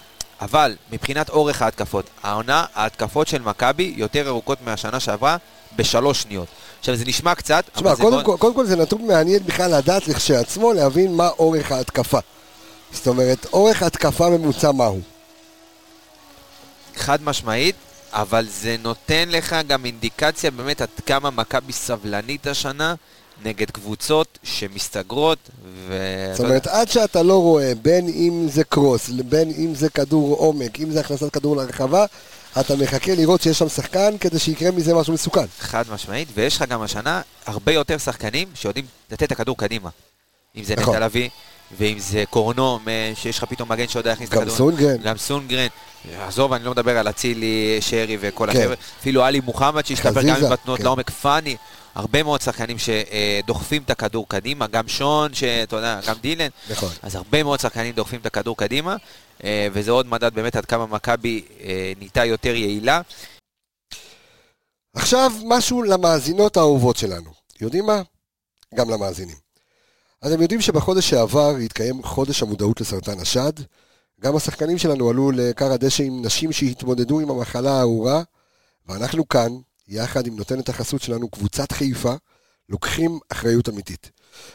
אבל 0.40 0.76
מבחינת 0.92 1.28
אורך 1.30 1.62
ההתקפות, 1.62 2.05
העונה, 2.22 2.64
ההתקפות 2.74 3.28
של 3.28 3.42
מכבי 3.42 3.94
יותר 3.96 4.28
ארוכות 4.28 4.59
מהשנה 4.64 5.01
שעברה 5.01 5.36
בשלוש 5.76 6.22
שניות. 6.22 6.46
עכשיו 6.80 6.96
זה 6.96 7.05
נשמע 7.05 7.34
קצת, 7.34 7.64
תשמע, 7.74 7.88
אבל 7.88 7.96
זה 7.96 8.03
קודם 8.03 8.14
מאוד... 8.14 8.24
כל- 8.26 8.36
קודם 8.38 8.55
כל 8.55 8.66
זה 8.66 8.76
נתון 8.76 9.07
מעניין 9.07 9.42
בכלל 9.46 9.74
לדעת 9.74 10.09
לכשעצמו, 10.09 10.72
להבין 10.72 11.16
מה 11.16 11.28
אורך 11.28 11.72
ההתקפה. 11.72 12.18
זאת 12.92 13.07
אומרת, 13.09 13.46
אורך 13.53 13.82
התקפה 13.82 14.28
ממוצע 14.30 14.72
מהו? 14.72 15.01
חד 16.96 17.22
משמעית, 17.22 17.74
אבל 18.12 18.46
זה 18.51 18.76
נותן 18.82 19.28
לך 19.28 19.57
גם 19.66 19.84
אינדיקציה 19.84 20.51
באמת 20.51 20.80
עד 20.80 20.88
כמה 21.07 21.30
מכבי 21.30 21.72
סבלנית 21.72 22.46
השנה 22.46 22.94
נגד 23.45 23.70
קבוצות 23.70 24.39
שמסתגרות, 24.43 25.39
ו... 25.89 25.97
זאת 26.32 26.47
אומרת, 26.47 26.66
עד 26.66 26.89
שאתה 26.91 27.22
לא 27.22 27.43
רואה, 27.43 27.72
בין 27.82 28.09
אם 28.09 28.47
זה 28.51 28.64
קרוס, 28.64 29.11
בין 29.11 29.53
אם 29.59 29.74
זה 29.74 29.89
כדור 29.89 30.36
עומק, 30.36 30.80
אם 30.80 30.91
זה 30.91 31.01
הכנסת 31.01 31.32
כדור 31.32 31.57
לרחבה, 31.57 32.05
אתה 32.61 32.76
מחכה 32.76 33.14
לראות 33.14 33.43
שיש 33.43 33.59
שם 33.59 33.68
שחקן 33.68 34.18
כדי 34.20 34.39
שיקרה 34.39 34.70
מזה 34.70 34.95
משהו 34.95 35.12
מסוכן. 35.12 35.47
חד 35.59 35.84
משמעית, 35.93 36.28
ויש 36.34 36.57
לך 36.57 36.62
גם 36.62 36.82
השנה 36.82 37.22
הרבה 37.47 37.72
יותר 37.72 37.99
שחקנים 37.99 38.49
שיודעים 38.55 38.84
לתת 39.11 39.22
את 39.22 39.32
הכדור 39.32 39.57
קדימה. 39.57 39.91
אם 40.57 40.64
זה 40.64 40.76
נכון. 40.76 40.97
נטע 40.97 41.07
לביא, 41.07 41.28
ואם 41.78 41.99
זה 41.99 42.24
קורנו, 42.30 42.78
שיש 43.14 43.39
לך 43.39 43.45
פתאום 43.45 43.68
מגן 43.68 43.89
שיודע 43.89 44.11
להכניס 44.11 44.28
את 44.28 44.34
גם 44.34 44.41
הכדור. 44.41 44.57
סונגרן. 44.57 44.97
גם 44.97 45.16
סונגרן. 45.16 45.66
עזוב, 46.20 46.53
אני 46.53 46.64
לא 46.64 46.70
מדבר 46.70 46.99
על 46.99 47.09
אצילי, 47.09 47.78
שרי 47.80 48.16
וכל 48.20 48.47
כן. 48.53 48.59
החבר'ה. 48.59 48.74
אפילו 49.01 49.24
עלי 49.24 49.41
מוחמד 49.41 49.86
שהשתפר 49.86 50.22
גם 50.22 50.41
בתנועות 50.51 50.78
כן. 50.80 50.84
לעומק, 50.84 51.11
פאני. 51.11 51.57
הרבה 51.95 52.22
מאוד 52.22 52.41
שחקנים 52.41 52.76
שדוחפים 52.78 53.82
את 53.82 53.91
הכדור 53.91 54.28
קדימה, 54.28 54.66
גם 54.66 54.89
שון, 54.89 55.34
שאתה 55.34 55.76
יודע, 55.76 56.01
גם 56.09 56.14
דילן. 56.20 56.49
נכון. 56.70 56.89
אז 57.03 57.14
הרבה 57.14 57.43
מאוד 57.43 57.61
שחקנים 57.61 57.95
דוחפים 57.95 58.20
את 58.20 58.26
הכדור 58.26 58.57
קדימה, 58.57 58.97
אה, 59.45 59.68
וזה 59.72 59.91
עוד 59.91 60.07
מדד 60.07 60.34
באמת 60.34 60.57
עד 60.57 60.64
כמה 60.64 60.86
מכבי 60.86 61.45
אה, 61.61 61.93
נהייתה 61.99 62.24
יותר 62.24 62.55
יעילה. 62.55 63.01
עכשיו 64.97 65.32
משהו 65.45 65.82
למאזינות 65.82 66.57
האהובות 66.57 66.97
שלנו. 66.97 67.30
יודעים 67.61 67.86
מה? 67.86 68.03
גם 68.74 68.91
למאזינים. 68.91 69.36
אז 70.22 70.32
הם 70.32 70.43
יודעים 70.43 70.61
שבחודש 70.61 71.11
שעבר 71.11 71.57
התקיים 71.57 72.03
חודש 72.03 72.43
המודעות 72.43 72.80
לסרטן 72.80 73.20
השד. 73.20 73.53
גם 74.20 74.36
השחקנים 74.36 74.78
שלנו 74.78 75.11
עלו 75.11 75.30
לכר 75.30 75.72
הדשא 75.72 76.03
עם 76.03 76.24
נשים 76.24 76.53
שהתמודדו 76.53 77.20
עם 77.20 77.30
המחלה 77.30 77.78
הארורה, 77.78 78.22
ואנחנו 78.86 79.28
כאן, 79.28 79.49
יחד 79.89 80.26
עם 80.26 80.36
נותנת 80.36 80.68
החסות 80.68 81.03
שלנו, 81.03 81.28
קבוצת 81.28 81.72
חיפה, 81.72 82.14
לוקחים 82.68 83.18
אחריות 83.28 83.68
אמיתית. 83.68 84.11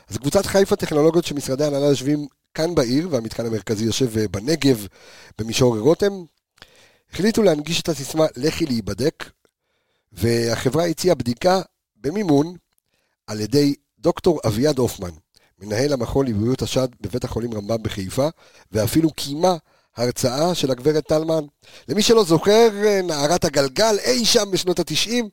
אז 0.09 0.17
קבוצת 0.17 0.45
חיפה 0.45 0.75
טכנולוגיות 0.75 1.25
שמשרדי 1.25 1.65
הנהלה 1.65 1.85
יושבים 1.85 2.27
כאן 2.53 2.75
בעיר, 2.75 3.07
והמתקן 3.11 3.45
המרכזי 3.45 3.85
יושב 3.85 4.17
אה, 4.17 4.27
בנגב, 4.27 4.87
במישור 5.37 5.77
רותם, 5.77 6.13
החליטו 7.11 7.43
להנגיש 7.43 7.81
את 7.81 7.89
הסיסמה 7.89 8.25
לכי 8.35 8.65
להיבדק, 8.65 9.23
והחברה 10.11 10.85
הציעה 10.85 11.15
בדיקה 11.15 11.61
במימון 11.95 12.55
על 13.27 13.39
ידי 13.39 13.75
דוקטור 13.99 14.39
אביעד 14.47 14.77
הופמן, 14.77 15.11
מנהל 15.59 15.93
המכון 15.93 16.27
לבריאות 16.27 16.61
השד 16.61 16.87
בבית 17.01 17.23
החולים 17.23 17.53
רמב"ם 17.53 17.83
בחיפה, 17.83 18.27
ואפילו 18.71 19.09
קיימה 19.13 19.55
הרצאה 19.95 20.55
של 20.55 20.71
הגברת 20.71 21.07
טלמן. 21.07 21.43
למי 21.87 22.01
שלא 22.01 22.23
זוכר, 22.23 22.69
נערת 23.03 23.45
הגלגל 23.45 23.95
אי 24.05 24.25
שם 24.25 24.51
בשנות 24.51 24.79
התשעים, 24.79 25.29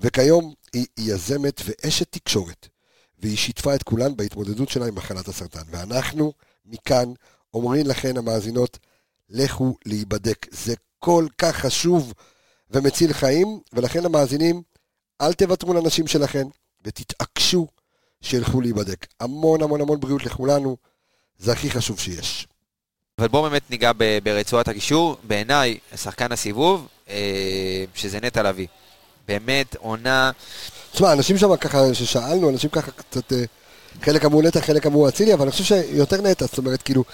וכיום 0.00 0.54
היא 0.72 0.86
יזמת 0.98 1.60
ואשת 1.64 2.12
תקשורת, 2.12 2.68
והיא 3.18 3.36
שיתפה 3.36 3.74
את 3.74 3.82
כולן 3.82 4.16
בהתמודדות 4.16 4.68
שלה 4.68 4.86
עם 4.86 4.94
מחלת 4.94 5.28
הסרטן. 5.28 5.62
ואנחנו 5.70 6.32
מכאן 6.66 7.12
אומרים 7.54 7.86
לכן 7.86 8.16
המאזינות, 8.16 8.78
לכו 9.30 9.76
להיבדק. 9.86 10.46
זה 10.50 10.74
כל 10.98 11.26
כך 11.38 11.56
חשוב 11.56 12.12
ומציל 12.70 13.12
חיים, 13.12 13.60
ולכן 13.72 14.04
המאזינים, 14.04 14.62
אל 15.20 15.32
תוותרו 15.32 15.74
לנשים 15.74 16.06
שלכם, 16.06 16.46
ותתעקשו 16.84 17.66
שילכו 18.20 18.60
להיבדק. 18.60 19.06
המון 19.20 19.62
המון 19.62 19.80
המון 19.80 20.00
בריאות 20.00 20.24
לכולנו, 20.24 20.76
זה 21.38 21.52
הכי 21.52 21.70
חשוב 21.70 21.98
שיש. 21.98 22.46
אבל 23.18 23.28
בואו 23.28 23.42
באמת 23.42 23.70
ניגע 23.70 23.92
ב- 23.96 24.18
ברצועת 24.22 24.68
הקישור. 24.68 25.16
בעיניי, 25.22 25.78
שחקן 25.96 26.32
הסיבוב, 26.32 26.86
אה, 27.10 27.84
שזה 27.94 28.20
נטע 28.20 28.42
לביא. 28.42 28.66
באמת, 29.28 29.76
עונה... 29.76 30.30
תשמע, 30.92 31.12
אנשים 31.12 31.38
שם 31.38 31.56
ככה, 31.56 31.94
ששאלנו, 31.94 32.50
אנשים 32.50 32.70
ככה 32.70 32.90
קצת 32.90 33.32
אה, 33.32 33.44
חלק 34.02 34.24
אמרו 34.24 34.42
נטע, 34.42 34.60
חלק 34.60 34.86
אמרו 34.86 35.08
אצילי, 35.08 35.34
אבל 35.34 35.42
אני 35.42 35.50
חושב 35.50 35.64
שיותר 35.64 36.22
נטע, 36.22 36.46
זאת 36.46 36.58
אומרת, 36.58 36.82
כאילו, 36.82 37.04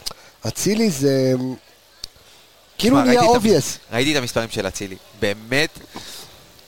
אצילי 0.49 0.91
זה... 0.91 1.33
כאילו 2.79 3.03
נהיה 3.03 3.23
obvious. 3.23 3.79
ראיתי 3.93 4.13
את 4.13 4.17
המספרים 4.17 4.49
של 4.51 4.69
אצילי. 4.69 4.97
באמת, 5.21 5.79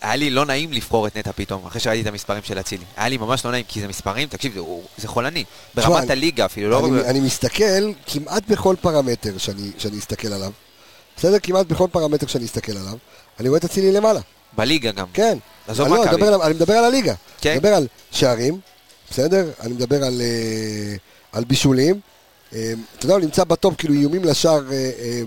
היה 0.00 0.16
לי 0.16 0.30
לא 0.30 0.46
נעים 0.46 0.72
לבחור 0.72 1.06
את 1.06 1.16
נטע 1.16 1.30
פתאום, 1.32 1.66
אחרי 1.66 1.80
שראיתי 1.80 2.02
את 2.02 2.12
המספרים 2.12 2.42
של 2.42 2.60
אצילי. 2.60 2.84
היה 2.96 3.08
לי 3.08 3.16
ממש 3.18 3.44
לא 3.44 3.50
נעים, 3.50 3.64
כי 3.68 3.80
זה 3.80 3.88
מספרים, 3.88 4.28
תקשיב, 4.28 4.54
זה, 4.54 4.60
זה 4.98 5.08
חולני. 5.08 5.44
ברמת 5.74 6.02
אני- 6.02 6.12
הליגה 6.12 6.44
אפילו, 6.44 6.70
לא... 6.70 6.86
אני, 6.86 7.00
אני 7.04 7.20
מסתכל 7.20 7.92
כמעט 8.06 8.42
בכל 8.48 8.76
פרמטר 8.80 9.38
שאני, 9.38 9.70
שאני 9.78 9.98
אסתכל 9.98 10.32
עליו, 10.32 10.50
בסדר? 11.16 11.36
כמעט 11.42 11.66
בכל 11.66 11.86
פרמטר 11.92 12.26
שאני 12.26 12.44
אסתכל 12.44 12.72
עליו, 12.72 12.94
אני 13.40 13.48
רואה 13.48 13.58
את 13.58 13.64
אצילי 13.64 13.92
למעלה, 13.92 14.20
בליגה 14.56 14.90
גם. 14.92 15.06
כן. 15.12 15.38
עזוב 15.68 15.86
אני, 15.86 15.94
לא, 15.94 16.02
אני, 16.02 16.10
מכבי. 16.10 16.22
מדבר, 16.22 16.34
על- 16.34 16.42
אני 16.42 16.54
מדבר 16.54 16.74
על 16.74 16.84
הליגה. 16.84 17.14
כן. 17.40 17.50
אני 17.50 17.58
מדבר 17.58 17.74
על 17.74 17.86
שערים, 18.10 18.60
בסדר? 19.10 19.50
אני 19.60 19.72
מדבר 19.72 20.04
על, 20.04 20.20
אה, 20.20 20.94
על 21.32 21.44
בישולים. 21.44 22.00
אה, 22.54 22.72
אתה 22.98 23.04
יודע, 23.04 23.14
הוא 23.14 23.22
נמצא 23.22 23.44
בטופ, 23.44 23.74
כאילו 23.78 23.94
איומים 23.94 24.24
לשער, 24.24 24.62
אה, 24.72 25.22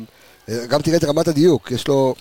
גם 0.68 0.82
תראה 0.82 0.98
את 0.98 1.04
רמת 1.04 1.28
הדיוק, 1.28 1.72
יש 1.72 1.88
לו 1.88 2.16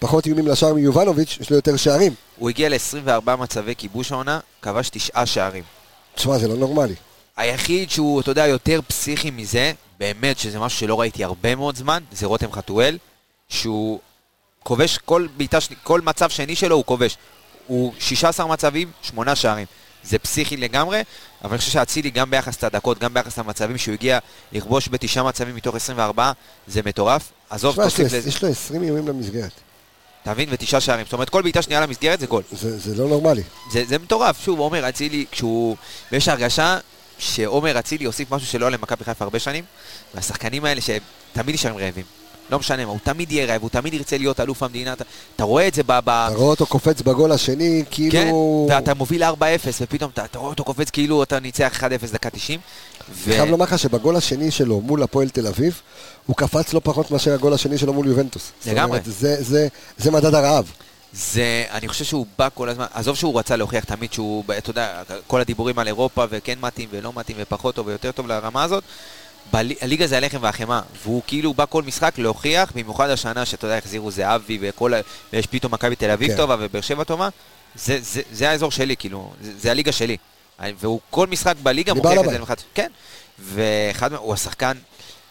פחות 0.00 0.26
איומים 0.26 0.46
לשער 0.46 0.74
מיובנוביץ', 0.74 1.38
יש 1.40 1.50
לו 1.50 1.56
יותר 1.56 1.76
שערים. 1.76 2.14
הוא 2.38 2.50
הגיע 2.50 2.68
ל-24 2.68 3.36
מצבי 3.36 3.74
כיבוש 3.78 4.12
העונה, 4.12 4.40
כבש 4.62 4.88
תשעה 4.88 5.26
שערים. 5.26 5.64
תשמע, 6.14 6.38
זה 6.38 6.48
לא 6.48 6.56
נורמלי. 6.56 6.94
היחיד 7.36 7.90
שהוא, 7.90 8.20
אתה 8.20 8.30
יודע, 8.30 8.46
יותר 8.46 8.80
פסיכי 8.86 9.30
מזה, 9.30 9.72
באמת 9.98 10.38
שזה 10.38 10.58
משהו 10.58 10.78
שלא 10.78 11.00
ראיתי 11.00 11.24
הרבה 11.24 11.54
מאוד 11.54 11.76
זמן, 11.76 12.02
זה 12.12 12.26
רותם 12.26 12.52
חתואל, 12.52 12.98
שהוא 13.48 14.00
כובש 14.62 14.98
כל 14.98 15.26
בעיטה, 15.36 15.58
כל 15.82 16.00
מצב 16.00 16.30
שני 16.30 16.56
שלו 16.56 16.76
הוא 16.76 16.84
כובש. 16.84 17.16
הוא 17.66 17.92
16 17.98 18.46
מצבים, 18.46 18.90
8 19.02 19.36
שערים. 19.36 19.66
זה 20.04 20.18
פסיכי 20.18 20.56
לגמרי, 20.56 21.02
אבל 21.44 21.50
אני 21.50 21.58
חושב 21.58 21.70
שאצילי 21.70 22.10
גם 22.10 22.30
ביחס 22.30 22.64
לדקות, 22.64 22.98
גם 22.98 23.14
ביחס 23.14 23.38
למצבים 23.38 23.78
שהוא 23.78 23.92
הגיע 23.92 24.18
לכבוש 24.52 24.88
בתשעה 24.88 25.24
מצבים 25.24 25.56
מתוך 25.56 25.76
24, 25.76 26.32
זה 26.66 26.80
מטורף. 26.84 27.32
עזוב, 27.50 27.76
תוסיף 27.76 28.06
לזה, 28.06 28.28
יש 28.28 28.42
לו 28.42 28.48
20 28.48 28.82
איומים 28.82 29.08
למסגרת. 29.08 29.52
אתה 30.22 30.32
מבין? 30.32 30.48
ותשעה 30.52 30.80
שערים. 30.80 31.04
זאת 31.06 31.12
אומרת, 31.12 31.30
כל 31.30 31.42
בעיטה 31.42 31.62
שנייה 31.62 31.80
למסגרת 31.80 32.20
זה 32.20 32.26
גול. 32.26 32.42
זה, 32.52 32.78
זה 32.78 32.94
לא 32.94 33.08
נורמלי. 33.08 33.42
זה, 33.72 33.84
זה 33.84 33.98
מטורף, 33.98 34.44
שוב, 34.44 34.58
עומר 34.58 34.88
אצילי, 34.88 35.24
כשהוא... 35.30 35.76
ויש 36.12 36.28
הרגשה 36.28 36.78
שעומר 37.18 37.78
אצילי 37.78 38.04
הוסיף 38.04 38.30
משהו 38.30 38.48
שלא 38.48 38.66
היה 38.66 38.70
למכבי 38.70 39.04
חיפה 39.04 39.24
הרבה 39.24 39.38
שנים, 39.38 39.64
והשחקנים 40.14 40.64
האלה 40.64 40.80
שהם 40.80 41.02
תמיד 41.32 41.54
נשארים 41.54 41.76
רעבים. 41.76 42.19
לא 42.50 42.58
משנה 42.58 42.84
מה, 42.84 42.90
הוא 42.90 42.98
תמיד 43.02 43.32
יהיה 43.32 43.46
רעב, 43.46 43.62
הוא 43.62 43.70
תמיד 43.70 43.94
ירצה 43.94 44.18
להיות 44.18 44.40
אלוף 44.40 44.62
המדינה, 44.62 44.92
אתה, 44.92 45.04
אתה 45.36 45.44
רואה 45.44 45.68
את 45.68 45.74
זה 45.74 45.82
ב... 45.82 45.92
ב 45.92 46.08
אתה 46.08 46.34
רואה 46.34 46.50
אותו 46.50 46.66
קופץ 46.66 47.02
בגול 47.02 47.32
השני, 47.32 47.84
כן, 47.90 48.10
כאילו... 48.10 48.66
ואתה 48.70 48.94
מוביל 48.94 49.24
4-0, 49.24 49.26
ופתאום 49.80 50.10
אתה, 50.14 50.24
אתה 50.24 50.38
רואה 50.38 50.50
אותו 50.50 50.64
קופץ 50.64 50.90
כאילו 50.90 51.22
אתה 51.22 51.40
ניצח 51.40 51.80
1-0 51.80 52.12
דקה 52.12 52.30
90. 52.30 52.60
ו... 53.12 53.30
אני 53.30 53.36
חייב 53.36 53.50
לומר 53.50 53.64
לך 53.64 53.78
שבגול 53.78 54.16
השני 54.16 54.50
שלו 54.50 54.80
מול 54.80 55.02
הפועל 55.02 55.28
תל 55.28 55.46
אביב, 55.46 55.80
הוא 56.26 56.36
קפץ 56.36 56.72
לא 56.72 56.80
פחות 56.84 57.10
מאשר 57.10 57.34
הגול 57.34 57.52
השני 57.52 57.78
שלו 57.78 57.92
מול 57.92 58.06
יובנטוס. 58.06 58.42
זאת 58.60 58.72
לגמרי. 58.72 58.84
אומרת, 58.84 59.04
זה, 59.04 59.42
זה, 59.42 59.68
זה 59.98 60.10
מדד 60.10 60.34
הרעב. 60.34 60.72
זה, 61.12 61.64
אני 61.70 61.88
חושב 61.88 62.04
שהוא 62.04 62.26
בא 62.38 62.48
כל 62.54 62.68
הזמן, 62.68 62.84
עזוב 62.94 63.16
שהוא 63.16 63.38
רצה 63.38 63.56
להוכיח 63.56 63.84
תמיד 63.84 64.12
שהוא, 64.12 64.44
אתה 64.58 64.70
יודע, 64.70 65.02
כל 65.26 65.40
הדיבורים 65.40 65.78
על 65.78 65.86
אירופה 65.86 66.24
וכן 66.30 66.58
מתאים 66.60 66.88
ולא 66.92 67.12
מתאים 67.14 67.36
ופחות 67.40 67.74
טוב 67.74 67.86
ויותר 67.86 68.12
טוב 68.12 68.26
לרמה 68.26 68.62
הזאת, 68.62 68.84
הליגה 69.80 70.06
זה 70.06 70.16
הלחם 70.16 70.38
והחמאה, 70.40 70.80
והוא 71.02 71.22
כאילו 71.26 71.54
בא 71.54 71.64
כל 71.68 71.82
משחק 71.82 72.18
להוכיח, 72.18 72.72
במיוחד 72.74 73.10
השנה 73.10 73.44
שאתה 73.46 73.66
יודע, 73.66 73.78
החזירו 73.78 74.10
זהבי 74.10 74.58
וכל 74.60 74.94
ה... 74.94 75.00
ויש 75.32 75.46
פתאום 75.46 75.72
מכבי 75.74 75.96
תל 75.96 76.10
אביב 76.10 76.30
כן. 76.30 76.36
טובה 76.36 76.56
ובאר 76.58 76.80
שבע 76.80 77.04
טובה, 77.04 77.28
זה, 77.74 77.98
זה, 78.00 78.22
זה 78.32 78.50
האזור 78.50 78.70
שלי, 78.70 78.96
כאילו, 78.96 79.32
זה, 79.40 79.52
זה 79.58 79.70
הליגה 79.70 79.92
שלי. 79.92 80.16
והוא 80.78 81.00
כל 81.10 81.26
משחק 81.26 81.54
בליגה 81.62 81.94
מוכיח 81.94 82.20
את. 82.24 82.30
זה 82.30 82.38
למחד. 82.38 82.54
כן, 82.74 82.90
ואחד, 83.38 84.12
הוא 84.12 84.34
השחקן, 84.34 84.76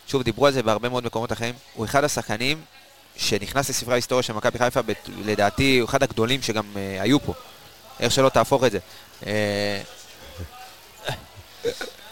שוב, 0.07 0.23
דיברו 0.23 0.47
על 0.47 0.53
זה 0.53 0.63
בהרבה 0.63 0.89
מאוד 0.89 1.05
מקומות 1.05 1.31
אחרים, 1.31 1.55
הוא 1.73 1.85
אחד 1.85 2.03
השחקנים 2.03 2.61
שנכנס 3.17 3.69
לספרי 3.69 3.93
ההיסטוריה 3.93 4.23
של 4.23 4.33
מכבי 4.33 4.57
חיפה, 4.59 4.81
בת- 4.81 5.09
לדעתי 5.25 5.79
הוא 5.79 5.89
אחד 5.89 6.03
הגדולים 6.03 6.41
שגם 6.41 6.63
אה, 6.75 7.01
היו 7.01 7.19
פה. 7.19 7.33
איך 7.99 8.11
שלא 8.11 8.29
תהפוך 8.29 8.63
את 8.63 8.71
זה. 8.71 8.79
אה, 9.27 9.81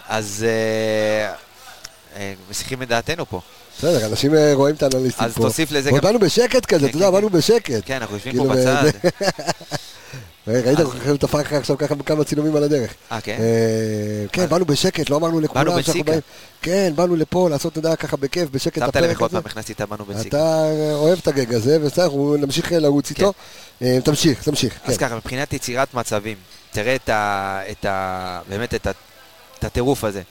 אז 0.08 0.46
אה, 0.48 1.34
מסיחים 2.50 2.82
את 2.82 2.88
דעתנו 2.88 3.26
פה. 3.26 3.42
בסדר, 3.78 4.06
אנשים 4.06 4.36
אה, 4.36 4.54
רואים 4.54 4.76
את 4.76 4.84
האנליסטים 4.84 5.26
אז 5.26 5.34
פה. 5.34 5.42
תוסיף 5.42 5.72
לזה 5.72 5.90
עוד 5.90 6.00
גם... 6.02 6.06
באנו 6.08 6.20
בשקט 6.20 6.66
כזה, 6.66 6.80
כן, 6.80 6.88
אתה 6.90 6.98
יודע, 6.98 7.06
כן, 7.08 7.12
באנו 7.14 7.30
בשקט. 7.30 7.82
כן, 7.86 7.96
אנחנו 7.96 8.16
יושבים 8.16 8.34
כאילו, 8.34 8.48
פה 8.50 8.54
בצד. 8.56 8.84
זה- 8.84 9.10
ראית, 10.66 10.80
לתפק 11.14 11.46
לך 11.46 11.54
עכשיו 11.54 11.78
ככה 11.78 11.96
כמה 12.06 12.24
צילומים 12.24 12.56
על 12.56 12.64
הדרך. 12.64 12.94
אה, 13.12 13.22
כן? 13.22 13.38
אה, 13.40 14.26
כן, 14.32 14.46
באנו 14.46 14.66
בשקט, 14.66 15.10
לא 15.10 15.16
אמרנו 15.16 15.40
לכולם 15.40 15.66
שאנחנו 15.66 16.04
בציקה. 16.04 16.12
כן, 16.62 16.92
באנו 16.96 17.16
לפה 17.16 17.50
לעשות, 17.50 17.72
אתה 17.72 17.80
יודע, 17.80 17.96
ככה 17.96 18.18
בכיף, 18.18 18.50
בשקט 18.52 18.78
את 18.78 18.84
שמת 18.84 18.96
לב 18.96 19.04
הפרק 19.04 19.20
עוד 19.20 19.30
הזה. 19.32 19.42
פעם 19.42 19.52
הכנסתי 19.52 19.74
את 19.74 19.82
הבנו 19.82 20.06
בציקה. 20.06 20.28
אתה 20.38 20.64
אוהב 20.94 21.20
את 21.22 21.28
הגג 21.28 21.54
הזה, 21.54 21.80
בסדר, 21.80 22.04
אנחנו 22.04 22.36
נמשיך 22.40 22.72
לרוץ 22.72 23.10
איתו. 23.10 23.34
אה, 23.82 23.98
תמשיך, 24.04 24.44
תמשיך. 24.44 24.74
כן. 24.86 24.92
אז 24.92 24.98
ככה, 24.98 25.16
מבחינת 25.16 25.54
יצירת 25.54 25.94
מצבים, 25.94 26.38
תראה 26.72 26.96
את 26.96 27.10
ה... 27.10 27.60
את 27.72 27.86
באמת 28.50 28.74
את, 28.74 28.88
את 29.60 29.64
הטירוף 29.64 30.04
הזה. 30.04 30.22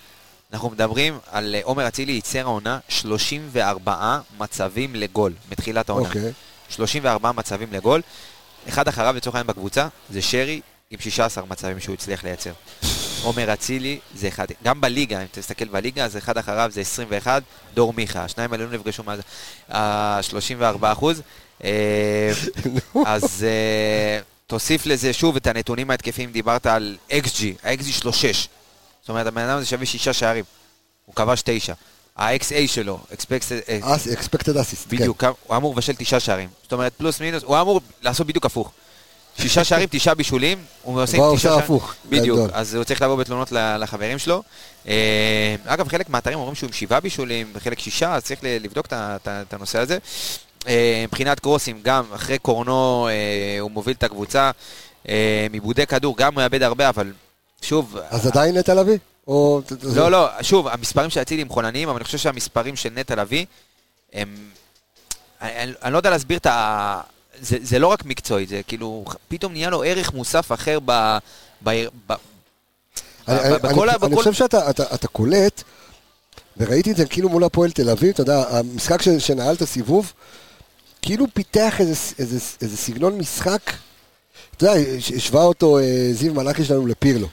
אנחנו 0.52 0.70
מדברים 0.70 1.18
על 1.30 1.54
אה, 1.54 1.60
עומר 1.64 1.88
אצילי 1.88 2.12
ייצר 2.12 2.40
העונה 2.40 2.78
34 2.88 4.18
מצבים 4.38 4.94
לגול 4.94 5.32
מתחילת 5.50 5.88
העונה. 5.88 6.08
אוקיי. 6.08 6.32
34 6.68 7.32
מצבים 7.32 7.72
לגול. 7.72 8.02
אחד 8.68 8.88
אחריו 8.88 9.14
לצורך 9.16 9.36
העניין 9.36 9.46
בקבוצה 9.46 9.88
זה 10.10 10.22
שרי 10.22 10.60
עם 10.90 11.00
16 11.00 11.44
מצבים 11.46 11.80
שהוא 11.80 11.94
הצליח 11.94 12.24
לייצר. 12.24 12.52
עומר 13.22 13.52
אצילי 13.52 13.98
זה 14.14 14.28
אחד, 14.28 14.46
גם 14.64 14.80
בליגה, 14.80 15.20
אם 15.20 15.26
תסתכל 15.30 15.64
בליגה, 15.64 16.04
אז 16.04 16.16
אחד 16.16 16.38
אחריו 16.38 16.70
זה 16.72 16.80
21, 16.80 17.42
דור 17.74 17.92
מיכה, 17.92 18.24
השניים 18.24 18.52
האלה 18.52 18.64
לא 18.64 18.70
נפגשו 18.72 19.02
מאז 19.02 19.20
ה-34 19.68 20.92
אחוז. 20.92 21.22
אה, 21.64 22.32
אז 23.06 23.46
אה, 23.48 24.20
תוסיף 24.46 24.86
לזה 24.86 25.12
שוב 25.12 25.36
את 25.36 25.46
הנתונים 25.46 25.90
ההתקפיים, 25.90 26.32
דיברת 26.32 26.66
על 26.66 26.96
XG, 27.10 27.42
ה-XG 27.64 27.92
שלו 27.92 28.12
6. 28.12 28.48
זאת 29.06 29.10
אומרת, 29.10 29.26
הבן 29.26 29.42
אדם 29.42 29.56
הזה 29.56 29.66
שווה 29.66 29.86
6 29.86 30.08
שערים, 30.08 30.44
הוא 31.04 31.14
כבש 31.14 31.42
9. 31.44 31.72
ה-XA 32.16 32.66
שלו, 32.66 32.98
expected, 33.12 33.68
אה, 33.68 33.78
assist. 33.94 34.08
כן. 34.90 34.96
בדיוק, 34.96 35.24
הוא 35.46 35.56
אמור 35.56 35.72
לבשל 35.72 35.92
תשעה 35.94 36.20
שערים. 36.20 36.48
זאת 36.62 36.72
אומרת, 36.72 36.92
פלוס 36.96 37.20
מינוס, 37.20 37.42
הוא 37.42 37.60
אמור 37.60 37.80
לעשות 38.02 38.26
בדיוק 38.26 38.46
הפוך. 38.46 38.70
שישה 39.40 39.64
שערים, 39.68 39.88
תשעה 39.90 40.14
בישולים, 40.14 40.64
הוא 40.82 41.02
עושה 41.02 41.16
תשעה 41.16 41.38
שערים. 41.38 41.58
הפוך, 41.58 41.94
בדיוק. 42.08 42.50
אז 42.52 42.74
הוא 42.74 42.84
צריך 42.84 43.02
לבוא 43.02 43.16
בתלונות 43.16 43.52
לחברים 43.52 44.18
שלו. 44.18 44.42
אה, 44.88 45.56
אגב, 45.64 45.88
חלק 45.88 46.10
מהאתרים 46.10 46.38
אומרים 46.38 46.54
שהוא 46.54 46.66
עם 46.66 46.72
שבעה 46.72 47.00
בישולים, 47.00 47.50
וחלק 47.54 47.78
שישה, 47.78 48.14
אז 48.14 48.24
צריך 48.24 48.40
לבדוק 48.42 48.86
את 49.26 49.54
הנושא 49.54 49.78
הזה. 49.78 49.98
אה, 50.68 51.04
מבחינת 51.08 51.40
קרוסים, 51.40 51.80
גם 51.82 52.04
אחרי 52.14 52.38
קורנו 52.38 53.08
הוא 53.60 53.70
מוביל 53.70 53.94
את 53.98 54.02
הקבוצה. 54.02 54.50
מעיבודי 55.50 55.86
כדור, 55.86 56.16
גם 56.16 56.34
הוא 56.34 56.42
מאבד 56.42 56.62
הרבה, 56.62 56.88
אבל 56.88 57.12
שוב, 57.62 57.96
אז 58.10 58.26
עדיין 58.26 58.56
נטע 58.56 58.74
לביא? 58.74 58.98
או... 59.26 59.60
לא, 59.82 60.10
לא, 60.10 60.28
שוב, 60.42 60.68
המספרים 60.68 61.10
של 61.10 61.22
אצילי 61.22 61.42
הם 61.42 61.48
חולניים, 61.48 61.88
אבל 61.88 61.96
אני 61.96 62.04
חושב 62.04 62.18
שהמספרים 62.18 62.76
של 62.76 62.88
נטע 62.94 63.14
לביא 63.14 63.46
הם... 64.12 64.50
אני, 65.42 65.62
אני, 65.62 65.72
אני 65.82 65.92
לא 65.92 65.98
יודע 65.98 66.10
להסביר 66.10 66.38
את 66.38 66.46
ה... 66.46 67.00
זה, 67.40 67.56
זה 67.62 67.78
לא 67.78 67.86
רק 67.86 68.04
מקצועי, 68.04 68.46
זה 68.46 68.60
כאילו, 68.66 69.04
פתאום 69.28 69.52
נהיה 69.52 69.70
לו 69.70 69.82
ערך 69.82 70.12
מוסף 70.12 70.52
אחר 70.52 70.78
ב... 70.84 71.18
ב, 71.64 71.84
ב 72.08 72.12
אני, 73.28 73.38
אני, 73.40 73.58
בכל 73.58 73.88
ה- 73.88 73.92
אני, 73.92 74.00
אני 74.02 74.10
בכל- 74.12 74.14
חושב 74.22 74.32
שאתה 74.32 74.70
אתה, 74.70 74.94
אתה 74.94 75.08
קולט, 75.08 75.62
וראיתי 76.56 76.90
את 76.90 76.96
זה 76.96 77.06
כאילו 77.06 77.28
מול 77.28 77.44
הפועל 77.44 77.70
תל 77.70 77.90
אביב, 77.90 78.10
אתה 78.10 78.20
יודע, 78.22 78.44
המשחק 78.50 79.02
ש, 79.02 79.08
שנעל 79.08 79.54
את 79.54 79.62
הסיבוב, 79.62 80.12
כאילו 81.02 81.26
פיתח 81.34 81.74
איזה, 81.80 81.94
איזה, 82.18 82.38
איזה 82.60 82.76
סגנון 82.76 83.18
משחק, 83.18 83.60
אתה 84.56 84.64
יודע, 84.66 84.80
הש- 84.98 85.12
השווה 85.12 85.42
אותו 85.42 85.78
אה, 85.78 85.84
זיו 86.12 86.34
מלאכי 86.34 86.64
שלנו 86.64 86.86
לפירלו. 86.86 87.28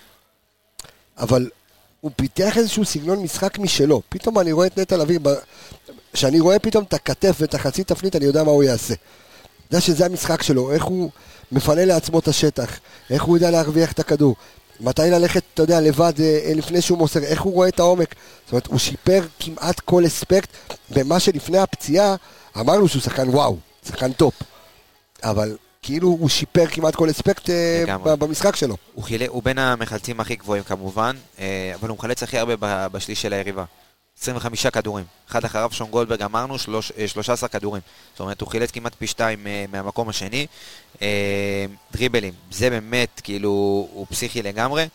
אבל 1.17 1.49
הוא 2.01 2.11
פיתח 2.15 2.57
איזשהו 2.57 2.85
סגנון 2.85 3.19
משחק 3.19 3.59
משלו. 3.59 4.01
פתאום 4.09 4.39
אני 4.39 4.51
רואה 4.51 4.67
את 4.67 4.77
נטע 4.79 4.97
לביא, 4.97 5.19
כשאני 6.13 6.39
רואה 6.39 6.59
פתאום 6.59 6.83
את 6.83 6.93
הכתף 6.93 7.35
ואת 7.39 7.53
החצי 7.53 7.83
תפנית, 7.83 8.15
אני 8.15 8.25
יודע 8.25 8.43
מה 8.43 8.51
הוא 8.51 8.63
יעשה. 8.63 8.93
יודע 9.71 9.81
שזה 9.81 10.05
המשחק 10.05 10.43
שלו, 10.43 10.71
איך 10.71 10.83
הוא 10.83 11.09
מפנה 11.51 11.85
לעצמו 11.85 12.19
את 12.19 12.27
השטח, 12.27 12.79
איך 13.09 13.23
הוא 13.23 13.37
יודע 13.37 13.51
להרוויח 13.51 13.91
את 13.91 13.99
הכדור, 13.99 14.35
מתי 14.79 15.01
ללכת, 15.01 15.43
אתה 15.53 15.63
יודע, 15.63 15.81
לבד 15.81 16.13
אה, 16.19 16.39
אה, 16.45 16.53
לפני 16.53 16.81
שהוא 16.81 16.97
מוסר, 16.97 17.23
איך 17.23 17.41
הוא 17.41 17.53
רואה 17.53 17.67
את 17.67 17.79
העומק. 17.79 18.15
זאת 18.45 18.51
אומרת, 18.51 18.67
הוא 18.67 18.79
שיפר 18.79 19.21
כמעט 19.39 19.79
כל 19.79 20.05
אספקט 20.05 20.49
במה 20.89 21.19
שלפני 21.19 21.57
הפציעה, 21.57 22.15
אמרנו 22.59 22.87
שהוא 22.87 23.01
שחקן 23.01 23.29
וואו, 23.29 23.57
שחקן 23.87 24.13
טופ. 24.13 24.33
אבל 25.23 25.57
כאילו 25.83 26.07
הוא 26.07 26.29
שיפר 26.29 26.65
כמעט 26.67 26.95
כל 26.95 27.09
אספקט 27.09 27.49
אה, 27.49 27.83
לגמרי. 27.83 28.17
במשחק 28.17 28.55
שלו. 28.55 28.77
הוא, 28.93 29.03
חילץ, 29.03 29.25
הוא 29.27 29.43
בין 29.43 29.57
המחלצים 29.57 30.19
הכי 30.19 30.35
גבוהים 30.35 30.63
כמובן, 30.63 31.15
אה, 31.39 31.71
אבל 31.79 31.89
הוא 31.89 31.97
מחלץ 31.97 32.23
הכי 32.23 32.37
הרבה 32.37 32.87
בשליש 32.87 33.21
של 33.21 33.33
היריבה. 33.33 33.63
25 34.21 34.67
כדורים. 34.67 35.05
אחד 35.29 35.45
אחריו 35.45 35.69
שון 35.71 35.89
גולדברג 35.89 36.21
אמרנו, 36.21 36.59
שלוש, 36.59 36.91
אה, 36.97 37.07
13 37.07 37.49
כדורים. 37.49 37.81
זאת 38.13 38.19
אומרת, 38.19 38.41
הוא 38.41 38.49
חילץ 38.49 38.71
כמעט 38.71 38.95
פי 38.95 39.07
שתיים 39.07 39.47
מהמקום 39.71 40.09
השני. 40.09 40.47
דריבלים, 41.93 42.33
זה 42.51 42.69
באמת, 42.69 43.21
כאילו, 43.23 43.49
הוא 43.93 44.07
פסיכי 44.09 44.41
לגמרי. 44.41 44.87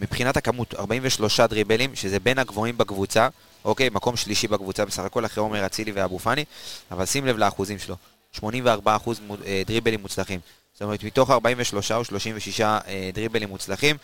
מבחינת 0.00 0.36
הכמות, 0.36 0.74
43 0.74 1.40
דריבלים, 1.40 1.94
שזה 1.94 2.20
בין 2.20 2.38
הגבוהים 2.38 2.78
בקבוצה, 2.78 3.28
אוקיי, 3.64 3.88
מקום 3.92 4.16
שלישי 4.16 4.48
בקבוצה 4.48 4.84
בסך 4.84 5.02
הכל, 5.02 5.26
אחרי 5.26 5.42
עומר 5.42 5.66
אצילי 5.66 5.92
ואבו 5.92 6.18
פאני, 6.18 6.44
אבל 6.90 7.06
שים 7.06 7.26
לב 7.26 7.36
לאחוזים 7.36 7.78
שלו, 7.78 7.96
84 8.32 8.96
אחוז 8.96 9.20
מו- 9.26 9.36
אה, 9.46 9.62
דריבלים 9.66 10.00
מוצלחים. 10.02 10.40
זאת 10.74 10.82
אומרת, 10.82 11.02
מתוך 11.04 11.30
43 11.30 11.92
או 11.92 12.04
36 12.04 12.60
אה, 12.60 12.80
דריבלים 13.14 13.48
מוצלחים, 13.48 13.96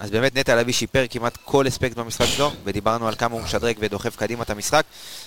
אז 0.00 0.10
באמת 0.10 0.36
נטע 0.36 0.56
לביא 0.56 0.72
שיפר 0.72 1.04
כמעט 1.10 1.38
כל 1.44 1.68
אספקט 1.68 1.96
במשחק 1.96 2.26
שלו, 2.26 2.52
ודיברנו 2.64 3.08
על 3.08 3.14
כמה 3.14 3.34
הוא 3.34 3.42
משדרג 3.42 3.76
ודוחף 3.80 4.16
קדימה 4.16 4.42
את 4.42 4.50
המשחק. 4.50 4.84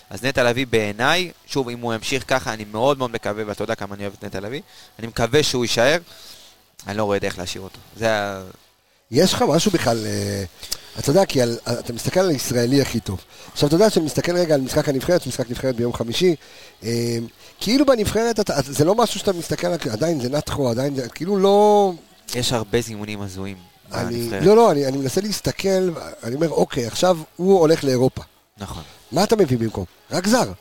אז 0.09 0.23
נטע 0.23 0.43
לביא 0.43 0.67
בעיניי, 0.67 1.32
שוב, 1.47 1.69
אם 1.69 1.80
הוא 1.80 1.93
ימשיך 1.93 2.23
ככה, 2.27 2.53
אני 2.53 2.65
מאוד 2.71 2.97
מאוד 2.97 3.11
מקווה, 3.11 3.43
ואתה 3.47 3.63
יודע 3.63 3.75
כמה 3.75 3.95
אני 3.95 4.03
אוהב 4.03 4.13
את 4.19 4.23
נטע 4.25 4.39
לביא, 4.39 4.61
אני 4.99 5.07
מקווה 5.07 5.43
שהוא 5.43 5.65
יישאר, 5.65 5.97
אני 6.88 6.97
לא 6.97 7.03
רואה 7.03 7.19
דרך 7.19 7.38
להשאיר 7.38 7.63
אותו. 7.63 7.80
זה 7.97 8.13
ה... 8.13 8.41
יש 9.11 9.34
לך 9.34 9.41
משהו 9.41 9.71
בכלל, 9.71 10.05
אה, 10.05 10.43
אתה 11.00 11.10
יודע, 11.10 11.26
כי 11.26 11.41
על, 11.41 11.58
אתה 11.80 11.93
מסתכל 11.93 12.20
על 12.20 12.30
הישראלי 12.30 12.82
הכי 12.82 13.00
טוב. 13.00 13.20
עכשיו, 13.52 13.68
אתה 13.68 13.76
יודע 13.76 13.89
שאני 13.89 14.06
מסתכל 14.06 14.38
רגע 14.38 14.56
על 14.56 14.62
משחק 14.62 14.89
הנבחרת, 14.89 15.28
משחק 15.28 15.50
נבחרת 15.50 15.76
ביום 15.76 15.93
חמישי, 15.93 16.36
אה, 16.84 17.18
כאילו 17.60 17.86
בנבחרת, 17.86 18.39
אתה, 18.39 18.54
זה 18.66 18.86
לא 18.86 18.95
משהו 18.95 19.20
שאתה 19.20 19.34
מסתכל 19.34 19.68
על, 19.68 19.78
עדיין 19.91 20.20
זה 20.22 20.30
נתחו, 20.30 20.70
עדיין 20.70 20.95
זה, 20.95 21.10
כאילו 21.10 21.38
לא... 21.38 21.91
יש 22.36 22.54
הרבה 22.54 22.82
זימונים 22.82 23.22
הזויים. 23.22 23.58
אני. 23.93 24.30
לא, 24.41 24.56
לא, 24.56 24.72
אני, 24.72 24.86
אני 24.86 24.97
מנסה 24.97 25.22
להסתכל, 25.22 25.89
אני 26.24 26.36
אומר, 26.36 26.50
אוקיי, 26.50 26.88
עכשיו 26.88 27.18
הוא 27.36 27.60
הולך 27.60 27.84
לאירופה. 27.84 28.22
נכון. 28.58 28.84
מה 29.12 29.24
אתה 29.24 29.36
מביא 29.36 29.58
במקום? 29.58 29.86
רק 30.12 30.28
זר. 30.28 30.52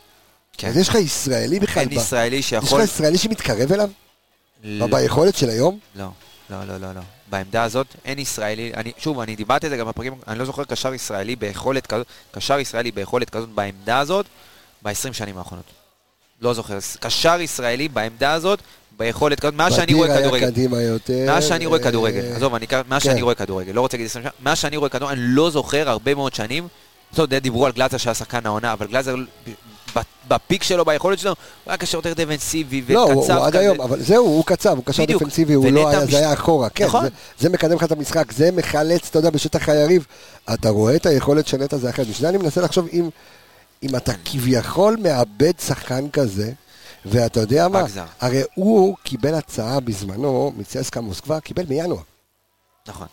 כן. 0.59 0.69
אז 0.69 0.77
יש 0.77 0.89
לך 0.89 0.95
ישראלי 0.95 1.61
בכלל, 1.61 1.83
אין 1.83 1.93
ישראלי 1.93 2.37
יש 2.37 2.49
שיכול... 2.49 2.81
לך 2.81 2.85
ישראלי 2.89 3.19
שמתקרב 3.19 3.73
אליו? 3.73 3.91
ל- 4.65 4.91
ביכולת 4.91 5.37
של 5.37 5.51
היום? 5.51 5.79
לא, 5.97 6.09
לא, 6.51 6.65
לא, 6.65 6.77
לא, 6.77 6.93
לא. 6.93 7.01
בעמדה 7.31 7.63
הזאת 7.63 7.87
אין 8.05 8.19
ישראלי, 8.19 8.73
אני, 8.75 8.93
שוב, 8.99 9.21
אני 9.21 9.37
דיברתי 9.37 9.67
על 9.67 9.71
זה 9.71 9.77
גם 9.77 9.89
בפרקים, 9.89 10.15
אני 10.29 10.39
לא 10.39 10.45
זוכר 10.45 10.65
קשר 10.65 10.95
ישראלי 10.95 11.37
ביכולת 11.37 11.87
כזאת, 11.87 12.07
קשר 12.31 12.59
ישראלי 12.59 12.93
ביכולת 12.93 13.31
כזאת 13.31 13.49
בעמדה 13.49 13.99
הזאת 13.99 14.27
ב-20 14.83 15.13
שנים 15.13 15.39
האחרונות. 15.39 15.65
לא 16.41 16.55
זוכר, 16.55 16.79
קשר 17.01 17.41
ישראלי 17.41 17.89
בעמדה 17.89 18.33
הזאת 18.33 18.59
ביכולת 18.99 19.41
כזאת, 19.41 19.55
מאז 19.55 19.75
שאני 19.75 19.95
רואה 19.95 20.09
בדיר 20.09 20.21
כדורגל. 20.23 20.45
היה 20.45 20.53
קדימה 20.53 20.83
יותר. 20.83 21.25
מאז 21.27 21.45
שאני 21.45 21.67
רואה 21.67 21.79
אה, 21.79 21.85
כדורגל, 21.85 22.33
עזוב, 22.37 22.53
מאז 22.89 23.03
כן. 23.03 23.11
שאני 23.11 23.23
רואה 23.23 23.35
כדורגל, 23.35 23.73
לא 23.73 23.81
רוצה 23.81 23.97
להגיד 23.97 24.07
20 24.07 24.23
שנה, 24.23 24.31
מאז 24.41 24.59
שאני 24.59 24.77
רואה 24.77 24.89
כדורגל, 24.89 25.15
אני 25.15 25.27
לא 25.27 25.51
זוכר 25.51 25.89
הרבה 25.89 26.15
מאוד 26.15 26.35
שנים, 26.35 26.69
אתה 27.13 27.23
יודע, 27.23 27.39
דיברו 27.39 27.67
על 27.67 27.73
גלאזר 27.73 27.97
שהיה 27.97 28.15
שחקן 28.15 28.47
העונה, 28.47 28.73
אבל 28.73 28.87
גלאזר, 28.87 29.15
בפיק 30.29 30.63
שלו, 30.63 30.85
ביכולת 30.85 31.19
שלו, 31.19 31.31
הוא 31.31 31.37
היה 31.71 31.77
קשר 31.77 31.99
יותר 31.99 32.13
דפנסיבי 32.13 32.81
וקצר 32.87 32.95
לא, 32.95 33.13
הוא, 33.13 33.33
הוא 33.35 33.47
עד. 33.47 33.57
היום, 33.57 33.81
אבל 33.81 34.03
זהו, 34.03 34.25
הוא 34.27 34.45
קצב, 34.45 34.77
הוא 34.77 34.85
קשר. 34.85 35.05
דפנסיבי, 35.05 35.55
הוא 35.55 35.71
לא 35.71 35.89
היה, 35.89 36.05
מש- 36.05 36.11
זה 36.11 36.19
היה 36.19 36.33
אחורה, 36.33 36.69
כן, 36.71 36.87
נכון. 36.87 37.03
זה, 37.03 37.09
זה 37.39 37.49
מקדם 37.49 37.77
לך 37.77 37.85
את 37.85 37.93
המשחק, 37.93 38.33
זה 38.33 38.51
מחלץ, 38.53 39.09
אתה 39.11 39.19
יודע, 39.19 39.31
בשטח 39.31 39.69
היריב, 39.69 40.07
אתה 40.55 40.69
רואה 40.69 40.97
את 40.97 41.07
היכולת 41.07 41.47
של 41.47 41.57
נטע 41.57 41.77
זה 41.77 41.91
אחרת, 41.91 42.07
בשביל 42.07 42.23
זה 42.23 42.29
אני 42.29 42.39
מנסה 42.39 42.61
לחשוב 42.61 42.89
אם, 42.93 43.09
אם 43.83 43.97
אתה 43.97 44.13
כביכול 44.25 44.97
מאבד 45.03 45.53
שחקן 45.67 46.11
כזה, 46.11 46.53
ואתה 47.07 47.41
יודע 47.41 47.69
מה. 47.69 47.83
הרי 48.21 48.43
הוא 48.55 48.97
קיבל 49.03 49.35
הצעה 49.35 49.81
בזמנו 49.81 50.53
מצסקה 50.57 51.01
מוסקבה, 51.01 51.41
קיבל 51.41 51.65
בינואר. 51.65 52.01
נכון. 52.89 53.07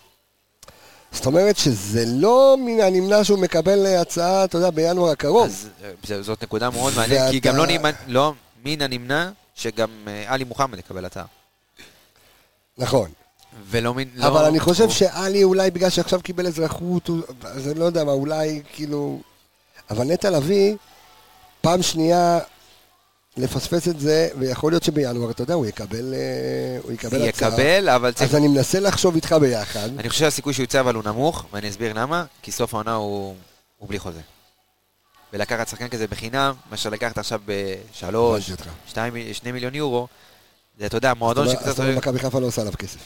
זאת 1.15 1.25
אומרת 1.25 1.57
שזה 1.57 2.03
לא 2.07 2.57
מן 2.65 2.79
הנמנע 2.81 3.23
שהוא 3.23 3.39
מקבל 3.39 3.85
אה, 3.85 4.01
הצעה, 4.01 4.43
אתה 4.43 4.57
יודע, 4.57 4.69
בינואר 4.69 5.11
הקרוב. 5.11 5.45
אז 5.47 5.69
אה, 6.11 6.21
זאת 6.21 6.43
נקודה 6.43 6.69
מאוד 6.69 6.93
מעניינת, 6.95 7.31
כי 7.31 7.39
גם 7.39 7.55
לא 7.55 7.67
נמנע- 7.67 7.91
לא 8.07 8.33
מן 8.65 8.81
הנמנע 8.81 9.29
שגם 9.55 9.89
אה, 10.07 10.23
עלי 10.27 10.43
מוחמד 10.43 10.79
יקבל 10.79 11.05
הצעה. 11.05 11.25
נכון. 12.77 13.09
ולא 13.69 13.93
מן... 13.93 14.03
לא- 14.15 14.27
אבל 14.27 14.45
אני 14.45 14.59
חושב 14.59 14.83
הוא- 14.83 14.91
שעלי 14.91 15.43
אולי 15.43 15.71
בגלל 15.71 15.89
שעכשיו 15.89 16.21
קיבל 16.21 16.47
אזרחות, 16.47 17.09
אז 17.43 17.67
אני 17.67 17.79
לא 17.79 17.85
יודע 17.85 18.03
מה, 18.03 18.11
אולי 18.11 18.61
כאילו... 18.73 19.19
אבל 19.89 20.05
נטע 20.05 20.29
לביא, 20.29 20.75
פעם 21.61 21.81
שנייה 21.81 22.39
לפספס 23.37 23.87
את 23.87 23.99
זה, 23.99 24.29
ויכול 24.39 24.71
להיות 24.71 24.83
שבינואר, 24.83 25.31
אתה 25.31 25.41
יודע, 25.41 25.53
הוא 25.53 25.65
יקבל, 25.65 26.13
אה, 26.13 26.79
הוא 26.83 26.91
יקבל 26.91 27.29
הצעה. 27.29 27.49
יקבל, 27.49 27.89
אבל 27.89 28.11
צריך... 28.11 28.29
אז 28.29 28.35
אני 28.35 28.47
מנסה 28.47 28.79
לחשוב 28.79 29.15
איתך 29.15 29.35
ביחד. 29.41 29.89
אני 29.99 30.09
חושב 30.09 30.19
שהסיכוי 30.19 30.53
שהוא 30.53 30.63
יצא 30.63 30.79
אבל 30.79 30.95
הוא 30.95 31.03
נמוך, 31.03 31.45
ואני 31.53 31.69
אסביר 31.69 31.93
למה, 31.93 32.25
כי 32.41 32.51
סוף 32.51 32.73
העונה 32.73 32.93
הוא 32.93 33.35
הוא 33.77 33.89
בלי 33.89 33.99
חוזה. 33.99 34.21
ולקחת 35.33 35.67
שחקן 35.67 35.87
כזה 35.87 36.07
בחינם, 36.07 36.53
מאשר 36.71 36.89
לקחת 36.89 37.17
עכשיו 37.17 37.41
בשלוש. 37.45 38.51
שתיים, 38.87 39.13
שני 39.33 39.51
מיליון 39.51 39.75
יורו, 39.75 40.07
זה, 40.79 40.85
אתה 40.85 40.97
יודע, 40.97 41.13
מועדון 41.13 41.49
שקצת... 41.49 41.79
אומרת, 41.79 41.97
מכבי 41.97 42.19
חיפה 42.19 42.39
לא 42.39 42.45
עושה 42.47 42.61
עליו 42.61 42.73
כסף. 42.77 42.99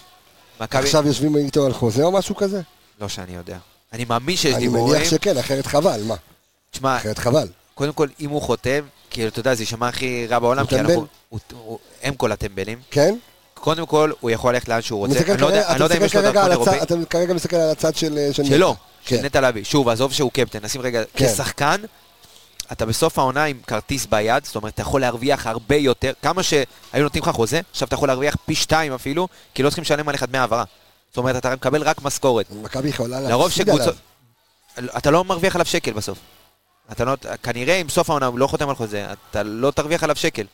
מכבי... 0.62 0.84
עכשיו 0.84 1.08
יושבים 1.08 1.36
איתו 1.36 1.66
על 1.66 1.74
חוזה 1.74 2.04
או 2.04 2.12
משהו 2.12 2.36
כזה? 2.36 2.62
לא 3.02 3.08
שאני 3.08 3.36
יודע. 3.36 3.58
אני 3.94 4.06
מאמין 4.06 4.36
שיש 4.36 4.54
אני 4.54 4.60
דיבורים. 4.60 4.96
מניח 4.96 5.10
שכן, 5.12 5.38
אחרת 5.38 5.66
חבל, 5.66 6.02
מה? 6.04 6.16
תשמע, 6.72 6.98
אחרת 6.98 7.18
חבל. 7.18 7.48
קודם 7.80 7.94
כל, 7.94 8.08
אם 8.20 8.30
הוא 8.30 8.42
חותם, 8.42 8.80
כאילו, 9.10 9.28
אתה 9.28 9.40
יודע, 9.40 9.54
זה 9.56 9.62
יישמע 9.64 9.88
הכי 9.88 10.28
רע 10.28 10.40
בעולם, 10.40 10.66
כי? 10.66 10.80
אנחנו... 10.80 11.06
הוא- 11.30 11.40
הוא- 11.54 11.80
הם 12.04 12.14
כל 12.16 12.32
הטמבלים. 12.32 12.80
כן? 12.92 13.16
קודם 13.54 13.86
כל, 13.86 14.12
הוא 14.20 14.32
יכול 14.32 14.54
ללכת 14.54 14.68
לאן 14.70 14.82
שהוא 14.82 15.00
רוצה. 15.00 15.20
אני 15.34 15.42
לא 15.42 15.48
יודע- 15.48 15.78
לא 15.78 15.88
אם 15.98 16.06
יש 16.06 16.16
לו 16.16 16.22
דרכון 16.22 16.52
אירופאי. 16.52 16.76
הצד- 16.80 16.92
אתה 16.94 17.06
כרגע 17.10 17.34
מסתכל 17.34 17.56
על 17.56 17.70
הצד 17.72 17.96
של 17.96 18.30
של 18.32 18.44
שלו, 18.46 18.76
כן. 19.06 19.18
של 19.18 19.26
נטע 19.26 19.42
לביא. 19.42 19.64
שוב, 19.64 19.90
עזוב 19.90 20.14
שהוא 20.14 20.32
קפטן, 20.32 20.60
נשים 20.62 20.82
רגע, 20.82 21.02
כן. 21.16 21.28
כשחקן, 21.34 21.82
אתה 22.72 22.86
בסוף 22.86 23.20
העונה 23.20 23.44
עם 23.44 23.58
כרטיס 23.68 24.06
ביד, 24.06 24.46
זאת 24.46 24.56
אומרת, 24.56 24.74
אתה 24.74 24.82
יכול 24.82 25.02
להרוויח 25.02 25.48
הרבה 25.48 25.76
יותר, 25.76 26.12
כמה 26.22 26.44
שהיו 26.44 26.64
נותנים 27.04 27.24
לך 27.24 27.30
חוזה, 27.30 27.62
עכשיו 27.72 27.88
אתה 27.88 27.96
יכול 27.96 28.08
להרוויח 28.08 28.36
פי 28.46 28.56
שתיים 28.56 28.94
אפילו, 28.94 29.28
כי 29.54 29.64
לא 29.64 29.70
צריכים 29.70 29.82
לשלם 29.82 30.10
עליך 30.10 30.24
דמי 30.24 30.38
העברה. 30.38 30.64
זאת 31.10 31.18
אומרת, 31.18 31.36
אתה 31.36 31.56
מקבל 31.56 31.84
רק 31.84 32.02
משכורת. 32.04 32.46
מכבי 32.62 32.90
יכולה 32.90 33.20
להפסיד 33.20 33.70
עליו. 33.70 33.94
אתה 34.98 35.12
לא 35.12 35.24
מרוויח 35.24 35.56
עליו 35.56 35.66
שקל 35.66 35.92
בסוף. 35.94 36.18
אתה 36.92 37.06
לא... 37.06 37.14
כנראה 37.44 37.76
אם 37.76 37.90
סוף 37.90 38.10
העונה 38.10 38.26
הוא 38.26 38.40
לא 38.40 38.48
חותם 38.48 38.70
על 38.70 38.76
חוזה, 38.76 39.06
אתה 39.32 39.44
לא 39.44 39.72
תרוויח 39.72 40.04
עליו 40.04 40.16
שקל. 40.16 40.46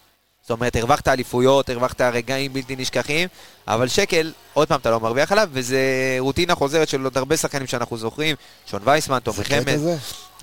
זאת 0.42 0.52
אומרת, 0.52 0.76
הרווחת 0.76 1.08
אליפויות, 1.08 1.70
הרווחת 1.70 2.02
רגעים 2.02 2.54
בלתי 2.54 2.76
נשכחים, 2.76 3.28
אבל 3.68 3.88
שקל, 3.88 4.32
עוד 4.54 4.68
פעם 4.68 4.80
אתה 4.80 4.92
לא 4.92 5.00
מרוויח 5.00 5.32
עליו, 5.32 5.50
וזה 5.52 5.80
רוטינה 6.20 6.56
חוזרת 6.56 6.88
של 6.90 7.04
עוד 7.04 7.18
הרבה 7.18 7.38
שחקנים 7.38 7.68
שאנחנו 7.68 7.98
זוכרים, 7.98 8.36
שון 8.66 8.82
וייסמן, 8.84 9.20
תומר 9.20 9.38
זה 9.38 9.44
חמד, 9.44 9.78
זה? 9.78 9.96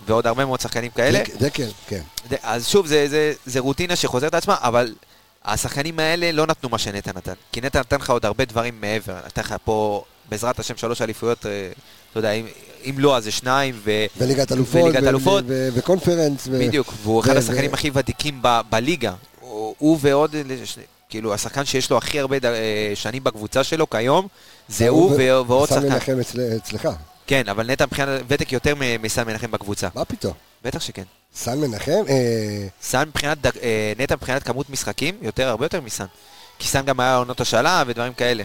ועוד 0.06 0.26
הרבה 0.26 0.44
מאוד 0.44 0.60
שחקנים 0.60 0.90
כאלה. 0.90 1.18
דק- 1.24 1.36
דקל, 1.38 1.68
כן. 1.86 2.00
זה- 2.30 2.36
אז 2.42 2.68
שוב, 2.68 2.86
זה, 2.86 3.08
זה, 3.08 3.32
זה 3.46 3.60
רוטינה 3.60 3.96
שחוזרת 3.96 4.34
לעצמה, 4.34 4.56
אבל 4.60 4.94
השחקנים 5.44 5.98
האלה 5.98 6.32
לא 6.32 6.46
נתנו 6.46 6.68
מה 6.68 6.78
שנטע 6.78 7.10
נתן. 7.16 7.32
כי 7.52 7.60
נטע 7.60 7.80
נתן 7.80 7.96
לך 7.96 8.10
עוד 8.10 8.26
הרבה 8.26 8.44
דברים 8.44 8.80
מעבר. 8.80 9.16
נתן 9.26 9.40
לך 9.42 9.54
פה, 9.64 10.04
בעזרת 10.28 10.58
השם, 10.58 10.76
שלוש 10.76 11.02
אליפויות, 11.02 11.46
אה, 11.46 11.70
אתה 12.10 12.18
יודע, 12.18 12.30
אם, 12.84 12.94
לא, 12.98 13.16
אז 13.16 13.24
זה 13.24 13.30
שניים, 13.30 13.74
ו... 13.84 13.90
וליגת 14.18 14.52
אלופות, 14.52 14.82
וליגת 14.82 15.02
אלופות. 15.08 15.44
וקונפרנס. 15.48 16.46
ו- 16.46 16.58
בדיוק, 16.60 16.92
והוא 17.02 17.20
אחד 17.20 17.36
השחקנים 17.36 17.74
הכי 17.74 17.90
ותיקים 17.94 18.38
ב, 18.42 18.60
בליגה. 18.70 19.12
הוא, 19.40 19.74
הוא 19.78 19.98
ועוד, 20.00 20.34
כאילו, 21.08 21.34
השחקן 21.34 21.64
שיש 21.64 21.90
לו 21.90 21.98
הכי 21.98 22.20
הרבה 22.20 22.36
אה, 22.44 22.50
שנים 22.94 23.24
בקבוצה 23.24 23.64
שלו 23.64 23.90
כיום, 23.90 24.28
זה 24.68 24.88
הוא 24.88 25.10
ו- 25.18 25.46
ועוד 25.46 25.68
סן 25.68 25.74
שחקן. 25.74 25.88
מנחם 25.92 26.20
אצל- 26.20 26.56
אצלך. 26.56 26.88
כן, 27.26 27.42
אבל 27.48 27.70
נטע 27.70 27.86
מבחינת 27.86 28.08
ותק 28.28 28.52
יותר 28.52 28.74
מסן 29.02 29.26
מנחם 29.26 29.50
בקבוצה. 29.50 29.88
מה 29.94 30.04
פתאום? 30.04 30.32
בטח 30.64 30.80
שכן. 30.80 31.02
סאן 31.36 31.58
מנחם? 31.58 32.02
אה, 32.08 32.66
סאן 32.82 33.08
מבחינת, 33.08 33.46
אה, 33.62 33.92
נטע 33.98 34.14
מבחינת 34.14 34.42
כמות 34.42 34.70
משחקים, 34.70 35.14
יותר, 35.22 35.48
הרבה 35.48 35.64
יותר 35.64 35.80
מסאן. 35.80 36.06
כי 36.58 36.68
סאן 36.68 36.84
גם 36.84 37.00
היה 37.00 37.16
עונות 37.16 37.40
השאלה 37.40 37.82
ודברים 37.86 38.12
כאלה. 38.12 38.42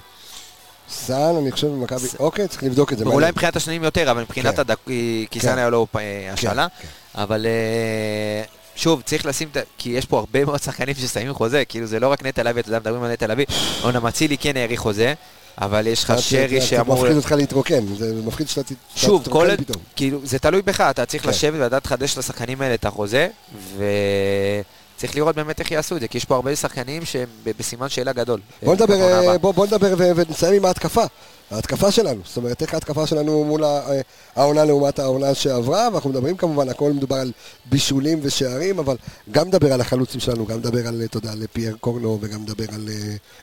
סאן, 0.90 1.36
אני 1.42 1.52
חושב 1.52 1.68
במכבי... 1.68 2.08
אוקיי, 2.20 2.48
צריך 2.48 2.64
לבדוק 2.64 2.94
את 2.94 2.98
זה. 2.98 3.06
אולי. 3.06 3.32
מבחינת 3.32 3.56
השנים 3.56 3.84
יותר, 3.84 4.12
אבל 4.12 4.22
מבחינת 4.22 4.56
כן. 4.56 4.62
הדק... 4.62 4.78
כי 4.86 5.28
כן. 5.32 5.40
סאן 5.40 5.58
היה 5.58 5.70
לו 5.70 5.88
אה, 5.96 6.34
השאלה. 6.34 6.68
כן. 6.82 6.88
אבל 7.22 7.46
אה, 7.46 8.44
שוב, 8.76 9.02
צריך 9.02 9.26
לשים, 9.26 9.48
את 9.52 9.58
ה- 9.58 9.62
כי 9.78 9.90
יש 9.90 10.06
פה 10.06 10.20
הרבה 10.20 10.46
מאוד 10.46 10.62
שחקנים 10.62 10.96
ששמים 10.96 11.34
חוזה, 11.34 11.66
כאילו 11.66 11.86
זה 11.88 12.00
לא 12.00 12.08
רק 12.08 12.26
נטע 12.26 12.44
לביא, 12.44 12.62
אתה 12.62 12.70
יודע, 12.70 12.80
מדברים 12.80 13.04
על 13.04 13.12
נטע 13.12 13.28
לביא. 13.28 13.46
אומנם 13.84 14.08
אצילי 14.08 14.38
כן 14.38 14.58
האריך 14.58 14.80
חוזה, 14.80 15.14
אבל 15.62 15.88
יש 15.88 16.04
לך 16.04 16.14
שרי 16.20 16.62
שאמור... 16.62 16.96
זה 16.96 17.02
מפחיד 17.04 17.18
אותך 17.18 17.32
להתרוקן, 17.32 17.96
זה 17.98 18.14
מפחיד 18.26 18.50
שאתה 18.50 18.74
שוב, 18.96 19.24
כל... 19.30 19.48
תתרוקן 19.48 19.64
פתאום. 19.64 19.84
כאילו, 19.96 20.20
זה 20.24 20.40
תלוי 20.40 20.62
בך, 20.62 20.82
אתה 20.82 21.06
צריך 21.06 21.24
כן. 21.24 21.30
לשבת 21.30 21.54
ולדעת 21.60 21.86
לחדש 21.86 22.18
לשחקנים 22.18 22.62
האלה 22.62 22.74
את 22.74 22.86
החוזה, 22.86 23.28
וצריך 24.98 25.16
לראות 25.16 25.36
באמת 25.36 25.60
איך 25.60 25.72
יעשו 25.72 25.96
את 25.96 26.02
זה, 26.02 26.08
כי 26.08 26.18
יש 26.18 26.26
פה 26.26 26.36
הרבה 26.36 26.56
שחקנים 26.56 27.06
שהם 27.06 27.28
בסימן 27.60 27.90
שאלה 27.90 28.14
גדול. 28.14 28.40
בוא 28.64 28.70
אה, 28.70 28.76
נדבר, 28.76 28.98
בעונה 28.98 29.32
אה. 29.32 29.38
בוא, 29.38 29.52
בוא 29.52 29.66
נדבר 29.66 29.96
ונסיים 30.16 30.54
עם 30.54 30.66
ההתקפה. 30.66 31.04
ההתקפה 31.52 31.92
שלנו, 31.92 32.22
זאת 32.26 32.38
אומרת, 32.38 32.62
איך 32.62 32.74
ההתקפה 32.74 33.08
שלנו 33.08 33.44
מול 33.44 33.64
אה, 33.64 34.02
העונה 34.36 34.66
לעומת 34.66 35.00
העונה 35.00 35.34
שעברה, 35.34 35.90
ואנחנו 35.92 36.10
מדברים 36.10 36.38
כמובן, 36.38 36.70
הכל 36.70 36.92
מדובר 36.92 37.16
על 37.16 37.32
בישולים 37.66 38.20
ושערים, 38.22 38.80
אבל 38.80 38.98
גם 39.32 39.48
נדבר 39.48 39.74
על 39.74 39.82
החלוצים 39.82 40.20
שלנו, 40.20 40.46
גם 40.46 40.58
נדבר 40.58 40.88
על, 40.88 41.02
אתה 41.06 41.18
יודע, 41.18 41.32
על 41.32 41.44
פייר 41.54 41.76
קורנו, 41.80 42.18
וגם 42.22 42.42
נדבר 42.42 42.66
על, 42.74 42.90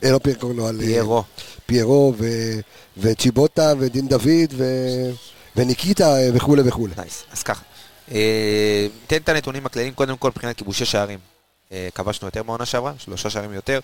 אה, 0.03 0.11
לא 0.11 0.17
פייר 0.17 0.35
קורנו, 0.35 0.67
על 0.67 0.77
פיירו. 0.79 1.23
פיירו 1.65 2.13
ו- 2.17 2.59
וצ'יבוטה 2.97 3.73
ודין 3.79 4.07
דוד 4.07 4.53
ו- 4.53 5.11
וניקיטה 5.55 6.15
וכולי 6.33 6.61
וכולי. 6.65 6.93
nice, 6.97 7.23
אז 7.31 7.43
ככה. 7.43 7.63
ניתן 8.07 9.15
את 9.15 9.29
הנתונים 9.29 9.65
הכלליים, 9.65 9.93
קודם 9.93 10.17
כל 10.17 10.27
מבחינת 10.27 10.57
כיבושי 10.57 10.85
שערים. 10.85 11.34
אה, 11.71 11.87
כבשנו 11.95 12.27
יותר 12.27 12.43
מהעונה 12.43 12.65
שעברה, 12.65 12.93
שלושה 12.97 13.29
שערים 13.29 13.53
יותר, 13.53 13.79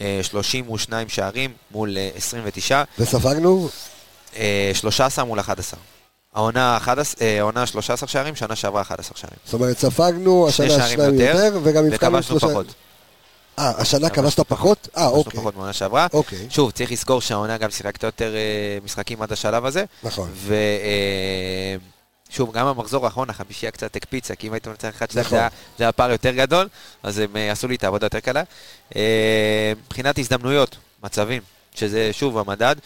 אה, 0.00 0.20
32 0.22 1.08
שערים 1.08 1.52
מול 1.70 1.96
אה, 1.96 2.10
29. 2.16 2.82
וספגנו 2.98 3.68
אה, 4.36 4.70
13 4.74 5.24
מול 5.24 5.40
11. 5.40 5.80
העונה 6.34 6.76
11, 6.76 7.26
אה, 7.26 7.38
העונה 7.38 7.66
13 7.66 8.08
שערים, 8.08 8.36
שנה 8.36 8.56
שעברה 8.56 8.82
11 8.82 9.16
שערים. 9.16 9.38
זאת 9.44 9.54
אומרת, 9.54 9.78
ספגנו 9.78 10.46
שני 10.50 10.66
השנה 10.66 10.78
שערים 10.78 10.98
שניים 10.98 11.14
יותר, 11.20 11.44
יותר, 11.44 11.60
וגם 11.62 11.86
הבקענו 11.86 12.22
שלושה... 12.22 12.48
פחות. 12.48 12.66
אה, 13.58 13.72
השנה 13.78 14.10
כבשת 14.10 14.40
פחות? 14.40 14.88
אה, 14.96 15.02
כבשנו 15.02 15.18
אוקיי. 15.18 15.40
פחות 15.40 15.54
מהעונה 15.54 15.72
שעברה. 15.72 16.06
אוקיי, 16.12 16.46
שוב, 16.50 16.70
צריך 16.70 16.92
לזכור 16.92 17.20
שהעונה 17.20 17.58
גם 17.58 17.70
שיחקת 17.70 18.02
יותר 18.02 18.34
אה, 18.34 18.78
משחקים 18.84 19.22
עד 19.22 19.32
השלב 19.32 19.64
הזה. 19.64 19.84
נכון. 20.02 20.30
ושוב, 22.34 22.52
גם 22.52 22.66
המחזור 22.66 23.04
האחרון, 23.04 23.30
החמישייה 23.30 23.72
קצת 23.72 23.96
הקפיצה, 23.96 24.34
כי 24.34 24.48
אם 24.48 24.52
הייתם 24.52 24.70
מנצח 24.70 24.88
1 24.88 25.10
2 25.10 25.24
נכון. 25.26 25.38
זה 25.78 25.84
היה- 25.84 25.92
פער 25.92 26.10
יותר 26.10 26.30
גדול, 26.30 26.68
אז 27.02 27.18
הם 27.18 27.36
אה, 27.36 27.52
עשו 27.52 27.68
לי 27.68 27.74
את 27.74 27.84
העבודה 27.84 28.06
יותר 28.06 28.20
קלה. 28.20 28.42
אה, 28.96 29.72
מבחינת 29.86 30.18
הזדמנויות, 30.18 30.76
מצבים, 31.04 31.42
שזה 31.74 32.12
שוב 32.12 32.38
המדד, 32.38 32.76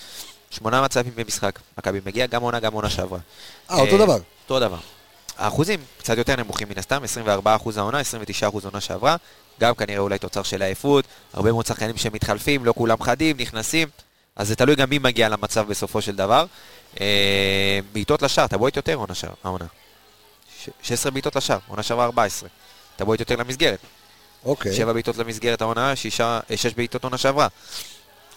שמונה 0.50 0.82
מצבים 0.82 1.12
במשחק. 1.16 1.58
מכבי 1.78 2.00
מגיע 2.06 2.26
גם 2.26 2.42
עונה, 2.42 2.60
גם 2.60 2.72
עונה 2.72 2.90
שעברה. 2.90 3.18
אה, 3.70 3.76
אותו 3.76 3.92
אה, 3.92 3.98
דבר. 3.98 4.18
אותו 4.42 4.60
דבר. 4.60 4.78
האחוזים 5.38 5.80
קצת 5.98 6.18
יותר 6.18 6.36
נמוכים 6.36 6.68
מן 6.68 6.78
הסתם, 6.78 7.02
24% 7.04 7.78
העונה, 7.78 8.00
29% 8.00 8.64
עונה 8.64 8.80
שעברה. 8.80 9.16
גם 9.60 9.74
כנראה 9.74 9.98
אולי 9.98 10.18
תוצר 10.18 10.42
של 10.42 10.62
העייפות, 10.62 11.04
הרבה 11.32 11.52
מאוד 11.52 11.66
שחקנים 11.66 11.96
שמתחלפים, 11.96 12.64
לא 12.64 12.72
כולם 12.76 13.02
חדים, 13.02 13.36
נכנסים, 13.38 13.88
אז 14.36 14.48
זה 14.48 14.56
תלוי 14.56 14.76
גם 14.76 14.90
מי 14.90 14.98
מגיע 14.98 15.28
למצב 15.28 15.68
בסופו 15.68 16.02
של 16.02 16.16
דבר. 16.16 16.46
אה, 17.00 17.78
בעיטות 17.92 18.22
לשער, 18.22 18.44
אתה 18.44 18.58
בועט 18.58 18.76
יותר 18.76 18.94
עונה 18.94 19.14
שער- 19.14 19.34
העונה. 19.44 19.64
ש- 20.64 20.68
16 20.82 21.10
בעיטות 21.12 21.36
לשער, 21.36 21.58
עונה 21.68 21.82
שעברה 21.82 22.04
14. 22.04 22.48
אתה 22.96 23.04
בועט 23.04 23.20
יותר 23.20 23.36
למסגרת. 23.36 23.78
אוקיי. 24.44 24.74
7 24.74 24.92
בעיטות 24.92 25.16
למסגרת 25.16 25.60
העונה, 25.60 25.96
6 25.96 26.20
בעיטות 26.76 27.04
עונה 27.04 27.18
שעברה. 27.18 27.48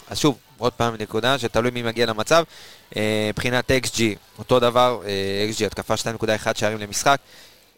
אז 0.10 0.20
שוב, 0.20 0.38
עוד 0.58 0.74
פעם 0.74 0.96
נקודה 1.00 1.40
שתלוי 1.40 1.72
מי 1.72 1.82
מגיע 1.82 2.06
למצב. 2.06 2.44
אה, 2.96 3.02
מבחינת 3.34 3.72
XG, 3.72 4.00
אותו 4.40 4.60
דבר, 4.60 5.02
אה, 5.06 5.10
XG, 5.54 5.66
התקפה 5.66 5.94
2.1 5.98 6.58
שערים 6.60 6.78
למשחק. 6.78 7.20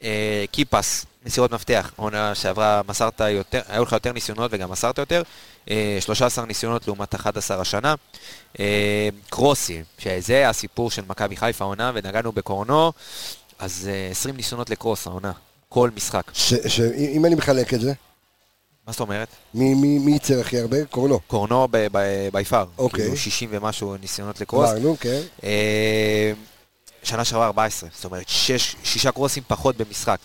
אה, 0.04 0.46
קיפס, 0.52 1.06
מסירות 1.26 1.52
מפתח, 1.52 1.92
עונה 1.96 2.36
שעברה 2.36 2.82
מסרת 2.88 3.20
יותר, 3.20 3.62
היו 3.68 3.84
לך 3.84 3.92
יותר 3.92 4.12
ניסיונות 4.12 4.52
וגם 4.54 4.72
מסרת 4.72 4.98
יותר. 4.98 5.24
אה, 5.70 5.98
13 6.00 6.46
ניסיונות 6.46 6.88
לעומת 6.88 7.16
11 7.16 7.62
השנה. 7.62 7.96
אה, 8.60 9.10
קרוסי, 9.30 9.82
שזה 10.00 10.50
הסיפור 10.50 10.92
של 10.92 11.02
מכבי 11.08 11.38
חיפה 11.38 11.64
העונה, 11.66 11.92
ונגענו 11.96 12.32
בקורנו, 12.32 12.92
אז 13.60 13.90
אה, 13.92 14.08
20 14.12 14.36
ניסיונות 14.38 14.70
לקרוס 14.70 15.08
העונה, 15.08 15.32
כל 15.70 15.90
משחק. 15.96 16.24
ש- 16.34 16.54
ש- 16.68 16.80
אם 16.98 17.26
אני 17.26 17.36
מחלק 17.36 17.74
את 17.74 17.82
זה, 17.82 17.94
מה 18.88 18.92
זאת 18.94 19.00
אומרת? 19.00 19.28
מי- 19.54 19.74
מי 19.74 20.00
מי 20.00 20.12
ייצר 20.12 20.40
הכי 20.40 20.60
הרבה? 20.60 20.86
קורנו. 20.86 21.20
קורנו 21.28 21.68
בי 22.34 22.46
פאר. 22.50 22.66
אוקיי. 22.78 23.00
כאילו 23.04 23.18
60 23.18 23.50
ומשהו 23.54 23.96
ניסיונות 23.98 24.42
לקרוס. 24.42 24.70
אמרנו, 24.70 24.98
כן. 25.00 25.22
אה, 25.44 26.32
שנה 27.04 27.26
שעברה 27.26 27.46
14, 27.46 27.90
זאת 27.96 28.06
אומרת 28.06 28.30
שש, 28.30 28.76
שישה 28.84 29.12
קרוסים 29.12 29.44
פחות 29.48 29.78
במשחק. 29.78 30.18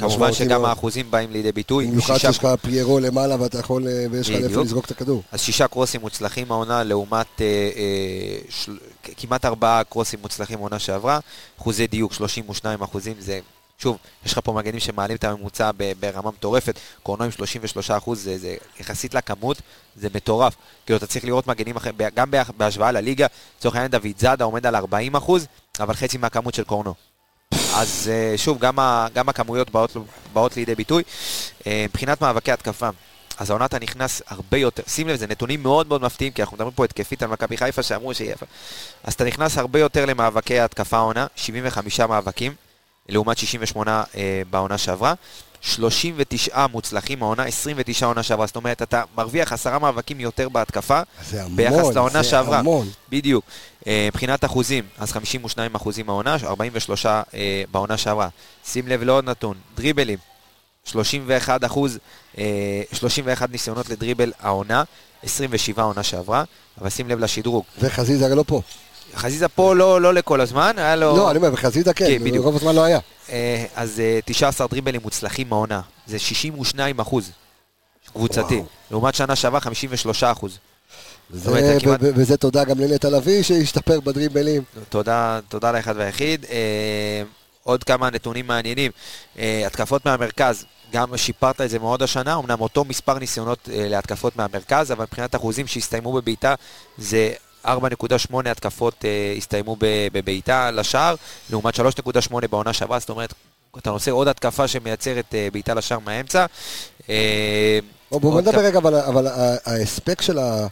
כמובן 0.00 0.32
שגם 0.32 0.60
מאוד. 0.60 0.70
האחוזים 0.70 1.10
באים 1.10 1.30
לידי 1.32 1.52
ביטוי. 1.52 1.86
במיוחד 1.86 2.16
שיש 2.18 2.38
לך 2.38 2.48
פיירו 2.62 3.00
למעלה 3.00 3.36
ואתה 3.42 3.58
יכול, 3.58 3.88
אה, 3.88 4.06
ויש 4.10 4.28
לך 4.28 4.32
לאיפה 4.34 4.48
בדיוק. 4.48 4.64
לזרוק 4.64 4.84
את 4.84 4.90
הכדור. 4.90 5.22
אז 5.32 5.40
שישה 5.40 5.68
קרוסים 5.68 6.00
מוצלחים 6.00 6.52
העונה 6.52 6.82
לעומת 6.82 7.40
אה, 7.40 7.46
אה, 7.76 8.38
של... 8.48 8.78
כמעט 9.16 9.44
ארבעה 9.44 9.84
קרוסים 9.84 10.18
מוצלחים 10.22 10.58
עונה 10.58 10.78
שעברה. 10.78 11.18
אחוזי 11.60 11.86
דיוק 11.86 12.12
32 12.12 12.82
אחוזים, 12.82 13.14
זה... 13.18 13.40
שוב, 13.78 13.96
יש 14.26 14.32
לך 14.32 14.40
פה 14.44 14.52
מגנים 14.52 14.80
שמעלים 14.80 15.16
את 15.16 15.24
הממוצע 15.24 15.70
ברמה 16.00 16.30
מטורפת, 16.30 16.78
קורנו 17.02 17.24
עם 17.24 17.30
33 17.30 17.90
אחוז, 17.90 18.22
זה, 18.22 18.38
זה 18.38 18.56
יחסית 18.80 19.14
לכמות, 19.14 19.56
זה 19.96 20.08
מטורף. 20.14 20.54
כאילו, 20.86 20.96
אתה 20.96 21.06
צריך 21.06 21.24
לראות 21.24 21.46
מגנים 21.46 21.76
אחרים, 21.76 21.94
גם 22.14 22.30
בה- 22.30 22.42
בהשוואה 22.56 22.92
לליגה, 22.92 23.26
לצורך 23.58 23.74
העניין 23.74 23.90
דוד 23.90 24.18
זאדה 24.18 24.44
עומד 24.44 24.66
על 24.66 24.76
40 24.76 25.16
אחוז, 25.16 25.46
אבל 25.80 25.94
חצי 25.94 26.18
מהכמות 26.18 26.54
של 26.54 26.64
קורנו. 26.64 26.94
אז 27.76 28.10
אה, 28.12 28.38
שוב, 28.38 28.58
גם, 28.58 28.78
ה, 28.78 29.06
גם 29.14 29.28
הכמויות 29.28 29.70
באות, 29.70 29.96
באות 30.32 30.56
לידי 30.56 30.74
ביטוי. 30.74 31.02
אה, 31.66 31.86
מבחינת 31.88 32.20
מאבקי 32.20 32.52
התקפה, 32.52 32.88
אז 33.38 33.50
העונה 33.50 33.64
אתה 33.64 33.78
נכנס 33.78 34.22
הרבה 34.26 34.58
יותר, 34.58 34.82
שים 34.86 35.08
לב, 35.08 35.16
זה 35.16 35.26
נתונים 35.26 35.62
מאוד 35.62 35.86
מאוד 35.86 36.02
מפתיעים, 36.02 36.32
כי 36.32 36.42
אנחנו 36.42 36.56
מדברים 36.56 36.72
פה 36.72 36.84
התקפית 36.84 37.22
על 37.22 37.28
מכבי 37.28 37.56
חיפה 37.56 37.82
שאמרו 37.82 38.14
שיהיה... 38.14 38.34
אז 39.04 39.14
אתה 39.14 39.24
נכנס 39.24 39.58
הרבה 39.58 39.78
יותר 39.78 40.06
למאבקי 40.06 40.60
התקפה 40.60 40.96
העונה, 40.96 41.26
75 41.36 42.00
מאבקים, 42.00 42.54
לעומת 43.08 43.38
68 43.38 44.04
אה, 44.16 44.42
בעונה 44.50 44.78
שעברה. 44.78 45.14
39 45.64 46.66
מוצלחים 46.66 47.22
העונה, 47.22 47.42
29 47.42 48.06
עונה 48.06 48.22
שעברה, 48.22 48.46
זאת 48.46 48.56
אומרת, 48.56 48.82
אתה 48.82 49.02
מרוויח 49.16 49.52
עשרה 49.52 49.78
מאבקים 49.78 50.20
יותר 50.20 50.48
בהתקפה, 50.48 51.00
זה 51.28 51.42
המון, 51.42 51.56
ביחס 51.56 51.94
לעונה 51.94 52.22
זה 52.22 52.28
שעברה. 52.28 52.58
המון. 52.58 52.88
בדיוק. 53.08 53.44
אה, 53.86 54.08
מבחינת 54.12 54.44
אחוזים, 54.44 54.84
אז 54.98 55.12
52 55.12 55.74
אחוזים 55.74 56.08
העונה, 56.08 56.36
43 56.44 57.06
אה, 57.06 57.22
בעונה 57.72 57.96
שעברה. 57.96 58.28
שים 58.66 58.88
לב 58.88 59.02
לעוד 59.02 59.24
נתון, 59.24 59.56
דריבלים, 59.76 60.18
31 60.84 61.64
אחוז, 61.64 61.98
אה, 62.38 62.82
31 62.92 63.50
ניסיונות 63.50 63.88
לדריבל 63.88 64.32
העונה, 64.40 64.82
27 65.22 65.82
העונה 65.82 66.02
שעברה, 66.02 66.44
אבל 66.80 66.90
שים 66.90 67.08
לב 67.08 67.18
לשדרוג. 67.18 67.64
וחזיזה 67.80 68.34
לא 68.34 68.44
פה. 68.46 68.62
חזיזה 69.16 69.48
פה 69.48 69.74
לא, 69.74 70.00
לא 70.00 70.14
לכל 70.14 70.40
הזמן, 70.40 70.74
היה 70.76 70.96
לו... 70.96 71.16
לא, 71.16 71.30
אני 71.30 71.36
אומר, 71.38 71.50
וחזיזה 71.52 71.94
כן, 71.94 72.06
כן, 72.06 72.24
בדיוק. 72.24 72.44
רוב 72.44 72.56
הזמן 72.56 72.74
לא 72.74 72.84
היה. 72.84 72.98
אה, 73.30 73.64
אז 73.76 74.00
אה, 74.00 74.18
19 74.24 74.66
דריבלים 74.66 75.00
מוצלחים 75.02 75.48
מהעונה, 75.48 75.80
זה 76.06 76.18
62 76.18 77.00
אחוז 77.00 77.30
קבוצתי, 78.12 78.54
וואו. 78.54 78.66
לעומת 78.90 79.14
שנה 79.14 79.36
שעברה 79.36 79.60
53 79.60 80.24
אחוז. 80.24 80.58
זה- 81.30 81.50
אומרת, 81.50 81.82
כמעט- 81.82 82.00
וזה 82.02 82.36
תודה 82.36 82.64
גם 82.64 82.78
לנטע 82.80 83.10
לביא 83.10 83.42
שהשתפר 83.42 84.00
בדריבלים. 84.00 84.62
תודה, 84.88 85.40
תודה 85.48 85.72
לאחד 85.72 85.94
והיחיד. 85.96 86.46
אה, 86.50 87.22
עוד 87.62 87.84
כמה 87.84 88.10
נתונים 88.10 88.46
מעניינים. 88.46 88.90
אה, 89.38 89.62
התקפות 89.66 90.06
מהמרכז, 90.06 90.64
גם 90.92 91.16
שיפרת 91.16 91.60
את 91.60 91.70
זה 91.70 91.78
מאוד 91.78 92.02
השנה, 92.02 92.34
אמנם 92.36 92.60
אותו 92.60 92.84
מספר 92.84 93.18
ניסיונות 93.18 93.68
אה, 93.72 93.88
להתקפות 93.88 94.36
מהמרכז, 94.36 94.92
אבל 94.92 95.02
מבחינת 95.04 95.34
אחוזים 95.34 95.66
שהסתיימו 95.66 96.12
בבעיטה, 96.12 96.54
זה 96.98 97.32
4.8 97.64 98.48
התקפות 98.50 99.04
אה, 99.04 99.34
הסתיימו 99.36 99.76
בבעיטה 100.12 100.70
לשער, 100.70 101.14
לעומת 101.50 101.74
3.8 101.74 102.46
בעונה 102.50 102.72
שעברה, 102.72 102.98
זאת 102.98 103.10
אומרת, 103.10 103.34
אתה 103.78 103.90
עושה 103.90 104.10
עוד 104.10 104.28
התקפה 104.28 104.68
שמייצרת 104.68 105.34
אה, 105.34 105.48
בעיטה 105.52 105.74
לשער 105.74 105.98
מהאמצע. 105.98 106.46
אה, 107.08 107.78
בואו 108.10 108.20
בוא 108.20 108.40
נדבר 108.40 108.60
רגע, 108.60 108.78
אבל, 108.78 108.94
אבל 108.94 109.26
ההספק 109.66 110.22
של, 110.22 110.38
ה, 110.38 110.66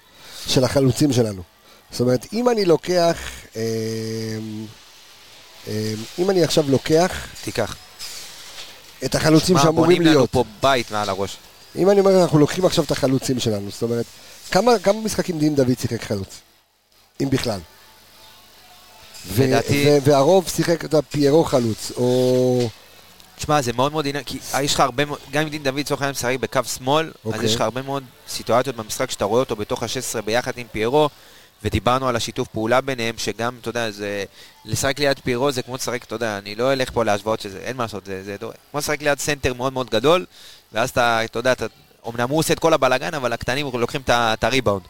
של 0.47 0.65
החלוצים 0.65 1.13
שלנו. 1.13 1.43
זאת 1.91 2.01
אומרת, 2.01 2.27
אם 2.33 2.49
אני 2.49 2.65
לוקח, 2.65 3.19
אה, 3.57 3.63
אה, 5.69 5.95
אם 6.19 6.31
אני 6.31 6.45
עכשיו 6.45 6.65
לוקח 6.69 7.27
תיקח. 7.45 7.77
את 9.05 9.15
החלוצים 9.15 9.57
מה, 9.57 9.63
שאמורים 9.63 9.89
בונים 9.89 10.03
לנו 10.03 10.11
להיות, 10.11 10.31
פה 10.31 10.45
בית 10.63 10.91
מעל 10.91 11.09
הראש. 11.09 11.37
אם 11.77 11.91
אני 11.91 12.01
אומר, 12.01 12.23
אנחנו 12.23 12.39
לוקחים 12.39 12.65
עכשיו 12.65 12.85
את 12.85 12.91
החלוצים 12.91 13.41
שלנו, 13.41 13.71
זאת 13.71 13.83
אומרת, 13.83 14.07
כמה, 14.51 14.79
כמה 14.79 15.01
משחקים 15.01 15.39
דין 15.39 15.55
דוד 15.55 15.79
שיחק 15.81 16.03
חלוץ? 16.03 16.41
אם 17.23 17.31
בכלל. 17.31 17.61
לדעתי- 19.39 19.87
והרוב 20.05 20.49
שיחק 20.49 20.85
את 20.85 20.95
הפיירו 20.95 21.45
חלוץ, 21.45 21.93
או... 21.97 22.69
תשמע, 23.37 23.63
זה 23.63 23.73
מאוד 23.73 23.93
מאוד 23.93 24.07
עניין, 24.07 24.25
כי 24.25 24.39
יש 24.63 24.75
לך 24.75 24.81
הרבה 24.81 25.05
מאוד, 25.05 25.19
גם 25.31 25.43
אם 25.43 25.49
דין 25.49 25.63
דוד 25.63 25.79
לצורך 25.79 26.01
העניין 26.03 26.13
משחק 26.15 26.37
בקו 26.41 26.61
שמאל, 26.65 27.07
אז 27.07 27.13
אוקיי. 27.25 27.45
יש 27.45 27.55
לך 27.55 27.61
הרבה 27.61 27.83
מאוד 27.83 28.05
סיטואציות 28.29 28.77
במשחק 28.77 29.11
שאתה 29.11 29.25
רואה 29.25 29.41
אותו 29.41 29.57
בתוך 29.57 29.83
ה-16 29.83 30.21
ביחד 30.21 30.53
עם 30.57 30.67
פיירו, 30.73 31.09
ודיברנו 31.65 32.09
על 32.09 32.17
השיתוף 32.17 32.49
פעולה 32.49 32.81
ביניהם, 32.81 33.15
שגם, 33.19 33.57
אתה 33.61 33.69
יודע, 33.69 33.91
זה... 33.91 34.25
לשחק 34.65 34.99
ליד 34.99 35.19
פיירו 35.25 35.53
זה 35.53 35.63
כמו 35.63 35.75
לשחק, 35.75 36.05
אתה 36.05 36.15
יודע, 36.15 36.39
אני 36.39 36.55
לא 36.55 36.73
אלך 36.73 36.91
פה 36.91 37.05
להשוואות 37.05 37.41
שזה, 37.41 37.59
אין 37.59 37.77
מה 37.77 37.85
לעשות, 37.85 38.07
זה, 38.07 38.23
זה 38.25 38.37
כמו 38.71 38.79
לשחק 38.81 39.03
ליד 39.03 39.19
סנטר 39.19 39.55
מאוד 39.55 39.73
מאוד 39.73 39.91
גדול, 39.91 40.27
ואז 40.73 40.91
אתה, 40.91 41.25
אתה 41.25 41.39
יודע, 41.39 41.53
אתה, 41.53 41.67
אמנם 42.09 42.29
הוא 42.29 42.39
עושה 42.39 42.55
את 42.55 42.59
כל 42.59 42.75
הבלאגן, 42.75 43.15
אבל 43.15 43.33
הקטנים 43.33 43.67
לוקחים 43.75 44.01
את 44.09 44.45
הריבאונד. 44.45 44.83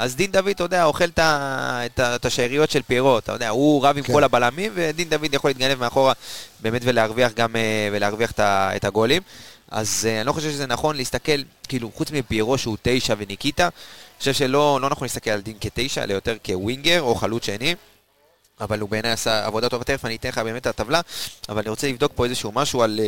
אז 0.00 0.16
דין 0.16 0.32
דוד, 0.32 0.48
אתה 0.48 0.62
יודע, 0.62 0.84
אוכל 0.84 1.04
את 1.98 2.24
השאריות 2.24 2.70
של 2.70 2.82
פיירו, 2.82 3.18
אתה 3.18 3.32
יודע, 3.32 3.48
הוא 3.48 3.86
רב 3.86 3.96
עם 3.96 4.02
כן. 4.02 4.12
כל 4.12 4.24
הבלמים, 4.24 4.72
ודין 4.74 5.08
דוד 5.08 5.34
יכול 5.34 5.50
להתגנב 5.50 5.78
מאחורה 5.78 6.12
באמת 6.60 6.82
ולהרוויח 6.84 7.32
גם, 7.32 7.56
אה, 7.56 7.88
ולהרוויח 7.92 8.32
את 8.38 8.84
הגולים. 8.84 9.22
אז 9.70 10.08
אה, 10.10 10.18
אני 10.18 10.26
לא 10.26 10.32
חושב 10.32 10.50
שזה 10.50 10.66
נכון 10.66 10.96
להסתכל, 10.96 11.42
כאילו, 11.68 11.90
חוץ 11.94 12.10
מפיירו 12.10 12.58
שהוא 12.58 12.76
תשע 12.82 13.14
וניקיטה, 13.18 13.64
אני 13.64 14.18
חושב 14.18 14.32
שלא 14.32 14.78
לא 14.82 14.90
נכון 14.90 15.04
להסתכל 15.04 15.30
על 15.30 15.40
דין 15.40 15.56
כתשע, 15.60 16.02
אלא 16.02 16.12
יותר 16.12 16.36
כווינגר 16.44 17.00
או 17.02 17.14
חלוץ 17.14 17.46
שני. 17.46 17.74
אבל 18.60 18.80
הוא 18.80 18.88
בעיניי 18.88 19.12
עשה 19.12 19.46
עבודה 19.46 19.68
טובה, 19.68 19.84
תכף 19.84 20.04
אני 20.04 20.16
אתן 20.16 20.28
לך 20.28 20.38
באמת 20.38 20.62
את 20.62 20.66
הטבלה, 20.66 21.00
אבל 21.48 21.58
אני 21.58 21.70
רוצה 21.70 21.88
לבדוק 21.88 22.12
פה 22.14 22.24
איזשהו 22.24 22.52
משהו 22.52 22.82
על... 22.82 23.00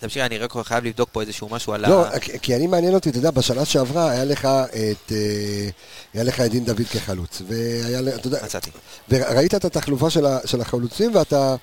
תמשיך, 0.00 0.22
אני 0.26 0.38
רק 0.38 0.52
חייב 0.62 0.84
לבדוק 0.84 1.08
פה 1.12 1.20
איזשהו 1.20 1.48
משהו 1.48 1.72
על 1.72 1.88
לא, 1.90 2.06
ה... 2.06 2.18
כי- 2.20 2.38
כי 2.42 2.56
אני 2.56 2.66
מעניין 2.66 2.94
אותי, 2.94 3.10
אתה 3.10 3.18
יודע, 3.18 3.30
בשנה 3.30 3.64
שעברה 3.64 4.10
היה 4.10 4.24
לך 4.24 4.44
את, 4.68 5.12
אה, 5.12 5.68
היה 6.14 6.24
לך 6.24 6.40
את 6.40 6.50
דין 6.50 6.64
דוד 6.64 6.82
כחלוץ, 6.92 7.42
והיה, 7.48 8.00
אתה 8.14 8.26
יודע, 8.26 8.44
מצאתי. 8.44 8.70
וראית 9.08 9.54
את 9.54 9.64
התחלופה 9.64 10.10
של, 10.10 10.26
ה, 10.26 10.38
של 10.44 10.60
החלוצים, 10.60 11.14
ואתה, 11.14 11.56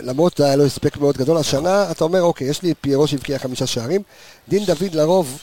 למרות 0.00 0.40
היה 0.40 0.56
לו 0.56 0.64
הספק 0.66 0.96
מאוד 0.96 1.16
גדול, 1.16 1.36
השנה 1.36 1.90
אתה 1.90 2.04
אומר, 2.04 2.22
אוקיי, 2.22 2.46
יש 2.48 2.62
לי 2.62 2.74
פיירו 2.80 3.06
שהבקיע 3.06 3.38
חמישה 3.38 3.66
שערים, 3.66 4.02
דין 4.48 4.64
דוד 4.64 4.94
לרוב 4.94 5.38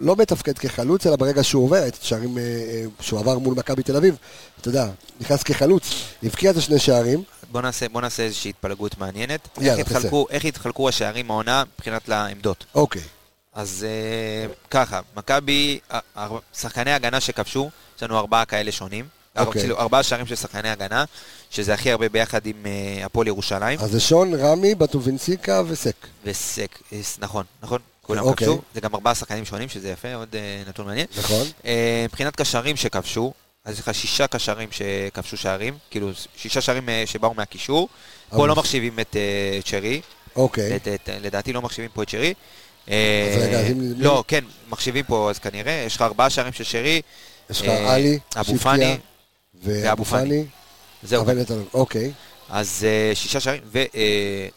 לא 0.00 0.16
מתפקד 0.16 0.58
כחלוץ, 0.58 1.06
אלא 1.06 1.16
ברגע 1.16 1.44
שהוא 1.44 1.64
עובר, 1.64 1.88
את 1.88 1.96
שערים, 2.02 2.38
אה, 2.38 2.42
אה, 2.42 2.84
שהוא 3.00 3.20
עבר 3.20 3.38
מול 3.38 3.54
מכבי 3.54 3.82
תל 3.82 3.96
אביב, 3.96 4.16
אתה 4.60 4.68
יודע, 4.68 4.88
נכנס 5.20 5.42
כחלוץ, 5.42 5.90
הבקיע 6.22 6.50
את 6.50 6.56
השני 6.56 6.78
שערים, 6.78 7.22
בוא 7.52 7.60
נעשה, 7.60 7.88
בוא 7.88 8.00
נעשה 8.00 8.22
איזושהי 8.22 8.48
התפלגות 8.48 8.98
מעניינת. 8.98 9.48
יאללה, 9.60 9.78
איך. 9.78 9.92
התחלקו, 9.92 10.26
איך 10.30 10.44
התחלקו 10.44 10.88
השערים 10.88 11.30
העונה 11.30 11.64
מבחינת 11.74 12.08
לעמדות? 12.08 12.64
אוקיי. 12.74 13.02
אז 13.54 13.86
אה, 13.88 14.54
ככה, 14.70 15.00
מכבי, 15.16 15.78
שחקני 16.54 16.92
הגנה 16.92 17.20
שכבשו, 17.20 17.70
יש 17.96 18.02
לנו 18.02 18.18
ארבעה 18.18 18.44
כאלה 18.44 18.72
שונים. 18.72 19.04
אוקיי. 19.38 19.60
כאילו, 19.60 19.78
ארבעה 19.78 20.02
שערים 20.02 20.26
של 20.26 20.34
שחקני 20.34 20.68
הגנה, 20.68 21.04
שזה 21.50 21.74
הכי 21.74 21.90
הרבה 21.90 22.08
ביחד 22.08 22.46
עם 22.46 22.66
אה, 22.66 23.06
הפועל 23.06 23.26
ירושלים. 23.26 23.78
אז 23.80 23.90
זה 23.90 24.00
שון, 24.00 24.34
רמי, 24.34 24.74
בטובינסיקה 24.74 25.62
וסק. 25.66 26.06
וסק, 26.24 26.78
אה, 26.92 27.00
נכון, 27.18 27.44
נכון, 27.62 27.80
כולם 28.06 28.22
אוקיי. 28.24 28.46
כבשו. 28.46 28.60
זה 28.74 28.80
גם 28.80 28.94
ארבעה 28.94 29.14
שחקנים 29.14 29.44
שונים, 29.44 29.68
שזה 29.68 29.90
יפה, 29.90 30.14
עוד 30.14 30.28
אה, 30.36 30.62
נתון 30.68 30.86
מעניין. 30.86 31.06
נכון? 31.18 31.46
אה, 31.66 32.04
מבחינת 32.08 32.36
קשרים 32.36 32.76
שכבשו, 32.76 33.32
אז 33.64 33.74
יש 33.74 33.80
לך 33.80 33.94
שישה 33.94 34.26
קשרים 34.26 34.68
שכבשו 34.72 35.36
שערים, 35.36 35.74
כאילו 35.90 36.10
שישה 36.36 36.60
שערים 36.60 36.88
אה, 36.88 37.02
שבאו 37.06 37.34
מהקישור. 37.34 37.88
פה 38.30 38.36
אבל- 38.36 38.48
לא 38.48 38.56
מחשיבים 38.56 39.00
את 39.00 39.16
אה, 39.16 39.60
צ'רי, 39.64 40.00
אוקיי. 40.36 40.76
את- 40.76 40.88
את- 40.88 41.08
לדעתי 41.22 41.52
לא 41.52 41.62
מחשיבים 41.62 41.90
פה 41.94 42.02
את 42.02 42.08
שרי. 42.08 42.34
אז 42.86 42.92
רגע, 43.38 43.60
אז 43.60 43.66
אם- 43.70 43.92
לא, 43.96 44.24
כן, 44.28 44.44
מחשיבים 44.68 45.04
פה, 45.04 45.30
אז 45.30 45.38
כנראה, 45.38 45.82
יש 45.86 45.96
לך 45.96 46.02
ארבעה 46.02 46.30
שערים 46.30 46.52
של 46.52 46.64
שרי. 46.64 47.02
יש 47.50 47.60
לך 47.62 47.68
אה, 47.68 47.94
עלי, 47.94 48.18
אבו 48.36 48.56
פאני, 48.58 48.96
ואבו 49.64 50.04
פאני. 50.04 50.44
זהו. 51.02 51.24
אוקיי. 51.74 52.12
אז 52.50 52.86
שישה 53.14 53.40
שערים, 53.40 53.62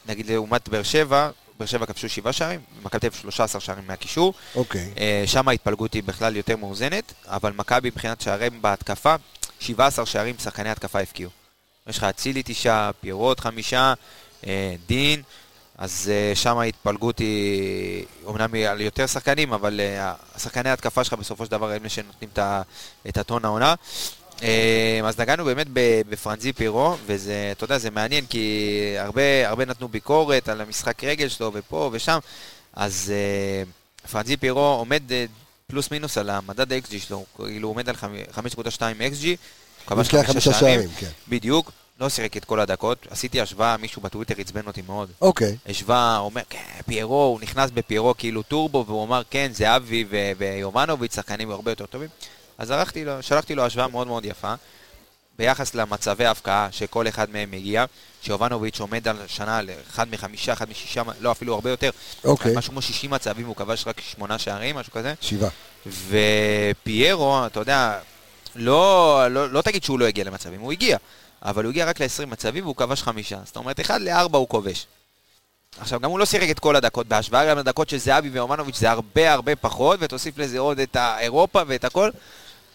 ונגיד 0.06 0.30
לעומת 0.32 0.70
באר 0.70 0.84
שבע, 0.84 1.30
באר 1.60 1.68
שבע 1.68 1.86
כבשו 1.86 2.10
שבעה 2.10 2.34
שערים, 2.34 2.60
מכבי 2.84 3.00
תל 3.00 3.08
אביב 3.08 3.22
13 3.22 3.62
שערים 3.62 3.88
מהקישור. 3.88 4.34
אוקיי. 4.56 4.94
אה, 4.98 5.24
שם 5.26 5.48
ההתפלגות 5.48 5.94
היא 5.94 6.04
בכלל 6.04 6.36
יותר 6.36 6.56
מאוזנת, 6.56 7.14
אבל 7.26 7.52
מכבי 7.56 7.90
מבחינת 7.90 8.22
שערים 8.22 8.62
בהתקפה, 8.62 9.16
17 9.60 10.06
שערים 10.06 10.36
שחקני 10.40 10.70
התקפה 10.70 11.00
הפקיעו. 11.00 11.32
יש 11.88 11.98
לך 11.98 12.04
אצילי 12.04 12.42
תשעה, 12.46 12.92
פירות 13.02 13.40
חמישה, 13.40 13.94
אה, 14.48 14.76
דין, 14.88 15.22
אז 15.78 16.12
אה, 16.14 16.36
שם 16.36 16.58
ההתפלגות 16.58 17.20
היא 17.20 18.06
אומנם 18.26 18.54
היא 18.54 18.68
על 18.68 18.82
יותר 18.82 19.08
שחקנים, 19.08 19.54
אבל 19.54 19.80
שחקני 20.38 20.70
ההתקפה 20.70 21.04
שלך 21.04 21.14
בסופו 21.14 21.46
של 21.46 21.52
דבר 21.52 21.72
הם 21.72 21.90
שנותנים 21.90 22.30
את 23.10 23.18
הטון 23.18 23.46
העונה. 23.46 23.76
אה, 24.44 25.02
אז 25.06 25.20
נגענו 25.20 25.46
באמת 25.46 25.68
בפרנזי 26.10 26.54
פירו, 26.54 26.96
וזה, 27.06 27.50
אתה 27.52 27.64
יודע, 27.64 27.78
זה 27.78 27.90
מעניין, 27.92 28.26
כי 28.26 28.66
הרבה, 28.98 29.22
הרבה 29.50 29.66
נתנו 29.66 29.88
ביקורת 29.88 30.50
על 30.50 30.62
המשחק 30.62 31.04
רגל 31.04 31.30
שלו, 31.30 31.52
ופה 31.54 31.90
ושם, 31.94 32.20
אז 32.74 33.14
אה, 33.16 33.64
פרנזי 34.12 34.38
פירו 34.38 34.60
עומד 34.62 35.12
אה, 35.12 35.26
פלוס 35.68 35.92
מינוס 35.92 36.18
על 36.18 36.30
המדד 36.30 36.74
ה-XG 36.74 37.00
שלו, 37.00 37.26
כאילו 37.38 37.68
הוא 37.68 37.74
עומד 37.76 37.90
על 37.90 37.96
חמ- 37.96 38.36
5.2 38.36 38.42
XG, 39.00 39.26
הוא 39.26 39.36
כבש 39.88 40.08
חמישה 40.26 40.54
שערים, 40.54 40.90
כן. 41.00 41.10
בדיוק, 41.28 41.72
לא 42.00 42.10
שיחק 42.10 42.38
את 42.38 42.46
כל 42.46 42.60
הדקות, 42.60 43.08
עשיתי 43.10 43.42
השוואה, 43.42 43.78
מישהו 43.78 44.02
בטוויטר 44.02 44.34
עצבן 44.38 44.68
אותי 44.68 44.82
מאוד. 44.88 45.10
אוקיי. 45.22 45.56
השווה, 45.66 46.18
אומר, 46.18 46.42
כן, 46.50 46.60
פיירו, 46.86 47.24
הוא 47.24 47.42
נכנס 47.42 47.72
בפיירו 47.74 48.14
כאילו 48.18 48.44
טורבו, 48.44 48.84
והוא 48.88 49.06
אמר, 49.06 49.22
כן, 49.30 49.52
זה 49.54 49.76
אבי 49.76 50.06
ויומנוביץ', 50.38 51.16
שחקנים 51.16 51.52
הרבה 51.52 51.72
יותר 51.72 51.86
טובים. 51.86 52.10
אז 52.60 52.72
ערכתי 52.72 53.06
לו, 53.06 53.24
שלחתי 53.24 53.56
לו 53.56 53.66
השוואה 53.66 53.88
מאוד 53.88 54.08
מאוד 54.08 54.26
יפה, 54.26 54.54
ביחס 55.38 55.76
למצבי 55.76 56.26
ההפקעה 56.26 56.68
שכל 56.72 57.08
אחד 57.08 57.30
מהם 57.30 57.52
מגיע, 57.52 57.86
שיובנוביץ' 58.22 58.80
עומד 58.80 59.08
על 59.08 59.18
שנה 59.28 59.58
על 59.58 59.70
אחד 59.90 60.12
מחמישה, 60.12 60.54
אחד 60.54 60.70
משישה, 60.70 61.02
לא, 61.20 61.32
אפילו 61.32 61.54
הרבה 61.54 61.70
יותר, 61.70 61.90
אוקיי. 62.24 62.58
משהו 62.58 62.72
כמו 62.72 62.82
60 62.82 63.12
מצבים, 63.12 63.46
הוא 63.46 63.56
כבש 63.56 63.88
רק 63.88 64.02
שמונה 64.02 64.40
שערים, 64.40 64.76
משהו 64.76 64.94
כזה. 64.94 65.14
שבעה. 65.22 65.50
ופיירו, 65.88 67.46
אתה 67.46 67.60
יודע, 67.60 68.00
לא, 68.56 69.26
לא, 69.30 69.50
לא 69.50 69.62
תגיד 69.62 69.84
שהוא 69.84 70.00
לא 70.00 70.06
הגיע 70.06 70.24
למצבים, 70.24 70.60
הוא 70.60 70.72
הגיע, 70.72 70.98
אבל 71.42 71.64
הוא 71.64 71.70
הגיע 71.70 71.86
רק 71.86 72.02
ל-20 72.02 72.26
מצבים 72.26 72.64
והוא 72.64 72.76
כבש 72.76 73.02
חמישה. 73.02 73.38
זאת 73.46 73.56
אומרת, 73.56 73.80
1 73.80 74.02
ל-4 74.02 74.38
הוא 74.38 74.50
כובש. 74.50 74.86
עכשיו, 75.80 76.00
גם 76.00 76.10
הוא 76.10 76.20
לא 76.20 76.26
שיחק 76.26 76.50
את 76.50 76.60
כל 76.60 76.76
הדקות, 76.76 77.08
בהשוואה 77.08 77.50
גם 77.50 77.58
לדקות 77.58 77.90
של 77.90 77.98
זהבי 77.98 78.30
ואומנוביץ' 78.30 78.78
זה 78.78 78.92
הרבה 78.92 79.34
הרבה 79.34 79.56
פחות, 79.56 80.00
ותוסיף 80.02 80.38
לזה 80.38 80.60
עוד 80.60 80.80
את 80.80 80.96
האירופה 80.96 81.62
ואת 81.68 81.86
הכל. 81.86 82.10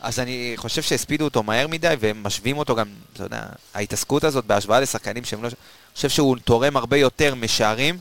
אז 0.05 0.19
אני 0.21 0.53
חושב 0.57 0.83
שהספידו 0.83 1.25
אותו 1.25 1.43
מהר 1.43 1.69
מדי, 1.69 1.95
והם 2.01 2.23
משווים 2.23 2.59
אותו 2.59 2.75
גם, 2.75 2.87
אתה 3.13 3.25
יודע, 3.25 3.43
ההתעסקות 3.75 4.25
הזאת 4.25 4.45
בהשוואה 4.45 4.81
לשחקנים 4.81 5.25
שהם 5.25 5.43
לא... 5.43 5.49
אני 5.49 5.55
חושב 5.97 6.09
שהוא 6.09 6.37
תורם 6.45 6.77
הרבה 6.77 6.97
יותר 6.97 7.35
משערים. 7.35 7.99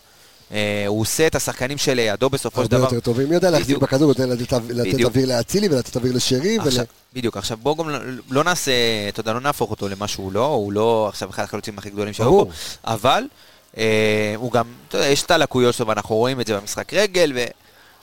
אה, 0.52 0.84
הוא 0.88 1.02
עושה 1.02 1.28
את 1.28 1.36
השחקנים 1.36 1.78
שלידו 1.78 2.30
בסופו 2.30 2.56
של 2.56 2.62
הרבה 2.62 2.78
דבר. 2.78 2.96
יותר 2.96 3.00
טובים. 3.00 3.30
מי 3.30 3.36
יודע 3.36 3.50
להחזיק. 3.50 3.78
בכדור, 3.78 4.10
יודע 4.10 4.26
לתת. 4.26 4.54
אוויר 5.04 5.28
לאצילי 5.28 5.68
ולתת 5.68 5.96
אוויר 5.96 6.14
לשרי. 6.16 6.58
בדיוק, 7.14 7.38
עכשיו 7.38 7.58
בואו 7.58 7.76
גם 7.76 7.90
לא- 7.90 8.00
לא 8.30 8.44
נעשה, 8.44 8.72
אתה 9.10 9.20
יודע, 9.20 9.34
לא 9.34 9.40
נהפוך 9.40 9.72
אותו 9.72 9.88
למה 9.88 10.08
שהוא 10.08 10.32
לא, 10.34 10.46
הוא 10.46 10.74
לא 10.74 11.06
עכשיו 11.10 11.30
אחד 11.30 11.44
החלוצים 11.44 11.78
הכי 11.78 11.90
גדולים 11.90 12.14
שהיו. 12.14 12.46
פה, 12.46 12.52
אבל 12.84 13.24
אה, 13.78 14.34
הוא 14.36 14.52
גם, 14.52 14.66
אתה 14.88 14.98
יודע, 14.98 15.08
יש 15.08 15.24
את 15.24 15.32
הלקויות 15.32 15.76
שלו 15.76 15.88
ואנחנו 15.88 16.16
רואים 16.16 16.42
את 16.42 16.48
זה 16.48 16.58
במשחק 16.58 16.94
רגל, 16.94 17.34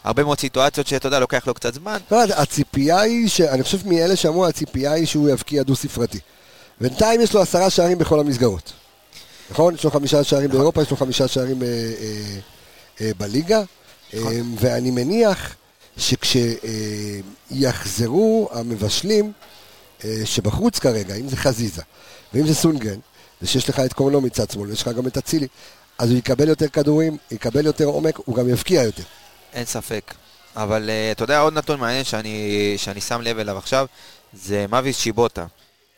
והרבה 0.05 0.25
מאוד 0.25 0.41
סיטואציות 0.41 0.87
שאתה 0.87 1.07
יודע, 1.09 1.19
לוקח 1.19 1.47
לו 1.47 1.55
קצת 1.55 1.75
זמן. 1.75 1.99
לא 2.11 2.23
הציפייה 2.23 3.01
היא, 3.01 3.29
ש- 3.29 3.41
אני 3.41 3.63
חושב 3.63 3.89
מאלה 3.89 4.17
שאמרו, 4.17 4.47
הציפייה 4.47 4.93
היא 4.93 5.07
שהוא 5.07 5.29
יבקיע 5.29 5.63
דו-ספרתי. 5.63 6.19
בינתיים 6.81 7.21
יש 7.21 7.35
לו 7.35 7.41
עשרה 7.43 7.71
שערים 7.71 7.99
בכל 7.99 8.21
המסגרות. 8.21 8.73
נכון? 9.51 9.75
יש 9.75 9.85
לו 9.85 9.91
חמישה 9.91 10.25
שערים 10.25 10.51
באירופה, 10.51 10.83
יש 10.83 10.91
לו 10.91 10.97
חמישה 10.97 11.29
שערים 11.29 11.63
אה, 11.63 11.67
אה, 11.69 12.39
אה, 13.01 13.11
בליגה. 13.19 13.63
אה, 14.15 14.21
ואני 14.59 14.91
מניח 14.91 15.55
שכשיחזרו 17.51 18.49
המבשלים 18.53 19.33
אה, 20.05 20.21
שבחוץ 20.25 20.79
כרגע, 20.79 21.15
אם 21.15 21.29
זה 21.29 21.37
חזיזה, 21.37 21.83
ואם 22.35 22.47
זה 22.47 22.55
סונגרן, 22.55 22.99
זה 23.41 23.49
שיש 23.49 23.69
לך 23.69 23.81
את 23.81 23.93
קורנו 23.93 24.21
מצד 24.21 24.51
שמאל, 24.51 24.69
ויש 24.69 24.83
לך 24.83 24.89
גם 24.89 25.07
את 25.07 25.17
אצילי, 25.19 25.47
אז 25.99 26.11
הוא 26.11 26.19
יקבל 26.19 26.49
יותר 26.49 26.69
כדורים, 26.69 27.17
יקבל 27.31 27.67
יותר 27.67 27.85
עומק, 27.85 28.19
הוא 28.25 28.37
גם 28.37 28.49
יבקיע 28.49 28.83
יותר. 28.83 29.03
אין 29.53 29.65
ספק. 29.65 30.15
אבל 30.57 30.91
אה, 30.91 31.13
אתה 31.13 31.25
יודע, 31.25 31.41
עוד 31.41 31.55
נתון 31.55 31.81
מעניין 31.81 32.05
שאני, 32.05 32.75
שאני 32.77 33.01
שם 33.01 33.21
לב 33.21 33.39
אליו 33.39 33.59
עכשיו, 33.59 33.87
זה 34.33 34.67
מוויס 34.71 34.99
שיבוטה. 34.99 35.47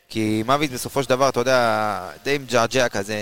כי 0.09 0.43
מוויס 0.47 0.71
בסופו 0.71 1.03
של 1.03 1.09
דבר, 1.09 1.29
אתה 1.29 1.41
יודע, 1.41 2.11
די 2.25 2.39
מג'עג'ע 2.39 2.89
כזה 2.89 3.17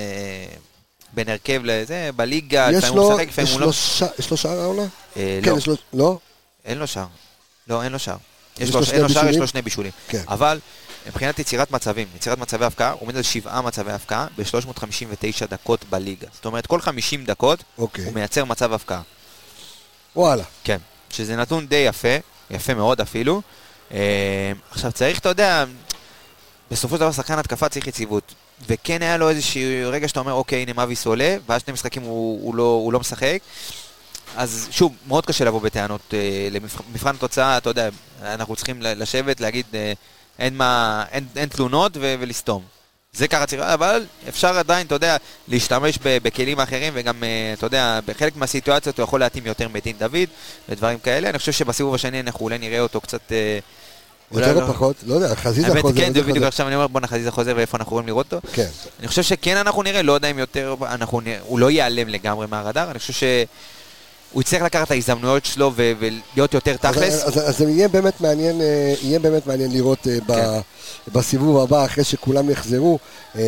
בין 1.12 1.28
הרכב 1.28 1.60
לזה, 1.64 2.10
בליגה, 2.16 2.70
לפעמים 2.70 2.98
הוא 2.98 3.12
משחק, 3.12 3.28
לפעמים 3.28 3.52
הוא 3.52 3.60
לא. 3.60 3.70
יש 4.18 4.30
לו 4.30 4.36
שער 4.36 4.60
העונה? 4.60 4.82
אה, 5.16 5.40
כן, 5.42 5.50
לא. 5.50 5.56
יש 5.56 5.66
לו, 5.66 5.74
לא? 5.92 6.18
אין 6.64 6.78
לו 6.78 6.86
שער. 6.86 7.06
לא, 7.68 7.82
אין 7.82 7.92
לו 7.92 7.98
שער. 7.98 8.16
יש 8.58 8.74
לו, 8.74 8.84
שער, 8.84 9.28
יש? 9.28 9.36
לו 9.36 9.46
שני 9.46 9.62
בישולים. 9.62 9.92
כן. 10.08 10.22
אבל 10.28 10.60
מבחינת 11.06 11.38
יצירת 11.38 11.70
מצבים, 11.70 12.08
יצירת 12.16 12.38
מצבי 12.38 12.64
הפקעה, 12.64 12.90
הוא 12.90 13.00
עומד 13.00 13.16
על 13.16 13.22
שבעה 13.22 13.62
מצבי 13.62 13.92
הפקעה 13.92 14.26
ב-359 14.38 15.46
דקות 15.50 15.84
בליגה. 15.90 16.26
זאת 16.32 16.44
אומרת, 16.44 16.66
כל 16.66 16.80
50 16.80 17.24
דקות 17.24 17.64
אוקיי. 17.78 18.04
הוא 18.04 18.14
מייצר 18.14 18.44
מצב 18.44 18.72
הפקעה. 18.72 19.02
וואלה. 20.16 20.44
כן. 20.64 20.78
שזה 21.10 21.36
נתון 21.36 21.66
די 21.66 21.76
יפה, 21.76 22.16
יפה 22.50 22.74
מאוד 22.74 23.00
אפילו. 23.00 23.42
אה, 23.92 24.52
עכשיו 24.70 24.92
צריך, 24.92 25.18
אתה 25.18 25.28
יודע, 25.28 25.64
בסופו 26.70 26.96
של 26.96 27.00
דבר 27.00 27.12
שחקן 27.12 27.38
התקפה 27.38 27.68
צריך 27.68 27.86
יציבות. 27.86 28.34
וכן 28.68 29.02
היה 29.02 29.16
לו 29.16 29.28
איזשהו 29.28 29.62
רגע 29.86 30.08
שאתה 30.08 30.20
אומר, 30.20 30.32
אוקיי, 30.32 30.62
הנה 30.62 30.72
מאביס 30.72 31.06
עולה, 31.06 31.36
ואז 31.48 31.60
שני 31.60 31.72
משחקים 31.72 32.02
הוא, 32.02 32.40
הוא, 32.42 32.54
לא, 32.54 32.62
הוא 32.62 32.92
לא 32.92 33.00
משחק. 33.00 33.38
אז 34.36 34.68
שוב, 34.70 34.94
מאוד 35.06 35.26
קשה 35.26 35.44
לבוא 35.44 35.60
בטענות 35.60 36.14
אה, 36.14 36.48
למבחן 36.50 37.14
התוצאה, 37.14 37.56
אתה 37.56 37.70
יודע, 37.70 37.88
אנחנו 38.22 38.56
צריכים 38.56 38.82
לשבת, 38.82 39.40
להגיד, 39.40 39.66
אה, 39.74 39.92
אין, 40.38 40.56
מה, 40.56 41.04
אין, 41.10 41.26
אין 41.36 41.48
תלונות 41.48 41.96
ו- 41.96 42.14
ולסתום. 42.20 42.62
זה 43.12 43.28
ככה 43.28 43.46
צריך, 43.46 43.62
אבל 43.62 44.04
אפשר 44.28 44.58
עדיין, 44.58 44.86
אתה 44.86 44.94
יודע, 44.94 45.16
להשתמש 45.48 45.98
בכלים 46.02 46.60
אחרים, 46.60 46.92
וגם, 46.96 47.24
אה, 47.24 47.54
אתה 47.58 47.66
יודע, 47.66 48.00
בחלק 48.06 48.36
מהסיטואציות 48.36 48.98
הוא 48.98 49.04
יכול 49.04 49.20
להתאים 49.20 49.46
יותר 49.46 49.68
מדין 49.68 49.96
דוד 49.98 50.28
ודברים 50.68 50.98
כאלה. 50.98 51.30
אני 51.30 51.38
חושב 51.38 51.52
שבסיבוב 51.52 51.94
השני 51.94 52.20
אנחנו 52.20 52.44
אולי 52.44 52.58
נראה 52.58 52.80
אותו 52.80 53.00
קצת... 53.00 53.20
אה, 53.32 53.58
יותר 54.32 54.54
לא- 54.54 54.62
או 54.62 54.72
פחות? 54.72 54.96
לא 55.06 55.14
יודע, 55.14 55.34
חזיזה 55.34 55.68
האמת, 55.68 55.82
חוזר. 55.82 56.00
כן, 56.00 56.14
זה 56.14 56.22
בדיוק. 56.22 56.44
עכשיו 56.44 56.66
אני 56.66 56.74
אומר, 56.74 56.86
בואנה 56.86 57.06
חזיזה 57.06 57.30
חוזר 57.30 57.52
ואיפה 57.56 57.78
אנחנו 57.78 57.90
יכולים 57.90 58.06
לראות 58.06 58.32
אותו. 58.32 58.48
כן. 58.52 58.66
אני 59.00 59.08
חושב 59.08 59.22
שכן 59.22 59.56
אנחנו 59.56 59.82
נראה, 59.82 60.02
לא 60.02 60.12
יודע 60.12 60.30
אם 60.30 60.38
יותר, 60.38 60.74
הוא 61.40 61.58
לא 61.58 61.70
ייעלם 61.70 62.08
לגמרי 62.08 62.46
מהרדאר, 62.46 62.90
אני 62.90 62.98
חושב 62.98 63.12
שהוא 64.30 64.40
יצטרך 64.42 64.62
לקחת 64.62 64.86
את 64.86 64.90
ההזדמנויות 64.90 65.44
שלו 65.44 65.72
ו- 65.76 65.92
ולהיות 65.98 66.54
יותר 66.54 66.70
אז- 66.70 66.76
תכלס. 66.94 67.22
אז 67.24 67.48
אז 67.48 67.58
זה 67.58 67.70
יהיה 67.70 67.88
באמת 67.88 68.20
מעניין, 68.20 68.60
אה, 68.60 68.94
יהיה 69.02 69.18
באמת 69.18 69.46
מעניין 69.46 69.72
לראות 69.72 70.06
אה, 70.08 70.18
ב- 70.26 70.32
כן. 70.34 70.60
בסיבוב 71.12 71.58
הבא, 71.62 71.84
אחרי 71.84 72.04
שכולם 72.04 72.50
יחזרו 72.50 72.98
אה, 73.36 73.40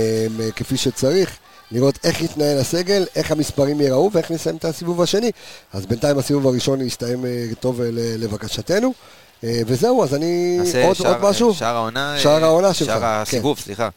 כפי 0.57 0.76
שצריך. 0.76 1.37
לראות 1.70 1.99
איך 2.05 2.22
יתנהל 2.22 2.59
הסגל, 2.59 3.07
איך 3.16 3.30
המספרים 3.30 3.80
ייראו 3.80 4.11
ואיך 4.12 4.30
נסיים 4.30 4.57
את 4.57 4.64
הסיבוב 4.64 5.03
השני. 5.03 5.30
אז 5.72 5.87
בינתיים 5.87 6.18
הסיבוב 6.18 6.47
הראשון 6.47 6.80
יסתיים 6.80 7.24
טוב 7.61 7.80
לבקשתנו. 7.95 8.93
וזהו, 9.43 10.05
אז 10.05 10.14
אני... 10.14 10.59
עוד, 10.85 10.95
שער- 10.97 11.09
עוד 11.09 11.30
משהו? 11.30 11.55
שער 11.55 11.76
העונה. 11.76 12.18
שער 12.18 12.45
העונה 12.45 12.74
שלך, 12.74 12.87
שער 12.87 13.01
כן. 13.01 13.05
הסיבוב, 13.07 13.59
סליחה. 13.59 13.89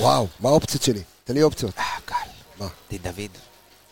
וואו, 0.00 0.26
מה 0.40 0.48
האופציות 0.48 0.82
שלי? 0.82 1.00
תן 1.24 1.34
לי 1.34 1.42
אופציות. 1.42 1.72
אה, 1.78 1.84
קל. 2.04 2.14
מה? 2.60 2.66
דין 2.90 2.98
דוד. 3.02 3.49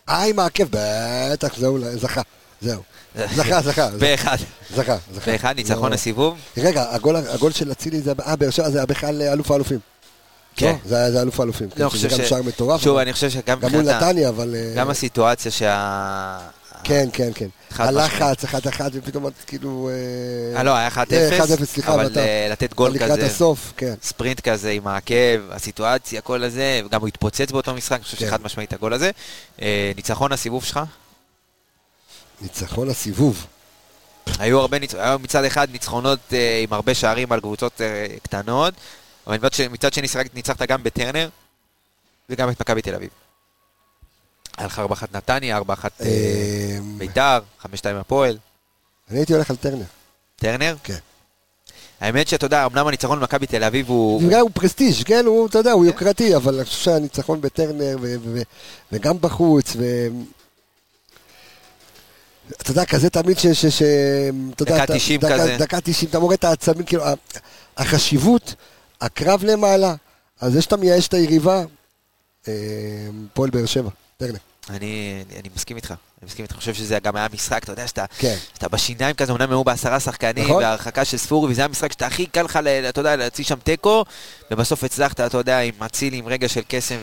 אה, 0.09 0.23
עם 0.25 0.39
העקב, 0.39 0.65
בטח, 0.71 1.57
זהו, 1.59 1.79
זכה. 1.95 2.23
זהו. 2.61 2.83
זכה, 3.35 3.63
זכה. 3.63 3.89
באחד. 3.99 4.37
זכה, 4.77 4.97
זכה. 5.15 5.31
באחד, 5.31 5.55
ניצחון 5.57 5.91
לא. 5.91 5.95
הסיבוב. 5.95 6.39
רגע, 6.57 6.85
הגול- 6.91 7.53
של 7.53 7.73
אצילי 7.73 8.01
זה... 8.01 8.13
אה, 8.27 8.37
באר 8.37 8.51
שבע 8.51 8.71
זה 8.71 8.87
בכלל 8.87 9.23
אלוף 9.23 9.51
האלופים. 9.51 9.79
כן. 10.57 10.67
לא, 10.85 10.89
זה 10.89 11.13
זה 11.13 11.23
אלוף 11.23 11.41
האלופים. 11.41 11.71
כן, 11.71 11.83
לא, 11.85 11.91
שזה 11.91 12.09
חושב 12.09 12.23
גם 12.23 12.29
שער 12.29 12.43
מטורף. 12.43 12.81
שוב, 12.81 12.97
אני 12.97 13.13
חושב 13.13 13.31
שגם 13.31 13.61
גם 13.61 13.71
מול 13.71 13.83
נתניה, 13.83 14.29
אבל... 14.29 14.55
אה, 14.55 14.73
גם 14.77 14.91
הסיטואציה 14.91 15.51
שה... 15.51 16.39
כן, 16.85 17.09
כן, 17.13 17.31
כן. 17.35 17.49
הלחץ, 17.77 18.45
1-1, 18.45 18.49
ופתאום 18.93 19.27
את 19.27 19.33
כאילו... 19.47 19.91
אה, 20.57 20.63
לא, 20.63 20.77
היה 20.77 20.89
1-0, 20.89 20.97
אה, 21.13 21.39
1-0, 21.39 21.65
סליחה, 21.65 21.95
אבל 21.95 22.19
אה, 22.19 22.49
לתת 22.51 22.75
גול 22.75 22.91
לקראת 22.91 23.11
כזה, 23.19 23.27
הסוף, 23.27 23.73
כן. 23.77 23.95
ספרינט 24.03 24.41
כזה 24.41 24.71
עם 24.71 24.87
העקב, 24.87 25.51
הסיטואציה, 25.51 26.21
כל 26.21 26.45
הזה, 26.45 26.81
וגם 26.87 27.01
הוא 27.01 27.09
התפוצץ 27.09 27.51
באותו 27.51 27.75
משחק, 27.75 27.97
אני 27.97 28.05
חושב 28.05 28.17
כן. 28.17 28.27
שחד 28.27 28.43
משמעית 28.43 28.73
הגול 28.73 28.93
הזה. 28.93 29.11
אה, 29.63 29.93
ניצחון 29.97 30.33
הסיבוב 30.33 30.65
שלך? 30.65 30.81
ניצחון 32.41 32.89
הסיבוב. 32.89 33.47
היו 34.39 34.61
הרבה 34.61 34.79
ניצ... 34.79 34.95
היו 34.95 35.19
מצד 35.19 35.45
אחד 35.45 35.71
ניצחונות 35.71 36.19
אה, 36.33 36.61
עם 36.63 36.73
הרבה 36.73 36.95
שערים 36.95 37.33
על 37.33 37.41
קבוצות 37.41 37.81
אה, 37.81 38.07
קטנות, 38.23 38.75
אבל 39.27 39.39
מצד, 39.71 39.93
שני 39.93 40.07
ניצחת 40.35 40.63
גם 40.63 40.83
בטרנר 40.83 41.29
וגם 42.31 42.51
את 42.51 42.61
מכבי 42.61 42.83
תל 42.83 42.95
אביב. 42.95 43.11
היה 44.59 44.67
לך 44.67 44.79
4-1 44.79 45.05
נתניה, 45.15 45.59
4-1 45.59 45.61
אה, 45.61 46.07
אה, 46.07 46.79
ביתר, 46.99 47.39
5-2 47.63 47.67
הפועל. 48.01 48.39
אני 49.11 49.19
הייתי 49.19 49.33
הולך 49.35 49.51
על 49.51 49.57
טרנר. 49.57 49.85
טרנר? 50.37 50.77
כן. 50.85 50.97
האמת 52.01 52.29
שאתה 52.29 52.47
יודע, 52.47 52.67
אמנם 52.67 52.87
הניצחון 52.87 53.21
במכבי 53.21 53.47
תל 53.47 53.65
אביב 53.65 53.89
הוא... 53.89 54.23
גם 54.31 54.41
הוא 54.41 54.51
פרסטיג', 54.55 54.95
כן, 55.05 55.25
הוא, 55.27 55.47
אתה 55.49 55.59
יודע, 55.59 55.73
הוא 55.73 55.85
יוקרתי, 55.87 56.37
אבל 56.37 56.55
אני 56.55 56.65
חושב 56.65 56.85
שהניצחון 56.85 57.41
בטרנר, 57.41 57.97
וגם 58.93 59.21
בחוץ, 59.21 59.77
ו... 59.77 60.07
אתה 62.63 62.71
יודע, 62.71 62.85
כזה 62.85 63.11
תמיד 63.11 63.39
ש... 63.39 63.47
ש, 63.47 63.67
ש 63.67 63.83
אתה 64.55 64.65
דקה 64.65 64.85
אתה- 64.85 64.95
90 64.95 65.21
דקה- 65.21 65.35
כזה. 65.39 65.57
דקה 65.59 65.81
90, 65.81 66.11
אתה 66.11 66.19
מורד 66.19 66.33
את 66.35 66.45
העצבים, 66.45 66.85
כאילו, 66.85 67.05
החשיבות, 67.77 68.55
הקרב 69.01 69.45
למעלה, 69.45 69.95
אז 70.41 70.53
זה 70.53 70.63
שאתה 70.63 70.77
מייאש 70.77 71.09
את 71.09 71.15
היריבה, 71.15 71.65
אה, 72.49 72.53
פועל 73.33 73.51
באר 73.51 73.67
שבע, 73.67 73.91
טרנר. 74.23 74.39
אני, 74.71 74.77
אני, 75.31 75.41
אני 75.41 75.49
מסכים 75.57 75.77
איתך, 75.77 75.91
אני 75.91 75.97
מסכים 76.27 76.43
איתך, 76.43 76.53
אני 76.55 76.61
חושב 76.61 76.75
שזה 76.75 76.99
גם 76.99 77.17
היה 77.17 77.27
משחק, 77.35 77.65
אתה 77.65 77.73
יודע 77.73 77.87
שאתה, 77.89 78.05
כן. 78.19 78.37
שאתה 78.55 78.69
בשיניים 78.69 79.15
כזה, 79.15 79.33
אמנם 79.33 79.51
היו 79.51 79.65
בעשרה 79.65 80.01
שחקנים, 80.01 80.45
נכון. 80.45 80.63
והרחקה 80.63 81.05
של 81.05 81.17
ספורי, 81.17 81.51
וזה 81.53 81.61
היה 81.61 81.69
משחק 81.69 81.93
שאתה 81.93 82.07
הכי 82.07 82.27
קל 82.27 82.43
לך, 82.43 82.59
אתה 82.89 83.01
יודע, 83.01 83.17
להוציא 83.17 83.45
שם 83.45 83.55
תיקו, 83.65 84.05
ובסוף 84.51 84.85
הצלחת, 84.85 85.21
אתה 85.21 85.39
יודע, 85.39 85.59
עם 85.61 85.75
אצילי, 85.87 86.17
עם 86.17 86.27
רגע 86.29 86.49
של 86.49 86.61
קסם 86.69 86.97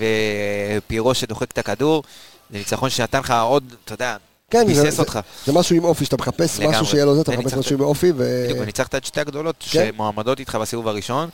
ופירו 0.78 1.14
שדוחק 1.16 1.52
את 1.52 1.58
הכדור, 1.58 2.04
זה 2.52 2.58
ניצחון 2.58 2.90
שנתן 2.90 3.20
לך 3.20 3.34
עוד, 3.42 3.76
אתה 3.86 3.94
יודע, 3.94 4.18
כן, 4.50 4.60
זה- 4.60 4.66
ביסס 4.84 4.96
זה- 4.96 5.02
אותך. 5.02 5.20
זה 5.46 5.54
משהו 5.54 5.76
עם 5.76 5.84
אופי, 5.84 6.06
שאתה 6.06 6.18
מחפש 6.18 6.60
לגמרי. 6.60 6.72
משהו 6.76 6.86
שיהיה 6.86 7.06
לו 7.06 7.16
זה, 7.16 7.22
אתה 7.22 7.32
מחפש. 7.38 7.54
משהו 7.54 7.76
עם 7.76 7.82
אופי, 7.82 8.12
ו... 8.18 8.44
בדיוק, 8.46 8.60
וניצחת 8.62 8.96
את 8.96 9.06
שתי 9.06 9.20
הגדולות 9.22 9.56
כן. 9.72 9.90
שמועמדות 9.94 10.40
איתך 10.40 10.56
בסיבוב 10.56 10.88
הראשון. 10.88 11.30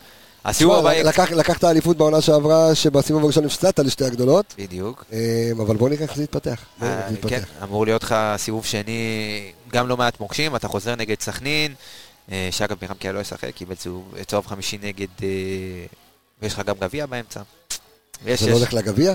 הסיבוב 0.46 0.76
הבא. 0.76 0.94
לקח- 0.94 1.32
לקחת 1.32 1.64
אליפות 1.64 1.98
בעונה 1.98 2.22
שעברה, 2.22 2.76
שבסיבוב 2.76 3.24
הראשון 3.24 3.46
הפסדת 3.46 3.80
לשתי 3.80 4.06
הגדולות, 4.06 4.56
בדיוק. 4.58 5.06
אה, 5.14 5.18
אבל 5.58 5.76
בוא 5.76 5.90
נראה 5.90 6.04
איך 6.04 6.16
זה 6.16 6.24
יתפתח. 6.24 6.60
אה, 6.82 7.02
כן. 7.28 7.42
אמור 7.64 7.86
להיות 7.86 8.04
לך 8.04 8.16
סיבוב 8.38 8.66
שני, 8.66 8.92
גם 9.74 9.88
לא 9.88 9.98
מעט 9.98 10.20
מוקשים, 10.20 10.56
אתה 10.56 10.68
חוזר 10.68 10.96
נגד 10.96 11.22
סכנין, 11.22 11.74
אה, 12.32 12.48
שאגב 12.52 12.78
מירם 12.82 12.96
קיאל 13.00 13.16
לא 13.16 13.20
ישחק, 13.20 13.50
קיבל 13.56 13.76
צהוב 13.76 14.14
צהוב 14.28 14.48
חמישי 14.48 14.78
נגד... 14.84 15.08
אה, 15.24 15.28
ויש 16.42 16.54
לך 16.54 16.62
גם 16.66 16.76
גביע 16.80 17.06
באמצע. 17.06 17.40
זה 17.40 18.30
לא 18.30 18.32
יש, 18.34 18.42
הולך 18.44 18.74
לגביע? 18.74 19.14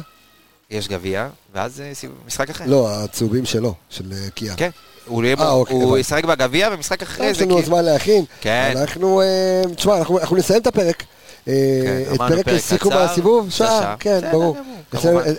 יש 0.71 0.89
גביע, 0.89 1.29
ואז 1.55 1.81
אה, 1.81 1.93
משחק 2.27 2.51
אחר. 2.51 2.65
לא, 2.67 2.89
הצהובים 3.05 3.45
שלו, 3.45 3.75
של 3.91 4.13
אה, 4.13 4.31
קיאן. 4.31 4.55
כן, 4.57 4.71
הוא 5.07 5.25
אה, 5.25 5.51
אוקיי, 5.51 5.77
הוא. 5.77 5.99
ישחק 5.99 6.25
בגביע 6.25 6.69
ומשחק 6.73 7.03
אחרי 7.03 7.27
יש 7.27 7.39
זה, 7.39 7.45
לנו 7.45 7.57
כי- 7.57 7.63
זמן 7.63 7.85
להכין. 7.85 8.25
כן. 8.41 8.75
אנחנו, 8.77 9.21
אה, 9.21 9.63
תשמע, 9.77 9.99
אנחנו 9.99 10.19
אנחנו 10.19 10.37
נסיים 10.37 10.61
את 10.63 10.67
הפרק. 10.67 11.03
אה, 11.49 11.53
כן, 11.85 12.15
את 12.15 12.19
פרק 12.19 12.45
פרק 12.45 12.59
סיכום 12.61 12.93
קצר, 12.93 13.01
הסיבוב, 13.03 13.51
שעה. 13.51 13.95
כן, 14.01 14.21
ברור. 14.33 14.57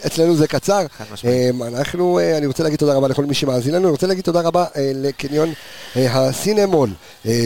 אצלנו- 0.05 0.35
זה 0.35 0.47
קצר. 0.47 0.85
אה, 1.25 1.49
אנחנו, 1.67 2.19
אה, 2.19 2.37
אני 2.37 2.45
רוצה 2.45 2.63
להגיד 2.63 2.79
תודה 2.79 2.93
רבה 2.93 3.07
לכל 3.07 3.25
מי 3.25 3.33
שמאזין 3.33 3.73
לנו, 3.75 3.83
אני 3.83 3.91
רוצה 3.91 4.07
להגיד 4.07 4.23
תודה 4.23 4.41
רבה 4.41 4.65
לקניון 4.77 5.49
הסינמול, 5.95 6.89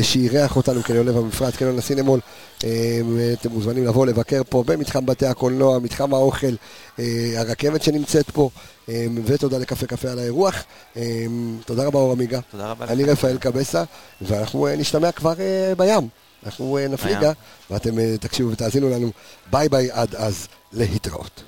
שאירח 0.01 0.55
אותנו, 0.55 0.84
קניון 0.84 1.05
לב 1.07 1.18
המפרץ, 1.18 1.55
קניון 1.55 1.78
הסינמול. 1.80 2.20
אתם 2.59 3.49
מוזמנים 3.51 3.86
לבוא 3.86 4.05
לבקר 4.05 4.41
פה 4.49 4.64
במתחם 4.68 5.05
בתי 5.05 5.26
הקולנוע, 5.26 5.80
מתחם 5.80 6.14
האוכל, 6.14 6.53
הרכבת 7.38 7.84
שנמצאת 7.84 8.30
פה, 8.32 8.49
ותודה 9.26 9.57
לקפה 9.57 9.86
קפה 9.88 10.09
על 10.12 10.20
האירוח. 10.20 10.64
תודה 11.66 11.84
רבה 11.84 11.99
אור 11.99 12.12
עמיגה. 12.12 12.39
תודה 12.51 12.72
רבה 12.72 12.86
לך. 12.86 12.91
אני 12.91 13.03
רפאל 13.03 13.38
קבסה, 13.38 13.84
ואנחנו 14.22 14.68
נשתמע 14.78 15.12
כבר 15.12 15.34
בים. 15.78 16.21
אנחנו 16.46 16.78
אה, 16.78 16.88
נפליגה, 16.88 17.20
בים. 17.20 17.32
ואתם 17.72 18.00
אה, 18.00 18.18
תקשיבו 18.20 18.52
ותאזינו 18.52 18.89
לנו. 18.89 19.12
ביי 19.52 19.70
ביי 19.70 19.92
עד 19.92 20.16
אז, 20.16 20.48
להתראות. 20.74 21.44